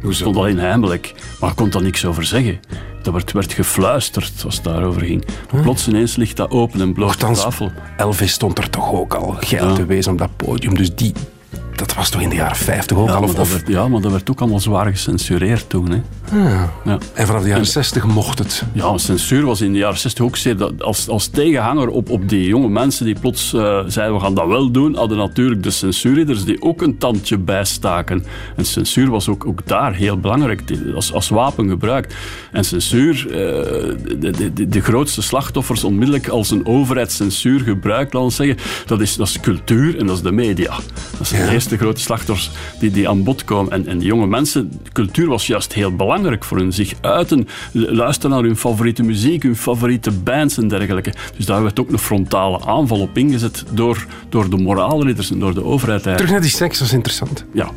Het 0.00 0.14
stond 0.14 0.36
alleen 0.36 0.58
heimelijk. 0.58 1.14
Maar 1.40 1.48
je 1.48 1.54
kon 1.54 1.70
daar 1.70 1.82
niks 1.82 2.04
over 2.04 2.24
zeggen. 2.24 2.60
Dat 3.02 3.12
werd, 3.12 3.32
werd 3.32 3.52
gefluisterd 3.52 4.42
als 4.44 4.54
het 4.54 4.64
daarover 4.64 5.02
ging. 5.02 5.24
Maar 5.52 5.62
plots 5.62 5.88
ineens 5.88 6.16
ligt 6.16 6.36
dat 6.36 6.50
open 6.50 6.80
en 6.80 6.92
bloot 6.92 7.24
op 7.24 7.34
tafel. 7.34 7.72
Elvis 7.96 8.32
stond 8.32 8.58
er 8.58 8.70
toch 8.70 8.92
ook 8.92 9.14
al 9.14 9.36
geil 9.40 9.68
Ja. 9.68 9.74
te 9.74 9.86
wezen 9.86 10.12
op 10.12 10.18
dat 10.18 10.36
podium. 10.36 10.74
Dus 10.74 10.94
die, 10.94 11.12
dat 11.78 11.94
was 11.94 12.10
toch 12.10 12.20
in 12.20 12.28
de 12.28 12.34
jaren 12.34 12.56
50 12.56 12.96
ook 12.96 13.08
Ja 13.08 13.14
al? 13.14 13.20
maar, 13.20 13.40
Of, 13.40 13.52
werd, 13.52 13.68
ja, 13.68 13.88
maar 13.88 14.00
dat 14.00 14.10
werd 14.10 14.30
ook 14.30 14.40
allemaal 14.40 14.60
zwaar 14.60 14.86
gecensureerd 14.86 15.68
toen. 15.68 15.90
Hè. 15.90 16.00
Ah. 16.32 16.62
Ja. 16.84 16.98
En 17.12 17.26
vanaf 17.26 17.42
de 17.42 17.48
jaren 17.48 17.66
60 17.66 18.04
mocht 18.04 18.38
het. 18.38 18.62
Ja, 18.72 18.98
censuur 18.98 19.44
was 19.44 19.60
in 19.60 19.72
de 19.72 19.78
jaren 19.78 19.98
60 19.98 20.24
ook 20.24 20.36
zeer... 20.36 20.56
Dat, 20.56 20.82
als, 20.82 21.08
als 21.08 21.26
tegenhanger 21.26 21.88
op, 21.88 22.10
op 22.10 22.28
die 22.28 22.46
jonge 22.46 22.68
mensen 22.68 23.04
die 23.04 23.18
plots 23.20 23.54
eh, 23.54 23.80
zeiden 23.86 24.16
we 24.16 24.22
gaan 24.22 24.34
dat 24.34 24.46
wel 24.46 24.70
doen, 24.70 24.94
hadden 24.94 25.18
natuurlijk 25.18 25.62
de 25.62 25.70
censuurridders 25.70 26.44
die 26.44 26.62
ook 26.62 26.82
een 26.82 26.98
tandje 26.98 27.38
bijstaken. 27.38 28.24
En 28.56 28.64
censuur 28.64 29.10
was 29.10 29.28
ook, 29.28 29.46
ook 29.46 29.66
daar 29.66 29.94
heel 29.94 30.18
belangrijk, 30.18 30.62
als, 30.94 31.12
als 31.12 31.28
wapen 31.28 31.68
gebruikt. 31.68 32.14
En 32.52 32.64
censuur, 32.64 33.26
eh, 33.26 33.36
de, 34.18 34.52
de, 34.52 34.68
de, 34.68 34.80
grootste 34.80 35.22
slachtoffers 35.22 35.84
onmiddellijk 35.84 36.28
als 36.28 36.50
een 36.50 36.66
overheid 36.66 37.12
censuur 37.12 37.60
gebruikt, 37.60 38.12
laten 38.12 38.28
we 38.28 38.34
zeggen, 38.34 38.56
dat 38.86 39.00
is, 39.00 39.16
dat 39.16 39.28
is 39.28 39.40
cultuur 39.40 39.98
en 39.98 40.06
dat 40.06 40.16
is 40.16 40.22
de 40.22 40.32
media. 40.32 40.76
Dat 41.18 41.26
zijn 41.26 41.46
de 41.46 41.52
eerste 41.52 41.67
grote 41.76 42.00
slachtoffers 42.00 42.50
die, 42.80 42.90
die 42.90 43.08
aan 43.08 43.22
bod 43.22 43.44
komen. 43.44 43.72
En, 43.72 43.86
en 43.86 43.98
die 43.98 44.06
jonge 44.06 44.26
mensen, 44.26 44.80
cultuur 44.92 45.28
was 45.28 45.46
juist 45.46 45.72
heel 45.72 45.96
belangrijk 45.96 46.44
voor 46.44 46.56
hun. 46.58 46.72
Zich 46.72 46.94
uiten, 47.00 47.48
luisteren 47.72 48.30
naar 48.30 48.42
hun 48.42 48.56
favoriete 48.56 49.02
muziek, 49.02 49.42
hun 49.42 49.56
favoriete 49.56 50.10
bands 50.10 50.58
en 50.58 50.68
dergelijke. 50.68 51.12
Dus 51.36 51.46
daar 51.46 51.62
werd 51.62 51.80
ook 51.80 51.90
een 51.90 51.98
frontale 51.98 52.66
aanval 52.66 53.00
op 53.00 53.18
ingezet 53.18 53.64
door, 53.70 54.06
door 54.28 54.50
de 54.50 54.56
moraalridders 54.56 55.30
en 55.30 55.38
door 55.38 55.54
de 55.54 55.64
overheid 55.64 56.02
Terug 56.02 56.18
eigenlijk. 56.18 56.30
naar 56.30 56.50
die 56.50 56.58
seks, 56.58 56.78
dat 56.78 56.86
is 56.86 56.94
interessant. 56.94 57.44
Ja. 57.52 57.70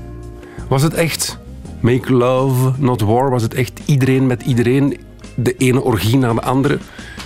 Was 0.68 0.82
het 0.82 0.94
echt 0.94 1.38
make 1.80 2.14
love, 2.14 2.72
not 2.78 3.02
war? 3.02 3.30
Was 3.30 3.42
het 3.42 3.54
echt 3.54 3.80
iedereen 3.86 4.28
met 4.28 4.42
iedereen, 4.42 4.98
de 5.36 5.56
ene 5.58 5.82
orgie 5.82 6.18
na 6.18 6.34
de 6.34 6.42
andere? 6.42 6.78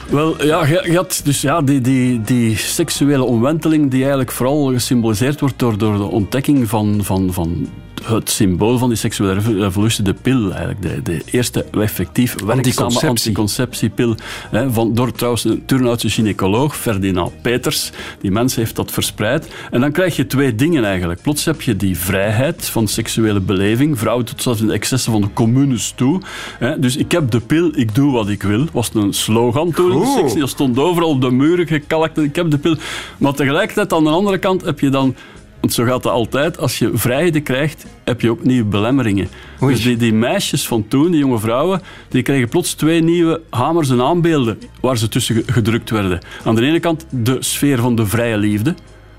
Wel, 0.10 0.46
ja, 0.46 0.66
je, 0.66 0.96
had 0.96 1.22
dus 1.24 1.42
ja, 1.42 1.62
die, 1.62 1.82
die, 1.82 2.22
die 2.22 2.58
seksuele 2.58 3.24
omwenteling 3.24 3.92
die 3.92 4.00
eigenlijk 4.00 4.32
vooral 4.32 4.66
gesymboliseerd 4.66 5.40
wordt 5.40 5.60
door, 5.60 5.78
door 5.78 5.98
de 5.98 6.04
ontdekking 6.04 6.70
van, 6.70 7.00
van, 7.04 7.34
van 7.34 7.70
het 8.08 8.30
symbool 8.30 8.78
van 8.78 8.90
die 8.90 8.98
seksuele 8.98 9.34
revo- 9.34 9.60
revolutie, 9.60 10.04
de 10.04 10.14
pil 10.14 10.50
eigenlijk. 10.54 10.82
De, 10.82 11.02
de 11.02 11.22
eerste 11.26 11.66
effectief 11.72 12.32
werkzame 12.34 12.56
Anticonceptie. 12.58 13.10
anticonceptiepil. 13.10 14.16
Hè, 14.52 14.72
van, 14.72 14.94
door 14.94 15.12
trouwens 15.12 15.44
een 15.44 15.66
Turnhoutse 15.66 16.10
gynaecoloog, 16.10 16.78
Ferdinand 16.78 17.42
Peters. 17.42 17.92
Die 18.22 18.32
mens 18.32 18.56
heeft 18.56 18.76
dat 18.76 18.92
verspreid. 18.92 19.48
En 19.72 19.82
dan 19.82 19.92
krijg 19.92 20.16
je 20.16 20.28
twee 20.28 20.56
dingen 20.56 20.86
eigenlijk. 20.86 21.22
Plots 21.22 21.46
heb 21.46 21.62
je 21.62 21.76
die 21.76 21.98
vrijheid 21.98 22.66
van 22.66 22.88
seksuele 22.88 23.40
beleving. 23.40 24.00
Vrouwen 24.00 24.26
tot 24.26 24.42
zelfs 24.42 24.62
in 24.62 24.68
de 24.68 24.74
excessen 24.74 25.12
van 25.12 25.22
de 25.22 25.34
communes 25.34 25.94
toe. 25.96 26.22
Hè, 26.60 26.80
dus 26.80 26.96
ik 26.96 27.12
heb 27.12 27.32
de 27.32 27.40
pil, 27.40 27.72
ik 27.76 27.96
doe 27.96 28.12
wat 28.12 28.30
ik 28.30 28.44
wil. 28.44 28.66
Was 28.72 28.90
een 28.94 29.14
slogan 29.14 29.72
toen 29.72 29.92
in 29.92 30.00
de 30.00 30.06
Goed. 30.06 30.20
60. 30.20 30.40
Dat 30.40 30.50
stond 30.50 30.80
overal 30.80 31.10
op 31.10 31.22
de 31.22 31.32
muren 31.32 31.68
gekalkt. 31.68 32.18
Ik 32.18 32.36
heb 32.36 32.52
de 32.52 32.58
pil. 32.58 32.76
Maar 33.18 33.34
tegelijkertijd 33.34 33.94
aan 33.94 34.04
de 34.04 34.10
andere 34.10 34.38
kant 34.38 34.62
heb 34.62 34.80
je 34.80 34.90
dan... 34.90 35.16
Want 35.60 35.74
zo 35.74 35.84
gaat 35.84 36.04
het 36.04 36.14
altijd. 36.14 36.58
Als 36.58 36.78
je 36.80 36.92
vrijheden 36.94 37.44
krijgt, 37.44 37.86
heb 38.04 38.22
je 38.22 38.30
ook 38.30 38.44
nieuwe 38.44 38.66
belemmeringen. 38.70 39.28
Dus 39.60 39.84
die, 39.84 39.98
die 39.98 40.14
meisjes 40.14 40.68
van 40.68 40.88
toen, 40.88 41.12
die 41.12 41.20
jonge 41.20 41.40
vrouwen, 41.40 41.82
die 42.10 42.22
kregen 42.22 42.50
plots 42.50 42.74
twee 42.74 43.02
nieuwe 43.04 43.42
hamers 43.50 43.90
en 43.90 44.02
aanbeelden 44.02 44.60
waar 44.82 44.98
ze 44.98 45.08
tussen 45.10 45.36
ge- 45.36 45.44
gedrukt 45.52 45.90
werden. 45.90 46.20
Aan 46.44 46.56
de 46.56 46.62
ene 46.66 46.80
kant 46.80 47.06
de 47.10 47.38
sfeer 47.40 47.78
van 47.80 47.96
de 47.96 48.06
vrije 48.06 48.38
liefde. 48.38 48.76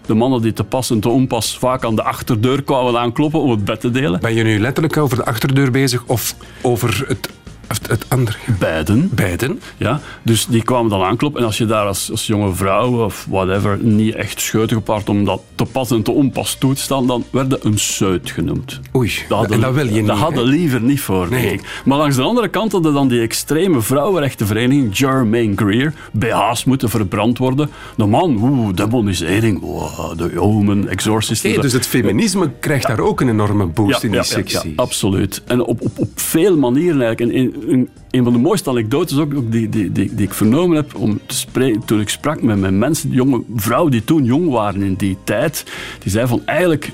De 0.07 0.15
mannen 0.15 0.43
die 0.43 0.53
te 0.53 0.65
pas 0.65 0.91
en 0.91 1.01
te 1.01 1.09
onpas 1.09 1.59
vaak 1.59 1.85
aan 1.85 1.97
de 1.97 2.03
achterdeur 2.03 2.63
kwamen 2.63 2.99
aankloppen 2.99 3.41
om 3.41 3.51
het 3.51 3.65
bed 3.65 3.81
te 3.81 3.91
delen. 3.91 4.21
Ben 4.21 4.35
je 4.35 4.43
nu 4.43 4.59
letterlijk 4.61 4.97
over 4.97 5.17
de 5.17 5.25
achterdeur 5.25 5.71
bezig 5.71 6.05
of 6.07 6.35
over 6.63 7.05
het, 7.09 7.29
het, 7.69 7.87
het 7.89 8.05
andere? 8.09 8.39
Beiden. 8.59 9.11
Beiden? 9.13 9.61
Ja, 9.77 10.01
dus 10.23 10.47
die 10.47 10.63
kwamen 10.63 10.91
dan 10.91 11.03
aankloppen. 11.03 11.41
En 11.41 11.47
als 11.47 11.59
je 11.59 11.67
daar 11.67 11.87
als, 11.87 12.11
als 12.11 12.27
jonge 12.27 12.55
vrouw 12.55 13.05
of 13.05 13.27
whatever 13.31 13.79
niet 13.81 14.15
echt 14.15 14.41
scheutig 14.41 14.77
op 14.77 14.87
had 14.87 15.09
om 15.09 15.25
dat 15.25 15.41
te 15.55 15.65
pas 15.65 15.91
en 15.91 16.03
te 16.03 16.11
onpas 16.11 16.55
toe 16.55 16.75
te 16.75 16.81
staan, 16.81 17.07
dan 17.07 17.25
werd 17.31 17.51
je 17.51 17.59
een 17.63 17.79
seut 17.79 18.31
genoemd. 18.31 18.81
Oei, 18.97 19.13
en 19.51 19.61
dat 19.61 19.75
wil 19.75 19.87
je 19.87 19.93
niet, 19.93 20.07
Dat 20.07 20.19
hadden 20.19 20.45
liever 20.45 20.81
niet 20.81 21.01
voor. 21.01 21.27
Nee. 21.31 21.61
Maar 21.85 21.99
langs 21.99 22.17
de 22.17 22.23
andere 22.23 22.49
kant 22.49 22.73
hadden 22.73 22.95
dan 22.95 23.09
die 23.09 23.21
extreme 23.21 23.81
vrouwenrechtenvereniging, 23.81 24.97
Germaine 24.97 25.57
Greer, 25.57 25.93
BH's 26.13 26.65
moeten 26.65 26.91
verbrand 26.91 27.39
worden. 27.39 27.71
De 27.97 28.07
man, 28.07 28.37
oeh, 28.43 28.75
demonisering, 28.75 29.61
wow, 29.61 30.19
de 30.19 30.41
Omen, 30.41 30.89
Exorcist. 30.89 31.45
Oké, 31.45 31.61
dus 31.61 31.73
het 31.73 31.87
feminisme 31.87 32.51
krijgt 32.61 32.87
daar 32.87 33.01
ook 33.01 33.21
een 33.21 33.29
enorme 33.29 33.67
boost 33.67 34.03
in 34.03 34.11
die 34.11 34.23
sectie. 34.23 34.69
ja, 34.69 34.77
absoluut. 34.77 35.43
En 35.47 35.65
op, 35.65 35.81
op, 35.81 35.99
op 35.99 36.09
veel 36.15 36.57
manieren 36.57 37.03
eigenlijk. 37.03 37.21
En 37.21 37.41
een, 37.41 37.56
een, 37.67 37.89
een 38.11 38.25
van 38.25 38.33
de 38.33 38.39
mooiste 38.39 38.71
anekdotes 38.71 39.19
ook, 39.19 39.35
ook 39.35 39.53
die, 39.53 39.69
die, 39.69 39.93
die, 39.93 40.15
die 40.15 40.27
ik 40.27 40.35
vernomen 40.35 40.77
heb 40.77 40.95
om 40.95 41.21
te 41.27 41.37
spreken, 41.37 41.85
toen 41.85 42.01
ik 42.01 42.09
sprak 42.09 42.43
met, 42.43 42.59
met 42.59 42.73
mensen, 42.73 43.11
jonge 43.11 43.43
vrouwen 43.57 43.91
die 43.91 44.05
toen 44.05 44.25
jong 44.25 44.51
waren 44.51 44.83
in 44.83 44.95
die 44.95 45.17
tijd, 45.25 45.65
die 45.99 46.11
zei 46.13 46.27
van 46.27 46.43
eigenlijk, 46.45 46.93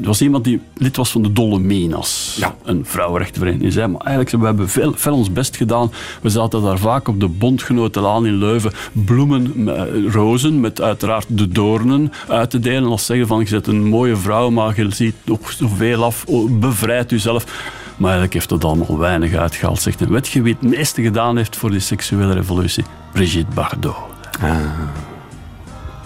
er 0.00 0.06
was 0.06 0.22
iemand 0.22 0.44
die 0.44 0.60
lid 0.76 0.96
was 0.96 1.10
van 1.10 1.22
de 1.22 1.32
Dolominas, 1.32 2.36
Ja. 2.40 2.56
een 2.62 2.84
vrouwenrechtenvereniging. 2.86 3.70
Die 3.70 3.80
zei, 3.80 3.92
maar 3.92 4.00
eigenlijk 4.00 4.36
we 4.36 4.44
hebben 4.46 4.68
veel, 4.68 4.92
veel 4.96 5.14
ons 5.14 5.32
best 5.32 5.56
gedaan. 5.56 5.90
We 6.22 6.28
zaten 6.28 6.62
daar 6.62 6.78
vaak 6.78 7.08
op 7.08 7.20
de 7.20 7.28
Bondgenotenlaan 7.28 8.26
in 8.26 8.34
Leuven 8.34 8.72
bloemen, 8.92 9.52
met, 9.64 9.88
rozen, 10.08 10.60
met 10.60 10.80
uiteraard 10.80 11.26
de 11.28 11.48
doornen 11.48 12.12
uit 12.28 12.50
te 12.50 12.58
delen. 12.58 12.90
Als 12.90 13.06
zeggen 13.06 13.26
van, 13.26 13.40
je 13.44 13.50
bent 13.50 13.66
een 13.66 13.84
mooie 13.84 14.16
vrouw, 14.16 14.50
maar 14.50 14.80
je 14.80 14.90
ziet 14.90 15.14
nog 15.24 15.52
zoveel 15.52 16.04
af, 16.04 16.24
bevrijd 16.50 17.10
jezelf. 17.10 17.72
Maar 17.96 18.10
eigenlijk 18.10 18.32
heeft 18.32 18.48
dat 18.48 18.64
allemaal 18.64 18.98
weinig 18.98 19.34
uitgehaald. 19.34 19.80
Zegt 19.80 20.00
een 20.00 20.42
wie 20.42 20.56
het 20.60 20.70
meeste 20.70 21.02
gedaan 21.02 21.36
heeft 21.36 21.56
voor 21.56 21.70
die 21.70 21.80
seksuele 21.80 22.32
revolutie? 22.32 22.84
Brigitte 23.12 23.54
Bardot. 23.54 23.96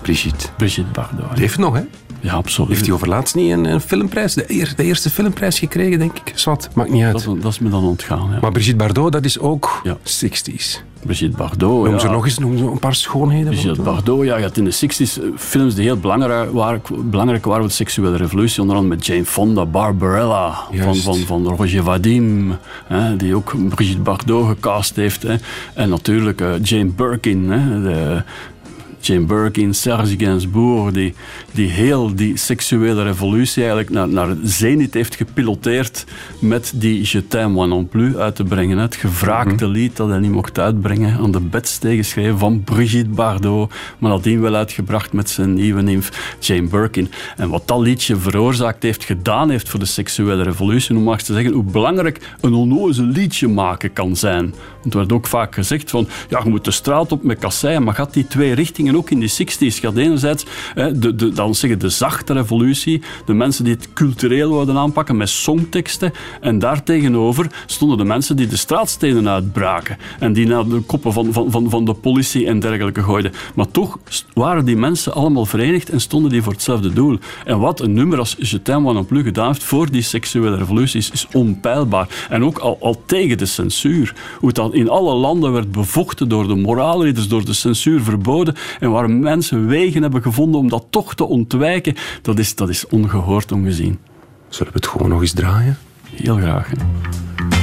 Brigitte. 0.03 0.49
Brigitte 0.57 0.91
Bardot. 0.93 1.39
Leeft 1.39 1.59
nog, 1.59 1.75
hè? 1.75 1.83
Ja, 2.21 2.33
absoluut. 2.33 2.71
Heeft 2.71 2.85
hij 2.87 2.95
overlaatst 2.95 3.35
niet 3.35 3.53
een, 3.53 3.65
een 3.65 3.81
filmprijs, 3.81 4.35
de, 4.35 4.45
eer- 4.47 4.73
de 4.77 4.83
eerste 4.85 5.11
filmprijs 5.11 5.59
gekregen, 5.59 5.99
denk 5.99 6.17
ik? 6.25 6.33
Zwat, 6.35 6.69
maakt 6.75 6.91
niet 6.91 7.03
uit. 7.05 7.13
Dat, 7.25 7.37
is- 7.37 7.43
dat 7.43 7.53
is 7.53 7.59
me 7.59 7.69
dan 7.71 7.85
ontgaan. 7.85 8.29
Ja. 8.33 8.39
Maar 8.41 8.53
Brigitte 8.53 8.77
Bardot, 8.77 9.13
dat 9.13 9.25
is 9.25 9.39
ook 9.39 9.81
Ja. 9.83 9.97
60s. 10.03 10.83
Brigitte 11.03 11.37
Bardot. 11.37 11.85
Noem 11.85 11.93
ja. 11.93 11.99
ze 11.99 12.09
nog 12.09 12.25
eens 12.25 12.39
noem 12.39 12.59
ze 12.59 12.65
een 12.65 12.79
paar 12.79 12.95
schoonheden. 12.95 13.45
van 13.47 13.55
Brigitte. 13.55 13.83
Bardot, 13.83 14.25
ja, 14.25 14.37
je 14.37 14.43
had 14.43 14.57
in 14.57 14.65
de 14.65 14.73
60s 14.75 15.23
eh, 15.23 15.29
films 15.37 15.75
die 15.75 15.85
heel 15.85 15.97
belangrijk 15.99 16.53
waren, 16.53 16.83
belangrijk 17.11 17.45
waren 17.45 17.61
voor 17.61 17.69
de 17.69 17.75
seksuele 17.75 18.17
revolutie. 18.17 18.61
Onder 18.61 18.77
andere 18.77 18.95
met 18.97 19.07
Jane 19.07 19.25
Fonda, 19.25 19.67
Barbarella, 19.67 20.51
van, 20.69 20.77
Juist. 20.77 21.03
van, 21.03 21.17
van 21.19 21.47
Roger 21.47 21.83
Vadim, 21.83 22.57
hè, 22.87 23.17
die 23.17 23.35
ook 23.35 23.55
Brigitte 23.75 24.01
Bardot 24.03 24.47
gecast 24.49 24.97
heeft. 24.97 25.23
Hè. 25.23 25.35
En 25.75 25.89
natuurlijk 25.89 26.41
eh, 26.41 26.49
Jane 26.63 26.91
Birkin, 26.91 27.51
hè, 27.51 27.83
de, 27.83 28.23
Jane 29.01 29.25
Birkin, 29.27 29.75
Serge 29.75 30.15
Gainsbourg, 30.19 30.93
die, 30.93 31.15
die 31.53 31.69
heel 31.69 32.15
die 32.15 32.37
seksuele 32.37 33.03
revolutie 33.03 33.63
eigenlijk 33.63 33.91
naar, 33.91 34.09
naar 34.09 34.29
het 34.29 34.39
zenith 34.43 34.95
heeft 34.95 35.17
gepiloteerd 35.17 36.05
met 36.39 36.73
die 36.75 37.09
Je 37.13 37.27
t'aime 37.27 37.53
moi 37.53 37.69
non 37.69 37.89
plus 37.89 38.15
uit 38.15 38.37
te 38.37 38.45
brengen. 38.45 38.79
Het 38.79 38.95
gevraagde 38.97 39.65
Mhm. 39.65 39.73
lied 39.73 39.97
dat 39.97 40.09
hij 40.09 40.19
niet 40.19 40.31
mocht 40.31 40.59
uitbrengen, 40.59 41.19
aan 41.19 41.31
de 41.33 41.41
bedstee 41.41 41.97
geschreven 41.97 42.39
van 42.39 42.65
Brigitte 42.65 43.11
Bardot, 43.11 43.73
maar 43.99 44.11
nadien 44.11 44.41
wel 44.41 44.55
uitgebracht 44.55 45.13
met 45.13 45.31
zijn 45.31 45.55
nieuwe 45.55 45.83
nimf 45.83 46.37
Jane 46.41 46.69
Birkin. 46.69 47.11
En 47.37 47.49
wat 47.49 47.69
dat 47.69 47.81
liedje 47.81 48.17
veroorzaakt 48.17 48.83
heeft, 48.83 49.05
gedaan 49.05 49.51
heeft 49.51 49.69
voor 49.69 49.81
de 49.81 49.87
seksuele 49.87 50.43
revolutie, 50.43 50.95
hoe 50.95 51.05
mag 51.05 51.27
je 51.27 51.33
zeggen, 51.33 51.53
hoe 51.53 51.63
belangrijk 51.63 52.21
een 52.41 52.55
onnozel 52.55 53.05
liedje 53.05 53.49
maken 53.49 53.93
kan 53.93 54.17
zijn. 54.17 54.55
Want 54.81 54.93
er 54.95 54.99
werd 54.99 55.13
ook 55.13 55.27
vaak 55.27 55.55
gezegd 55.55 55.91
van, 55.91 56.09
ja, 56.29 56.41
je 56.45 56.51
moet 56.51 56.65
de 56.65 56.71
straat 56.71 57.13
op 57.13 57.23
met 57.23 57.39
kasseien, 57.39 57.83
maar 57.83 57.95
gaat 57.95 58.13
die 58.13 58.27
twee 58.27 58.53
richtingen 58.53 58.88
ook 58.97 59.11
in 59.11 59.21
die 59.21 59.31
60s. 59.31 59.81
Je 59.81 59.87
had 59.87 59.97
enerzijds 59.97 60.45
de, 60.75 61.15
de, 61.15 61.29
dan 61.29 61.55
zeggen 61.55 61.79
de 61.79 61.89
zachte 61.89 62.33
revolutie, 62.33 63.03
de 63.27 63.35
mensen 63.35 63.65
die 63.65 63.75
het 63.75 63.93
cultureel 63.93 64.51
wilden 64.51 64.77
aanpakken 64.77 65.17
met 65.17 65.29
songteksten. 65.29 66.13
En 66.41 66.59
daartegenover 66.59 67.47
stonden 67.67 67.99
de 67.99 68.05
mensen 68.05 68.37
die 68.37 68.47
de 68.47 68.57
straatstenen 68.57 69.29
uitbraken 69.29 69.99
en 70.19 70.33
die 70.33 70.47
naar 70.47 70.67
de 70.67 70.81
koppen 70.81 71.13
van, 71.13 71.33
van, 71.33 71.51
van, 71.51 71.71
van 71.71 71.85
de 71.85 71.95
politie 71.95 72.47
en 72.47 72.61
dergelijke 72.61 73.03
gooiden. 73.03 73.33
Maar 73.55 73.71
toch 73.71 73.99
waren 74.35 74.65
die 74.65 74.77
mensen 74.77 75.15
allemaal 75.15 75.47
verenigd 75.47 75.91
en 75.91 76.01
stonden 76.01 76.31
die 76.31 76.43
voor 76.43 76.53
hetzelfde 76.53 76.93
doel. 76.93 77.19
En 77.45 77.59
wat 77.59 77.81
een 77.81 77.93
nummer 77.93 78.19
als 78.19 78.37
Je 78.39 78.63
t'aime 78.63 78.93
non 78.93 79.07
plus 79.07 79.23
gedaan 79.23 79.47
heeft 79.47 79.65
voor 79.65 79.91
die 79.91 80.03
seksuele 80.03 80.57
revoluties 80.57 81.11
is 81.11 81.27
onpeilbaar. 81.33 82.27
En 82.29 82.45
ook 82.45 82.59
al, 82.59 82.79
al 82.81 83.03
tegen 83.07 83.39
de 83.39 83.47
censuur. 83.47 84.15
Hoe 84.39 84.53
dat 84.53 84.75
in 84.75 84.89
alle 84.89 85.15
landen 85.15 85.53
werd 85.53 85.73
bevochten 85.73 86.29
door 86.29 86.49
de 86.49 86.55
moraalridders, 86.55 87.29
door 87.29 87.45
de 87.45 87.53
censuur 87.53 88.01
verboden. 88.01 88.55
En 88.79 88.91
waar 88.91 89.11
mensen 89.11 89.67
wegen 89.67 90.03
hebben 90.03 90.23
gevonden 90.23 90.61
om 90.61 90.69
dat 90.69 90.87
toch 90.91 91.15
te 91.15 91.25
ontwijken. 91.25 91.95
Dat 92.23 92.39
is, 92.39 92.55
dat 92.55 92.69
is 92.69 92.87
ongehoord, 92.87 93.53
ongezien. 93.53 93.99
Zullen 94.49 94.73
we 94.73 94.79
het 94.79 94.89
gewoon 94.89 95.09
nog 95.09 95.21
eens 95.21 95.33
draaien? 95.33 95.79
Heel 96.15 96.37
graag. 96.37 96.71
hè. 96.71 97.58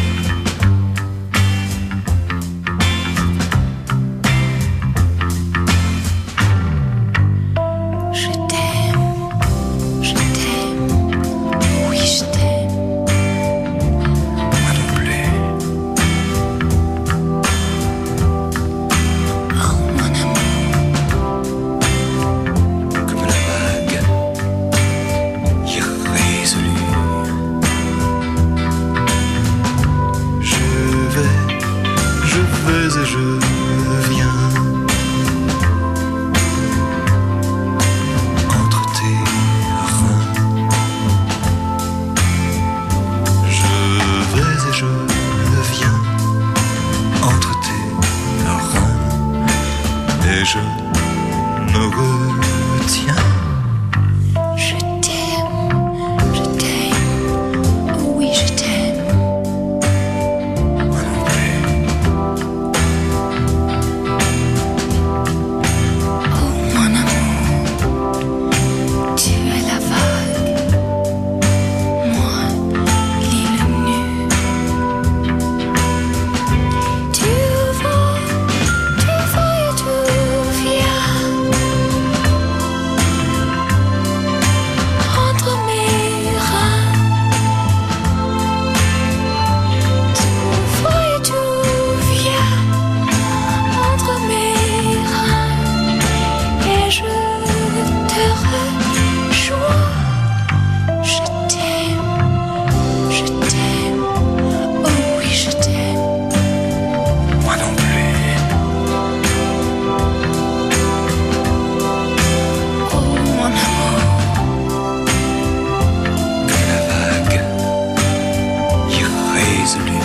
isolé. 119.65 119.99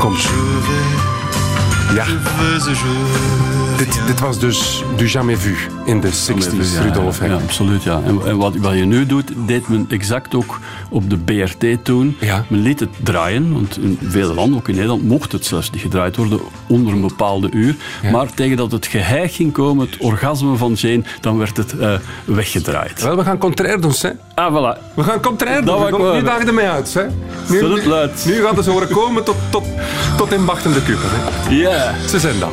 Comme 0.00 0.16
je 0.16 0.28
vais. 0.66 1.21
Ja. 1.94 2.04
Dit, 3.76 4.00
dit 4.06 4.20
was 4.20 4.38
dus 4.38 4.84
Du 4.96 5.06
Jamais 5.06 5.38
Vu 5.40 5.56
in 5.84 6.00
de 6.00 6.08
60s, 6.08 6.74
Ja, 6.74 6.82
Rudolf. 6.82 7.26
Ja, 7.26 7.34
absoluut. 7.34 7.82
Ja. 7.82 8.00
En, 8.06 8.20
en 8.26 8.36
wat, 8.36 8.56
wat 8.56 8.72
je 8.74 8.84
nu 8.84 9.06
doet, 9.06 9.32
deed 9.46 9.68
men 9.68 9.86
exact 9.88 10.34
ook 10.34 10.58
op 10.90 11.10
de 11.10 11.16
BRT 11.18 11.84
toen. 11.84 12.16
Men 12.48 12.62
liet 12.62 12.80
het 12.80 12.88
draaien, 13.02 13.52
want 13.52 13.78
in 13.78 13.98
vele 14.02 14.34
landen, 14.34 14.58
ook 14.58 14.68
in 14.68 14.74
Nederland, 14.74 15.02
mocht 15.02 15.32
het 15.32 15.44
zelfs 15.46 15.70
niet 15.70 15.80
gedraaid 15.80 16.16
worden 16.16 16.40
onder 16.66 16.92
een 16.92 17.00
bepaalde 17.00 17.48
uur. 17.50 17.74
Maar 18.12 18.34
tegen 18.34 18.56
dat 18.56 18.72
het 18.72 18.86
geheig 18.86 19.34
ging 19.34 19.52
komen, 19.52 19.86
het 19.90 20.00
orgasme 20.00 20.56
van 20.56 20.72
Jane, 20.72 21.02
dan 21.20 21.38
werd 21.38 21.56
het 21.56 21.78
eh, 21.78 21.94
weggedraaid. 22.24 23.02
Wel, 23.02 23.16
we 23.16 23.24
gaan 23.24 23.38
contrair 23.38 23.80
doen, 23.80 23.94
hè? 23.98 24.10
Ah, 24.34 24.54
voilà. 24.54 24.94
We 24.94 25.02
gaan 25.02 25.20
contrair 25.20 25.64
Dat 25.64 25.88
doen. 25.88 26.16
ik 26.16 26.22
Nu 26.22 26.28
er 26.28 26.54
mee 26.54 26.68
uit, 26.68 26.94
hè? 26.94 27.02
Het 27.56 27.84
luid. 27.84 28.24
nu 28.26 28.42
gaat 28.42 28.56
het 28.56 28.66
horen 28.66 28.88
komen 28.88 29.24
tot, 29.24 29.36
tot, 29.50 29.64
tot 30.16 30.32
in 30.32 30.44
wachtende 30.44 30.82
kuppen, 30.82 31.08
hè? 31.10 31.50
Ja. 31.50 31.81
Ze 32.08 32.18
zijn 32.20 32.38
daar. 32.38 32.50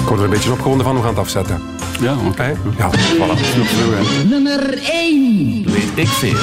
Ik 0.00 0.12
word 0.12 0.18
er 0.18 0.24
een 0.24 0.30
beetje 0.30 0.52
opgewonden 0.52 0.86
van, 0.86 0.94
we 0.94 1.00
gaan 1.00 1.10
het 1.10 1.18
afzetten. 1.18 1.60
Ja, 2.00 2.16
oké. 2.26 2.42
Hè? 2.42 2.52
Ja, 2.78 2.90
voilà. 2.90 4.28
Nummer 4.28 4.78
1. 4.78 5.64
Weet 5.64 5.90
ik 5.94 6.08
veel. 6.08 6.36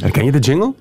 Herken 0.00 0.24
je 0.24 0.32
de 0.32 0.38
jingle? 0.38 0.74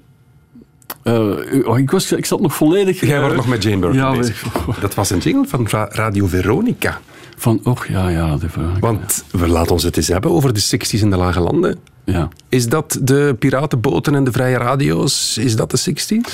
Eh, 1.04 1.68
oh, 1.68 1.80
ik, 1.80 1.92
was, 1.92 2.12
ik 2.12 2.26
zat 2.26 2.42
nog 2.42 2.56
volledig... 2.56 3.00
Jij 3.00 3.20
wordt 3.20 3.32
eh, 3.32 3.38
nog 3.38 3.48
met 3.48 3.64
Jane 3.64 3.78
Birkin 3.78 4.00
ja, 4.00 4.18
bezig. 4.18 4.44
Dat 4.82 4.94
was 4.94 5.10
een 5.10 5.18
jingle 5.18 5.48
van 5.48 5.68
Ra- 5.70 5.90
Radio 5.92 6.28
Veronica. 6.28 7.00
Van, 7.38 7.60
och, 7.64 7.88
ja, 7.88 8.10
ja. 8.10 8.38
De, 8.38 8.48
Want 8.80 9.24
we 9.32 9.48
laten 9.48 9.72
ons 9.72 9.84
het 9.84 9.98
eens 9.98 10.08
hebben 10.08 10.32
over 10.32 10.54
de 10.54 10.62
60s 10.62 11.00
in 11.02 11.10
de 11.10 11.18
Lage 11.18 11.40
Landen. 11.40 11.80
Ja. 12.04 12.30
Is 12.50 12.68
dat 12.68 13.00
de 13.02 13.36
piratenboten 13.40 14.16
en 14.16 14.24
de 14.24 14.32
vrije 14.32 14.58
radio's? 14.58 15.38
Is 15.38 15.56
dat 15.56 15.72
de 15.72 15.80
60s? 15.80 16.34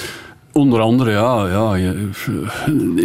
Onder 0.60 0.80
andere, 0.80 1.12
ja. 1.12 1.48
ja 1.48 1.94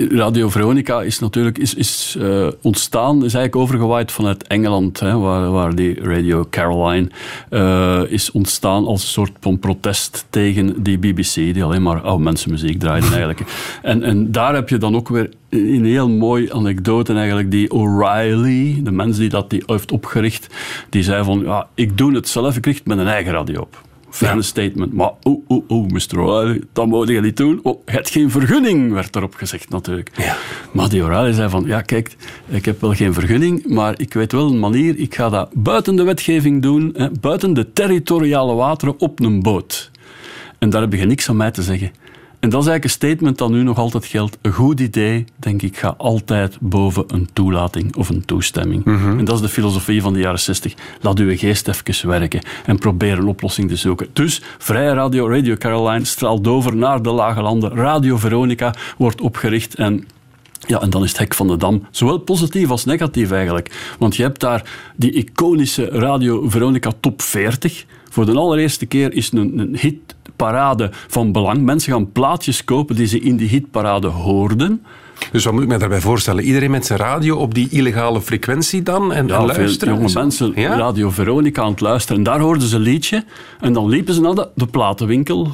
Radio 0.09 0.49
Veronica 0.49 1.03
is 1.03 1.19
natuurlijk 1.19 1.59
is, 1.59 1.75
is, 1.75 2.17
eh, 2.21 2.47
ontstaan, 2.63 3.17
is 3.17 3.35
eigenlijk 3.35 3.57
overgewaaid 3.57 4.13
vanuit 4.13 4.47
Engeland, 4.47 5.01
hè, 5.01 5.19
waar, 5.19 5.51
waar 5.51 5.75
die 5.75 6.01
Radio 6.01 6.47
Caroline 6.51 7.09
eh, 7.51 8.01
is 8.09 8.31
ontstaan 8.31 8.87
als 8.87 9.03
een 9.03 9.09
soort 9.09 9.33
van 9.41 9.59
protest 9.59 10.27
tegen 10.31 10.83
die 10.83 10.99
BBC, 10.99 11.35
die 11.35 11.65
alleen 11.65 11.83
maar 11.83 12.01
oude 12.01 12.23
mensenmuziek 12.23 12.79
draaide 12.79 13.07
eigenlijk. 13.07 13.41
En, 13.83 14.03
en 14.03 14.33
daar 14.33 14.55
heb 14.55 14.69
je 14.69 14.79
dan 14.79 14.97
ook 14.97 15.09
weer 15.09 15.31
een 15.51 15.85
heel 15.85 16.09
mooi 16.09 16.53
anekdote 16.53 17.15
eigenlijk, 17.15 17.51
die 17.51 17.71
O'Reilly, 17.71 18.81
de 18.83 18.91
mens 18.91 19.17
die 19.17 19.29
dat 19.29 19.51
die 19.51 19.63
heeft 19.67 19.93
opgericht, 19.93 20.55
die 20.91 21.03
zei 21.03 21.25
van, 21.25 21.41
ja, 21.45 21.67
ik 21.75 21.99
doe 21.99 22.15
het 22.15 22.29
zelf, 22.29 22.57
ik 22.57 22.67
richt 22.67 22.87
mijn 22.87 23.07
eigen 23.07 23.33
radio 23.33 23.61
op. 23.61 23.83
Fijne 24.15 24.43
statement. 24.43 24.93
Maar 24.93 25.13
oeh, 25.25 25.45
oeh, 25.49 25.65
oeh, 25.69 25.91
Mr. 25.91 26.21
O'Reilly, 26.21 26.63
dat 26.73 26.87
moet 26.87 27.09
je 27.09 27.21
niet 27.21 27.37
doen. 27.37 27.61
Oh, 27.63 27.81
je 27.87 27.93
hebt 27.93 28.11
geen 28.11 28.31
vergunning, 28.31 28.93
werd 28.93 29.17
erop 29.17 29.35
gezegd 29.35 29.69
natuurlijk. 29.69 30.11
Maar 30.73 30.89
die 30.89 31.03
O'Reilly 31.03 31.33
zei 31.33 31.49
van, 31.49 31.65
ja 31.67 31.81
kijk, 31.81 32.17
ik 32.49 32.65
heb 32.65 32.81
wel 32.81 32.95
geen 32.95 33.15
vergunning, 33.15 33.67
maar 33.67 33.95
ik 33.97 34.15
weet 34.15 34.33
wel 34.33 34.47
een 34.47 34.59
manier, 34.59 34.99
ik 34.99 35.15
ga 35.15 35.29
dat 35.29 35.51
buiten 35.55 35.97
de 35.97 36.03
wetgeving 36.03 36.63
doen, 36.63 36.95
hè, 36.97 37.11
buiten 37.21 37.55
de 37.55 37.73
territoriale 37.73 38.55
wateren 38.55 39.01
op 39.01 39.21
een 39.21 39.43
boot. 39.43 39.91
En 40.59 40.71
daar 40.71 40.81
heb 40.81 40.93
je 40.93 41.07
niks 41.07 41.29
aan 41.29 41.37
mij 41.37 41.51
te 41.51 41.63
zeggen. 41.63 41.93
En 42.45 42.51
dat 42.51 42.63
is 42.63 42.69
eigenlijk 42.69 42.85
een 42.85 43.09
statement 43.09 43.39
dat 43.39 43.51
nu 43.51 43.63
nog 43.63 43.79
altijd 43.79 44.07
geldt. 44.07 44.39
Een 44.43 44.53
goed 44.53 44.81
idee, 44.81 45.25
denk 45.37 45.63
ik, 45.63 45.77
gaat 45.77 45.99
altijd 45.99 46.57
boven 46.61 47.05
een 47.07 47.29
toelating 47.33 47.97
of 47.97 48.09
een 48.09 48.25
toestemming. 48.25 48.87
En 48.87 49.25
dat 49.25 49.35
is 49.35 49.41
de 49.41 49.49
filosofie 49.49 50.03
van 50.03 50.13
de 50.13 50.19
jaren 50.19 50.41
60. 50.41 50.75
Laat 51.01 51.19
uw 51.19 51.37
geest 51.37 51.69
even 51.69 52.09
werken 52.09 52.41
en 52.67 52.79
probeer 52.79 53.19
een 53.19 53.27
oplossing 53.27 53.69
te 53.69 53.77
zoeken. 53.77 54.09
Dus 54.13 54.43
Vrije 54.59 54.95
Radio, 54.95 55.29
Radio 55.29 55.55
Caroline, 55.57 56.05
straalt 56.05 56.47
over 56.47 56.77
naar 56.77 57.03
de 57.03 57.11
lage 57.11 57.43
landen. 57.43 57.71
Radio 57.71 58.17
Veronica 58.17 58.75
wordt 58.97 59.21
opgericht 59.21 59.75
en 59.75 60.07
ja, 60.67 60.81
en 60.81 60.91
dan 60.91 61.03
is 61.03 61.09
het 61.09 61.19
hek 61.19 61.35
van 61.35 61.49
de 61.49 61.57
dam. 61.57 61.87
Zowel 61.91 62.19
positief 62.19 62.71
als 62.71 62.85
negatief 62.85 63.31
eigenlijk. 63.31 63.95
Want 63.99 64.17
je 64.17 64.23
hebt 64.23 64.41
daar 64.41 64.71
die 64.97 65.13
iconische 65.13 65.85
Radio 65.85 66.49
Veronica 66.49 66.93
Top 67.01 67.23
40. 67.23 67.85
Voor 68.11 68.27
de 68.27 68.35
allereerste 68.35 68.87
keer 68.87 69.13
is 69.13 69.33
een, 69.33 69.59
een 69.59 69.75
hitparade 70.35 70.91
van 71.09 71.33
belang. 71.33 71.63
Mensen 71.63 71.93
gaan 71.93 72.13
plaatjes 72.13 72.65
kopen 72.65 72.97
die 72.97 73.07
ze 73.07 73.21
in 73.21 73.37
die 73.37 73.49
hitparade 73.49 74.07
hoorden. 74.07 74.83
Dus 75.33 75.45
wat 75.45 75.53
moet 75.53 75.63
ik 75.63 75.69
me 75.69 75.79
daarbij 75.79 76.01
voorstellen? 76.01 76.45
Iedereen 76.45 76.71
met 76.71 76.87
zijn 76.87 76.99
radio 76.99 77.37
op 77.37 77.55
die 77.55 77.69
illegale 77.71 78.21
frequentie 78.21 78.83
dan 78.83 79.13
en, 79.13 79.27
Ja, 79.27 79.39
en 79.39 79.47
luisteren? 79.47 79.95
jonge 79.95 80.13
mensen 80.15 80.53
Ja? 80.55 80.77
Radio 80.77 81.11
Veronica 81.11 81.63
aan 81.63 81.71
het 81.71 81.81
luisteren. 81.81 82.17
En 82.19 82.23
daar 82.25 82.41
hoorden 82.41 82.69
ze 82.69 82.77
een 82.77 82.83
liedje. 82.83 83.25
En 83.61 83.73
dan 83.73 83.89
liepen 83.89 84.15
ze 84.15 84.21
naar 84.21 84.35
de, 84.35 84.49
de 84.55 84.67
platenwinkel. 84.67 85.49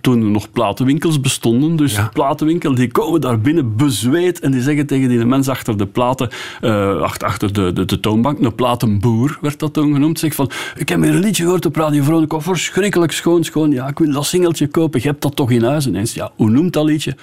Toen 0.00 0.22
er 0.22 0.30
nog 0.30 0.50
platenwinkels 0.50 1.20
bestonden. 1.20 1.76
Dus 1.76 1.94
de 1.94 2.08
platenwinkel, 2.12 2.74
die 2.74 2.90
komen 2.90 3.20
daar 3.20 3.40
binnen 3.40 3.76
bezweet. 3.76 4.40
En 4.40 4.50
die 4.50 4.62
zeggen 4.62 4.86
tegen 4.86 5.08
die 5.08 5.24
mens 5.24 5.48
achter 5.48 5.76
de 5.76 5.86
platen, 5.86 6.30
eh, 6.60 7.00
achter, 7.00 7.28
achter 7.28 7.52
de, 7.52 7.72
de, 7.72 7.84
de 7.84 8.00
toonbank, 8.00 8.38
een 8.40 8.54
platenboer 8.54 9.38
werd 9.40 9.58
dat 9.58 9.72
toen 9.72 9.92
genoemd. 9.92 10.18
Zegt 10.18 10.34
van, 10.34 10.50
ik 10.76 10.88
heb 10.88 11.02
hier 11.02 11.14
een 11.14 11.20
liedje 11.20 11.42
gehoord 11.42 11.66
op 11.66 11.76
Radio 11.76 12.02
Veronica. 12.02 12.40
Verschrikkelijk 12.40 13.12
schoon, 13.12 13.44
schoon. 13.44 13.70
Ja, 13.70 13.88
ik 13.88 13.98
wil 13.98 14.12
dat 14.12 14.26
singeltje 14.26 14.66
kopen. 14.66 15.00
Je 15.02 15.08
hebt 15.08 15.22
dat 15.22 15.36
toch 15.36 15.50
in 15.50 15.64
huis? 15.64 15.86
En 15.86 15.94
zegt, 15.94 16.12
ja, 16.12 16.30
hoe 16.36 16.50
noemt 16.50 16.72
dat 16.72 16.84
liedje? 16.84 17.16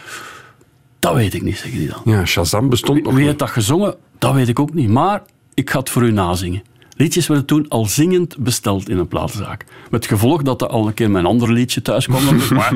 Dat 1.00 1.14
weet 1.14 1.34
ik 1.34 1.42
niet, 1.42 1.58
zeggen 1.58 1.80
die 1.80 1.90
dan. 1.90 2.02
Ja, 2.14 2.26
Shazam 2.26 2.70
bestond 2.70 2.98
nog 2.98 3.08
Wie 3.08 3.16
niet. 3.18 3.26
heeft 3.26 3.40
dat 3.40 3.50
gezongen? 3.50 3.96
Dat 4.18 4.34
weet 4.34 4.48
ik 4.48 4.60
ook 4.60 4.74
niet. 4.74 4.90
Maar 4.90 5.22
ik 5.54 5.70
ga 5.70 5.80
het 5.80 5.90
voor 5.90 6.04
u 6.04 6.12
nazingen. 6.12 6.62
Liedjes 7.00 7.28
werden 7.28 7.46
toen 7.46 7.66
al 7.68 7.86
zingend 7.86 8.38
besteld 8.38 8.90
in 8.90 8.98
een 8.98 9.08
platenzaak. 9.08 9.66
Met 9.90 10.06
gevolg 10.06 10.42
dat 10.42 10.62
er 10.62 10.68
al 10.68 10.88
een 10.88 10.94
keer 10.94 11.12
mijn 11.12 11.26
ander 11.26 11.54
liedje 11.54 11.82
thuis 11.82 12.06
kwam. 12.06 12.24
maar, 12.50 12.74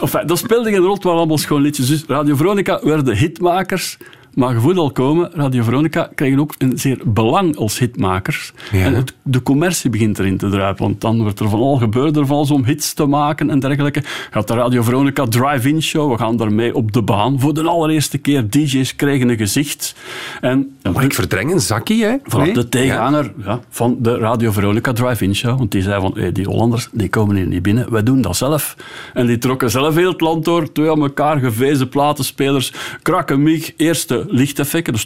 enfin, 0.00 0.26
dat 0.26 0.38
speelde 0.38 0.70
geen 0.70 0.80
rol, 0.80 0.94
het 0.94 1.02
waren 1.02 1.18
allemaal 1.18 1.38
schoon 1.38 1.62
liedjes. 1.62 1.88
Dus 1.88 2.04
Radio 2.06 2.36
Veronica 2.36 2.80
werden 2.82 3.16
hitmakers. 3.16 3.96
Maar 4.36 4.54
je 4.54 4.60
voelt 4.60 4.76
al 4.76 4.90
komen, 4.90 5.30
Radio 5.32 5.62
Veronica 5.62 6.10
krijgen 6.14 6.40
ook 6.40 6.54
een 6.58 6.78
zeer 6.78 6.98
belang 7.04 7.56
als 7.56 7.78
hitmakers. 7.78 8.52
En 8.72 8.94
het, 8.94 9.14
de 9.22 9.42
commercie 9.42 9.90
begint 9.90 10.18
erin 10.18 10.36
te 10.36 10.48
druipen. 10.48 10.84
Want 10.84 11.00
dan 11.00 11.22
wordt 11.22 11.40
er 11.40 11.48
van 11.48 11.60
al 11.60 11.76
gebeurd 11.76 12.16
er 12.16 12.26
van 12.26 12.50
om 12.50 12.64
hits 12.64 12.92
te 12.92 13.06
maken 13.06 13.50
en 13.50 13.60
dergelijke. 13.60 14.02
Gaat 14.30 14.48
de 14.48 14.54
Radio 14.54 14.82
Veronica 14.82 15.26
Drive-In 15.26 15.82
Show. 15.82 16.12
We 16.12 16.18
gaan 16.18 16.36
daarmee 16.36 16.74
op 16.74 16.92
de 16.92 17.02
baan. 17.02 17.40
Voor 17.40 17.54
de 17.54 17.62
allereerste 17.62 18.18
keer 18.18 18.50
DJ's 18.50 18.96
kregen 18.96 19.28
een 19.28 19.36
gezicht. 19.36 19.94
En, 20.40 20.76
Mag 20.92 21.02
ik 21.02 21.14
verdringen? 21.14 21.60
Zakkie, 21.60 22.04
hè? 22.04 22.16
Nee? 22.36 22.52
de 22.52 22.68
tegenhanger 22.68 23.32
ja, 23.44 23.60
van 23.68 23.96
de 23.98 24.16
Radio 24.16 24.50
Veronica 24.50 24.92
Drive-In 24.92 25.34
Show. 25.34 25.58
Want 25.58 25.70
die 25.70 25.82
zei 25.82 26.00
van, 26.00 26.12
hey, 26.14 26.32
die 26.32 26.46
Hollanders 26.46 26.88
die 26.92 27.08
komen 27.08 27.36
hier 27.36 27.46
niet 27.46 27.62
binnen, 27.62 27.92
wij 27.92 28.02
doen 28.02 28.20
dat 28.20 28.36
zelf. 28.36 28.76
En 29.14 29.26
die 29.26 29.38
trokken 29.38 29.70
zelf 29.70 29.94
heel 29.94 30.10
het 30.12 30.20
land 30.20 30.44
door. 30.44 30.72
Twee 30.72 30.90
aan 30.90 31.02
elkaar 31.02 31.38
gevezen 31.38 31.88
platenspelers. 31.88 32.72
Krakkemig, 33.02 33.72
eerste 33.76 34.25
lichteffecten, 34.28 34.92
de 34.92 34.98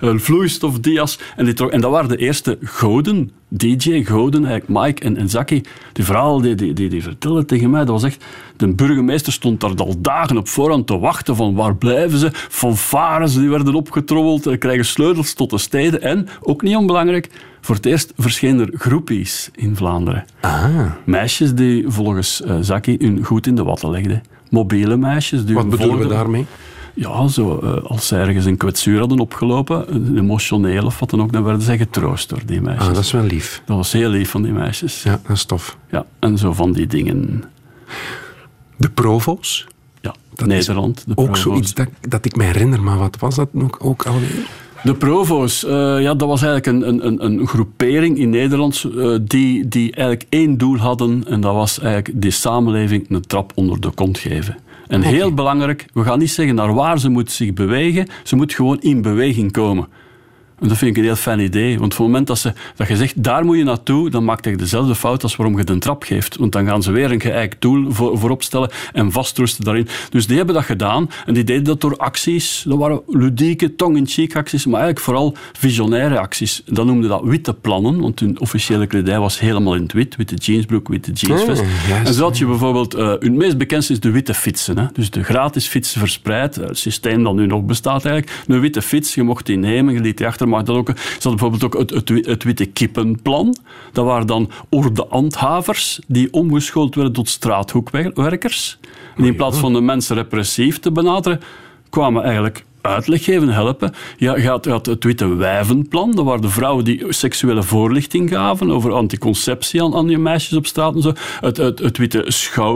een 0.00 0.20
vloeistofdias. 0.20 1.18
En, 1.36 1.44
die 1.44 1.70
en 1.70 1.80
dat 1.80 1.90
waren 1.90 2.08
de 2.08 2.16
eerste 2.16 2.58
goden, 2.64 3.30
DJ, 3.48 4.04
goden, 4.04 4.44
eigenlijk 4.44 4.84
Mike 4.84 5.02
en, 5.02 5.16
en 5.16 5.28
Zaki. 5.28 5.62
Die 5.92 6.04
verhaal 6.04 6.40
die, 6.40 6.54
die, 6.54 6.72
die, 6.72 6.88
die 6.88 7.44
tegen 7.44 7.70
mij, 7.70 7.80
dat 7.80 7.88
was 7.88 8.02
echt... 8.02 8.24
De 8.56 8.74
burgemeester 8.74 9.32
stond 9.32 9.60
daar 9.60 9.74
al 9.74 10.00
dagen 10.00 10.36
op 10.36 10.48
voorhand 10.48 10.86
te 10.86 10.98
wachten 10.98 11.36
van 11.36 11.54
waar 11.54 11.76
blijven 11.76 12.18
ze. 12.18 12.30
Fanfares 12.32 13.34
die 13.34 13.48
werden 13.48 13.74
opgetrommeld, 13.74 14.46
eh, 14.46 14.58
krijgen 14.58 14.84
sleutels 14.84 15.32
tot 15.32 15.50
de 15.50 15.58
steden. 15.58 16.02
En, 16.02 16.28
ook 16.40 16.62
niet 16.62 16.76
onbelangrijk, 16.76 17.30
voor 17.60 17.74
het 17.74 17.86
eerst 17.86 18.12
verschenen 18.16 18.66
er 18.66 18.78
groepies 18.78 19.50
in 19.54 19.76
Vlaanderen. 19.76 20.24
Meisjes 21.04 21.54
die 21.54 21.84
volgens 21.88 22.42
eh, 22.42 22.56
Zaki 22.60 22.96
hun 22.98 23.24
goed 23.24 23.46
in 23.46 23.54
de 23.54 23.64
watten 23.64 23.90
legden. 23.90 24.22
Mobiele 24.50 24.96
meisjes. 24.96 25.44
Die 25.44 25.54
Wat 25.54 25.70
bedoelen 25.70 25.98
we 25.98 26.14
daarmee? 26.14 26.46
Ja, 27.00 27.28
zo, 27.28 27.58
eh, 27.58 27.84
als 27.84 28.06
ze 28.06 28.16
ergens 28.16 28.44
een 28.44 28.56
kwetsuur 28.56 28.98
hadden 28.98 29.18
opgelopen, 29.18 29.94
een 29.94 30.18
emotioneel 30.18 30.84
of 30.84 30.98
wat 30.98 31.10
dan 31.10 31.22
ook, 31.22 31.32
dan 31.32 31.42
werden 31.42 31.62
zij 31.62 31.76
getroost 31.78 32.28
door 32.28 32.42
die 32.46 32.60
meisjes. 32.60 32.88
Ah, 32.88 32.94
dat 32.94 33.04
is 33.04 33.10
wel 33.12 33.22
lief. 33.22 33.62
Dat 33.64 33.76
was 33.76 33.92
heel 33.92 34.08
lief 34.08 34.30
van 34.30 34.42
die 34.42 34.52
meisjes. 34.52 35.02
Ja, 35.02 35.20
dat 35.26 35.36
is 35.36 35.44
tof. 35.44 35.76
Ja, 35.90 36.06
en 36.18 36.38
zo 36.38 36.52
van 36.52 36.72
die 36.72 36.86
dingen. 36.86 37.44
De 38.76 38.90
provo's? 38.90 39.66
Ja, 40.00 40.14
Nederland. 40.44 41.04
De 41.06 41.10
Ook 41.10 41.24
provo's. 41.24 41.40
zoiets 41.40 41.74
dat, 41.74 41.88
dat 42.00 42.24
ik 42.24 42.36
me 42.36 42.44
herinner, 42.44 42.82
maar 42.82 42.98
wat 42.98 43.16
was 43.18 43.34
dat 43.34 43.48
nog 43.52 43.80
ook 43.80 44.06
alweer? 44.06 44.46
De 44.82 44.94
Provo's, 44.94 45.64
eh, 45.64 46.00
ja, 46.00 46.14
dat 46.14 46.28
was 46.28 46.42
eigenlijk 46.42 46.84
een, 46.86 47.06
een, 47.06 47.24
een, 47.24 47.46
groepering 47.46 48.18
in 48.18 48.30
Nederland 48.30 48.84
eh, 48.96 49.16
die, 49.22 49.68
die 49.68 49.92
eigenlijk 49.92 50.26
één 50.28 50.58
doel 50.58 50.76
hadden 50.76 51.24
en 51.26 51.40
dat 51.40 51.54
was 51.54 51.78
eigenlijk 51.78 52.22
die 52.22 52.30
samenleving 52.30 53.06
een 53.08 53.26
trap 53.26 53.52
onder 53.54 53.80
de 53.80 53.90
kont 53.90 54.18
geven. 54.18 54.56
En 54.88 55.02
heel 55.02 55.34
belangrijk, 55.34 55.86
we 55.92 56.02
gaan 56.02 56.18
niet 56.18 56.30
zeggen 56.30 56.54
naar 56.54 56.74
waar 56.74 56.98
ze 56.98 57.08
moet 57.08 57.30
zich 57.30 57.52
bewegen, 57.52 58.06
ze 58.24 58.36
moet 58.36 58.54
gewoon 58.54 58.80
in 58.80 59.02
beweging 59.02 59.52
komen. 59.52 59.88
En 60.60 60.68
dat 60.68 60.78
vind 60.78 60.90
ik 60.90 60.96
een 60.96 61.04
heel 61.04 61.16
fijn 61.16 61.40
idee. 61.40 61.78
Want 61.78 61.92
op 61.92 61.98
het 61.98 62.06
moment 62.06 62.26
dat, 62.26 62.38
ze, 62.38 62.52
dat 62.76 62.88
je 62.88 62.96
zegt, 62.96 63.22
daar 63.22 63.44
moet 63.44 63.56
je 63.56 63.64
naartoe, 63.64 64.10
dan 64.10 64.24
maakt 64.24 64.44
je 64.44 64.56
dezelfde 64.56 64.94
fout 64.94 65.22
als 65.22 65.36
waarom 65.36 65.58
je 65.58 65.64
de 65.64 65.78
trap 65.78 66.02
geeft. 66.02 66.36
Want 66.36 66.52
dan 66.52 66.66
gaan 66.66 66.82
ze 66.82 66.92
weer 66.92 67.10
een 67.10 67.20
geëikt 67.20 67.60
doel 67.60 67.90
voor, 67.92 68.18
voorop 68.18 68.42
stellen 68.42 68.70
en 68.92 69.12
vastroesten 69.12 69.64
daarin. 69.64 69.88
Dus 70.10 70.26
die 70.26 70.36
hebben 70.36 70.54
dat 70.54 70.64
gedaan. 70.64 71.10
En 71.26 71.34
die 71.34 71.44
deden 71.44 71.64
dat 71.64 71.80
door 71.80 71.96
acties. 71.96 72.64
Dat 72.66 72.78
waren 72.78 73.00
ludieke, 73.06 73.74
tong-in-cheek 73.74 74.36
acties, 74.36 74.66
maar 74.66 74.80
eigenlijk 74.80 75.04
vooral 75.04 75.36
visionaire 75.52 76.18
acties. 76.18 76.62
Dat 76.66 76.86
noemden 76.86 77.08
dat 77.10 77.22
witte 77.22 77.54
plannen, 77.54 78.00
want 78.00 78.20
hun 78.20 78.40
officiële 78.40 78.86
kledij 78.86 79.18
was 79.18 79.40
helemaal 79.40 79.74
in 79.74 79.82
het 79.82 79.92
wit. 79.92 80.16
Witte 80.16 80.34
jeansbroek, 80.34 80.88
witte 80.88 81.12
jeansvest. 81.12 81.60
Oh, 81.60 81.66
en 82.04 82.14
zo 82.14 82.22
had 82.22 82.38
je 82.38 82.46
bijvoorbeeld, 82.46 82.94
eh 82.94 83.12
hun 83.18 83.36
meest 83.36 83.58
bekendste 83.58 83.92
is 83.92 84.00
de 84.00 84.10
witte 84.10 84.34
fietsen. 84.34 84.78
Hè? 84.78 84.86
Dus 84.92 85.10
de 85.10 85.22
gratis 85.22 85.66
fietsen 85.66 86.00
verspreid. 86.00 86.54
Het 86.54 86.78
systeem 86.78 87.22
dat 87.22 87.34
nu 87.34 87.46
nog 87.46 87.64
bestaat 87.64 88.04
eigenlijk. 88.04 88.44
Een 88.46 88.60
witte 88.60 88.82
fiets, 88.82 89.14
je 89.14 89.22
mocht 89.22 89.46
die 89.46 89.56
nemen, 89.56 89.94
je 89.94 90.00
liet 90.00 90.16
die 90.16 90.26
achter. 90.26 90.48
Maar 90.50 90.64
dat 90.64 90.76
ook, 90.76 90.88
ze 90.88 91.12
hadden 91.12 91.30
bijvoorbeeld 91.30 91.64
ook 91.64 91.78
het, 91.78 91.90
het, 91.90 92.26
het 92.26 92.44
witte 92.44 92.66
kippenplan. 92.66 93.56
Dat 93.92 94.04
waren 94.04 94.26
dan 94.26 94.50
orde-handhavers 94.68 96.00
die 96.06 96.32
omgeschoold 96.32 96.94
werden 96.94 97.12
tot 97.12 97.28
straathoekwerkers. 97.28 98.78
En 99.16 99.24
in 99.24 99.36
plaats 99.36 99.58
van 99.58 99.72
de 99.72 99.80
mensen 99.80 100.16
repressief 100.16 100.78
te 100.78 100.92
benaderen, 100.92 101.40
kwamen 101.90 102.22
eigenlijk 102.22 102.64
uitleg 102.80 103.24
geven, 103.24 103.48
helpen. 103.48 103.92
Ja, 104.16 104.58
had 104.62 104.86
het 104.86 105.04
Witte 105.04 105.34
Wijvenplan. 105.34 106.14
Dat 106.14 106.24
waren 106.24 106.40
de 106.40 106.48
vrouwen 106.48 106.84
die 106.84 107.04
seksuele 107.08 107.62
voorlichting 107.62 108.30
gaven 108.30 108.70
over 108.70 108.92
anticonceptie 108.92 109.82
aan, 109.82 109.94
aan 109.94 110.08
je 110.08 110.18
meisjes 110.18 110.58
op 110.58 110.66
straat 110.66 110.94
en 110.94 111.02
zo. 111.02 111.12
Het, 111.40 111.56
het, 111.56 111.78
het 111.78 111.98
Witte 111.98 112.24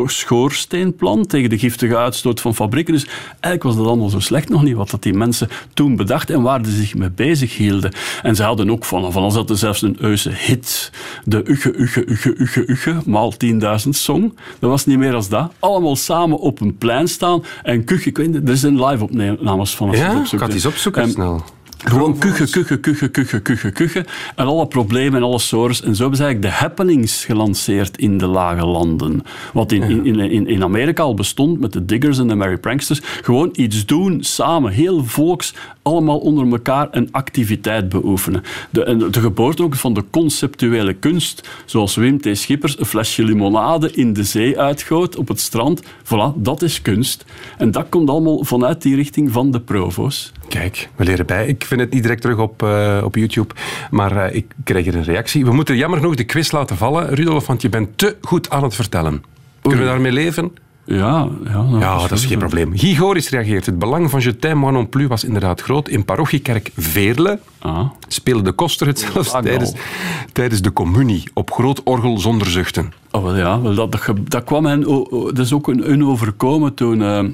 Schoorsteenplan 0.07 1.27
tegen 1.27 1.51
de 1.51 1.59
giftige 1.59 1.97
uitstoot 1.97 2.41
van 2.41 2.55
fabrieken. 2.55 2.95
Dus 2.95 3.07
eigenlijk 3.31 3.63
was 3.63 3.77
dat 3.77 3.87
allemaal 3.87 4.09
zo 4.09 4.21
slecht 4.21 4.49
nog 4.49 4.63
niet, 4.63 4.75
wat 4.75 4.91
dat 4.91 5.03
die 5.03 5.15
mensen 5.15 5.49
toen 5.75 5.97
bedachten 5.97 6.35
en 6.35 6.43
waar 6.43 6.65
ze 6.65 6.71
zich 6.71 6.95
mee 6.95 7.11
bezig 7.11 7.57
hielden. 7.57 7.93
En 8.23 8.37
ze 8.37 8.43
hadden 8.43 8.71
ook 8.71 8.85
van, 8.85 9.13
van 9.13 9.23
als 9.23 9.35
dat 9.35 9.51
er 9.51 9.59
zelfs 9.59 9.83
een 9.83 9.97
Euse 10.01 10.31
hit, 10.31 10.93
de 11.25 11.51
Ugge, 11.51 11.79
Ugge, 11.79 12.11
Ugge, 12.11 12.35
Ugge, 12.37 12.71
Ugge, 12.71 12.97
maal 13.07 13.33
10.000 13.45 13.89
song. 13.89 14.39
Dat 14.59 14.71
was 14.71 14.87
niet 14.87 14.99
meer 14.99 15.15
als 15.15 15.29
dat. 15.29 15.53
Allemaal 15.59 15.97
samen 15.97 16.39
op 16.39 16.61
een 16.61 16.79
plein 16.79 17.09
staan 17.09 17.45
en 17.63 17.85
kuchen. 17.85 18.11
Ik 18.11 18.17
weet 18.17 18.49
er 18.49 18.57
zijn 18.57 18.85
live 18.85 19.05
opnames 19.05 19.75
van. 19.75 19.94
Ja, 19.97 20.21
ik 20.21 20.39
ga 20.39 20.45
het 20.45 20.55
eens 20.55 20.67
opzoeken 20.67 21.03
En 21.03 21.11
snel. 21.11 21.43
Gewoon 21.85 22.19
kuchen, 22.19 22.51
kuchen, 22.51 22.81
kuchen, 22.81 23.11
kuchen, 23.11 23.43
kuchen, 23.43 23.73
kuchen. 23.73 24.05
En 24.37 24.47
alle 24.47 24.67
problemen 24.67 25.15
en 25.21 25.23
alle 25.27 25.39
sores. 25.39 25.83
En 25.83 25.95
zo 25.95 26.01
hebben 26.01 26.19
ze 26.19 26.25
eigenlijk 26.25 26.55
de 26.55 26.61
happenings 26.65 27.25
gelanceerd 27.25 27.99
in 27.99 28.19
de 28.19 28.27
lage 28.27 28.67
landen. 28.67 29.23
Wat 29.53 29.73
in, 29.73 29.83
in, 29.83 30.21
in, 30.21 30.47
in- 30.49 30.63
Amerika 30.63 31.03
al 31.03 31.15
bestond 31.15 31.61
met 31.61 31.73
de 31.73 31.85
diggers 31.85 32.19
en 32.19 32.29
de 32.29 32.35
Merry 32.35 32.59
Pranksters. 32.59 33.01
Gewoon 33.03 33.49
iets 33.53 33.87
doen, 33.87 34.23
samen, 34.23 34.73
heel 34.73 35.05
volks, 35.05 35.55
allemaal 35.83 36.19
onder 36.19 36.51
elkaar 36.53 36.89
een 36.91 37.09
activiteit 37.13 37.89
beoefenen. 37.89 38.43
De, 38.71 39.09
de 39.11 39.21
geboorte 39.21 39.63
ook 39.63 39.75
van 39.75 39.95
de 39.95 40.05
conceptuele 40.11 40.93
kunst, 40.93 41.49
zoals 41.65 41.95
Wim 41.95 42.21
T. 42.21 42.29
Schippers 42.33 42.79
een 42.79 42.87
flesje 42.87 43.25
limonade 43.25 43.91
in 43.93 44.13
de 44.13 44.25
zee 44.25 44.59
uitgoot 44.59 45.17
op 45.17 45.29
het 45.29 45.41
strand. 45.41 45.83
Voilà, 45.83 46.35
dat 46.37 46.63
is 46.63 46.83
kunst. 46.83 47.25
En 47.59 47.71
dat 47.71 47.87
komt 47.89 48.11
allemaal 48.11 48.45
vanuit 48.45 48.83
die 48.83 48.97
richting 48.97 49.33
van 49.33 49.51
de 49.51 49.61
provo's. 49.61 50.33
Kijk, 50.49 50.89
we 50.97 51.05
leren 51.05 51.27
bij. 51.27 51.47
Ik 51.47 51.65
vind 51.65 51.81
het 51.81 51.91
niet 51.93 52.03
direct 52.03 52.21
terug 52.21 52.39
op, 52.39 52.63
eh, 52.63 53.01
op 53.05 53.15
YouTube, 53.17 53.55
maar 53.91 54.17
eh, 54.17 54.35
ik 54.37 54.47
krijg 54.65 54.87
er 54.87 54.95
een 54.95 55.05
reactie. 55.05 55.45
We 55.45 55.53
moeten 55.53 55.77
jammer 55.77 55.99
genoeg 55.99 56.15
de 56.15 56.25
quiz 56.25 56.51
laten 56.51 56.77
vallen, 56.77 57.15
Rudolf, 57.15 57.47
want 57.47 57.63
je 57.63 57.69
bent 57.69 57.99
te 57.99 58.17
goed 58.21 58.51
aan 58.51 58.63
het 58.63 58.75
vertellen. 58.75 59.23
Kunnen 59.63 59.81
we 59.81 59.87
daarmee 59.87 60.13
leven? 60.13 60.53
Ja, 60.87 61.29
ja, 61.45 61.63
nou, 61.63 61.79
Ja, 61.79 61.99
dat 61.99 62.11
is 62.11 62.25
geen 62.25 62.39
probleem. 62.39 62.79
Guy 62.79 62.95
Goris 62.95 63.31
reageert. 63.31 63.67
Het 63.67 63.79
belang 63.79 64.11
van 64.11 64.21
Je 64.21 64.37
t'aime 64.37 64.61
moi 64.61 64.73
non 64.73 64.89
plus 64.89 65.07
was 65.07 65.25
inderdaad 65.25 65.61
groot. 65.61 65.89
In 65.89 66.05
parochiekerk 66.05 66.71
Veerle 66.77 67.39
Ah. 67.59 67.91
speelde 68.09 68.43
de 68.43 68.53
koster 68.53 68.87
het 68.87 68.99
zelfs 68.99 69.15
Laagdal. 69.15 69.43
tijdens, 69.43 69.73
tijdens 70.33 70.63
de 70.63 70.73
communie 70.73 71.23
op 71.35 71.53
groot 71.53 71.83
orgel 71.83 72.19
zonder 72.19 72.47
zuchten. 72.51 72.93
Oh, 73.11 73.23
wel 73.23 73.37
ja, 73.37 73.61
wel 73.61 73.75
dat, 73.75 73.99
dat, 74.25 74.45
kwam 74.45 74.67
hen, 74.67 74.81
dat 75.11 75.39
is 75.39 75.53
ook 75.53 75.69
een, 75.69 75.91
een 75.91 76.05
overkomen 76.05 76.75
toen 76.75 77.03
eh, 77.03 77.25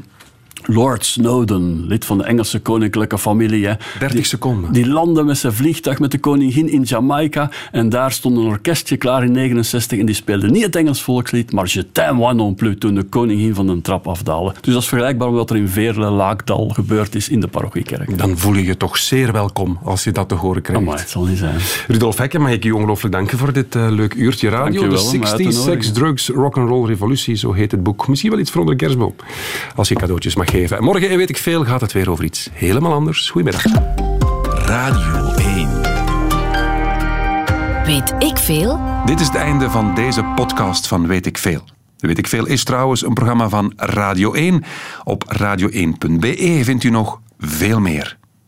Lord 0.72 1.04
Snowden, 1.04 1.86
lid 1.86 2.04
van 2.04 2.18
de 2.18 2.24
Engelse 2.24 2.60
koninklijke 2.60 3.18
familie, 3.18 3.66
hè, 3.66 3.74
30 3.98 4.16
die, 4.16 4.24
seconden. 4.24 4.72
die 4.72 4.88
landde 4.88 5.22
met 5.22 5.38
zijn 5.38 5.52
vliegtuig 5.52 5.98
met 5.98 6.10
de 6.10 6.18
koningin 6.18 6.68
in 6.68 6.82
Jamaica 6.82 7.50
en 7.72 7.88
daar 7.88 8.12
stond 8.12 8.36
een 8.36 8.44
orkestje 8.44 8.96
klaar 8.96 9.24
in 9.24 9.32
69 9.32 9.98
en 9.98 10.06
die 10.06 10.14
speelde 10.14 10.50
niet 10.50 10.64
het 10.64 10.76
Engels 10.76 11.02
volkslied, 11.02 11.52
maar 11.52 11.68
Je 11.72 11.92
t'aime 11.92 12.18
moi 12.18 12.34
non 12.34 12.54
plus 12.54 12.74
toen 12.78 12.94
de 12.94 13.02
koningin 13.02 13.54
van 13.54 13.66
de 13.66 13.80
trap 13.80 14.08
afdaalde. 14.08 14.54
Dus 14.60 14.72
dat 14.72 14.82
is 14.82 14.88
vergelijkbaar 14.88 15.28
met 15.28 15.36
wat 15.36 15.50
er 15.50 15.56
in 15.56 15.68
Veerle, 15.68 16.10
Laakdal 16.10 16.68
gebeurd 16.68 17.14
is 17.14 17.28
in 17.28 17.40
de 17.40 17.48
parochiekerk. 17.48 18.18
Dan 18.18 18.38
voel 18.38 18.54
je 18.54 18.64
je 18.64 18.76
toch 18.76 18.96
zeer 18.98 19.32
welkom 19.32 19.78
als 19.84 20.04
je 20.04 20.12
dat 20.12 20.28
te 20.28 20.34
horen 20.34 20.62
krijgt. 20.62 20.84
Maar 20.84 20.98
het 20.98 21.08
zal 21.08 21.24
niet 21.24 21.38
zijn. 21.38 21.56
Rudolf 21.86 22.18
Hekke, 22.18 22.38
mag 22.38 22.50
ik 22.50 22.62
je 22.62 22.74
ongelooflijk 22.74 23.14
danken 23.14 23.38
voor 23.38 23.52
dit 23.52 23.74
eh, 23.74 23.86
leuk 23.90 24.14
uurtje 24.14 24.48
radio. 24.48 24.80
De 24.82 24.88
mij 24.88 24.96
uit 24.96 25.36
te 25.36 25.42
60s 25.42 25.44
nodigen. 25.44 25.52
Sex, 25.52 25.92
Drugs, 25.92 26.28
Rock'n'Roll 26.28 26.86
Revolutie, 26.86 27.34
zo 27.34 27.52
heet 27.52 27.70
het 27.70 27.82
boek. 27.82 28.08
Misschien 28.08 28.30
wel 28.30 28.40
iets 28.40 28.50
voor 28.50 28.60
onder 28.60 28.76
de 28.76 28.84
kerstboom, 28.84 29.14
als 29.74 29.88
je 29.88 29.94
cadeautjes 29.94 30.34
mag 30.34 30.50
geven. 30.50 30.59
En 30.68 30.84
morgen, 30.84 31.08
en 31.08 31.16
weet 31.16 31.28
ik 31.28 31.36
veel, 31.36 31.64
gaat 31.64 31.80
het 31.80 31.92
weer 31.92 32.11
over 32.11 32.24
iets 32.24 32.48
helemaal 32.52 32.92
anders. 32.92 33.30
Goedemiddag. 33.30 33.64
Radio 34.66 35.34
1. 35.34 35.80
Weet 37.84 38.14
ik 38.18 38.38
veel? 38.38 38.80
Dit 39.04 39.20
is 39.20 39.26
het 39.26 39.36
einde 39.36 39.70
van 39.70 39.94
deze 39.94 40.24
podcast 40.24 40.86
van 40.86 41.06
Weet 41.06 41.26
ik 41.26 41.38
Veel. 41.38 41.64
Weet 41.98 42.18
ik 42.18 42.26
Veel 42.26 42.46
is 42.46 42.64
trouwens 42.64 43.04
een 43.04 43.14
programma 43.14 43.48
van 43.48 43.72
Radio 43.76 44.32
1. 44.32 44.64
Op 45.04 45.24
radio1.be 45.38 46.61
vindt 46.62 46.84
u 46.84 46.90
nog 46.90 47.20
veel 47.38 47.80
meer. 47.80 48.19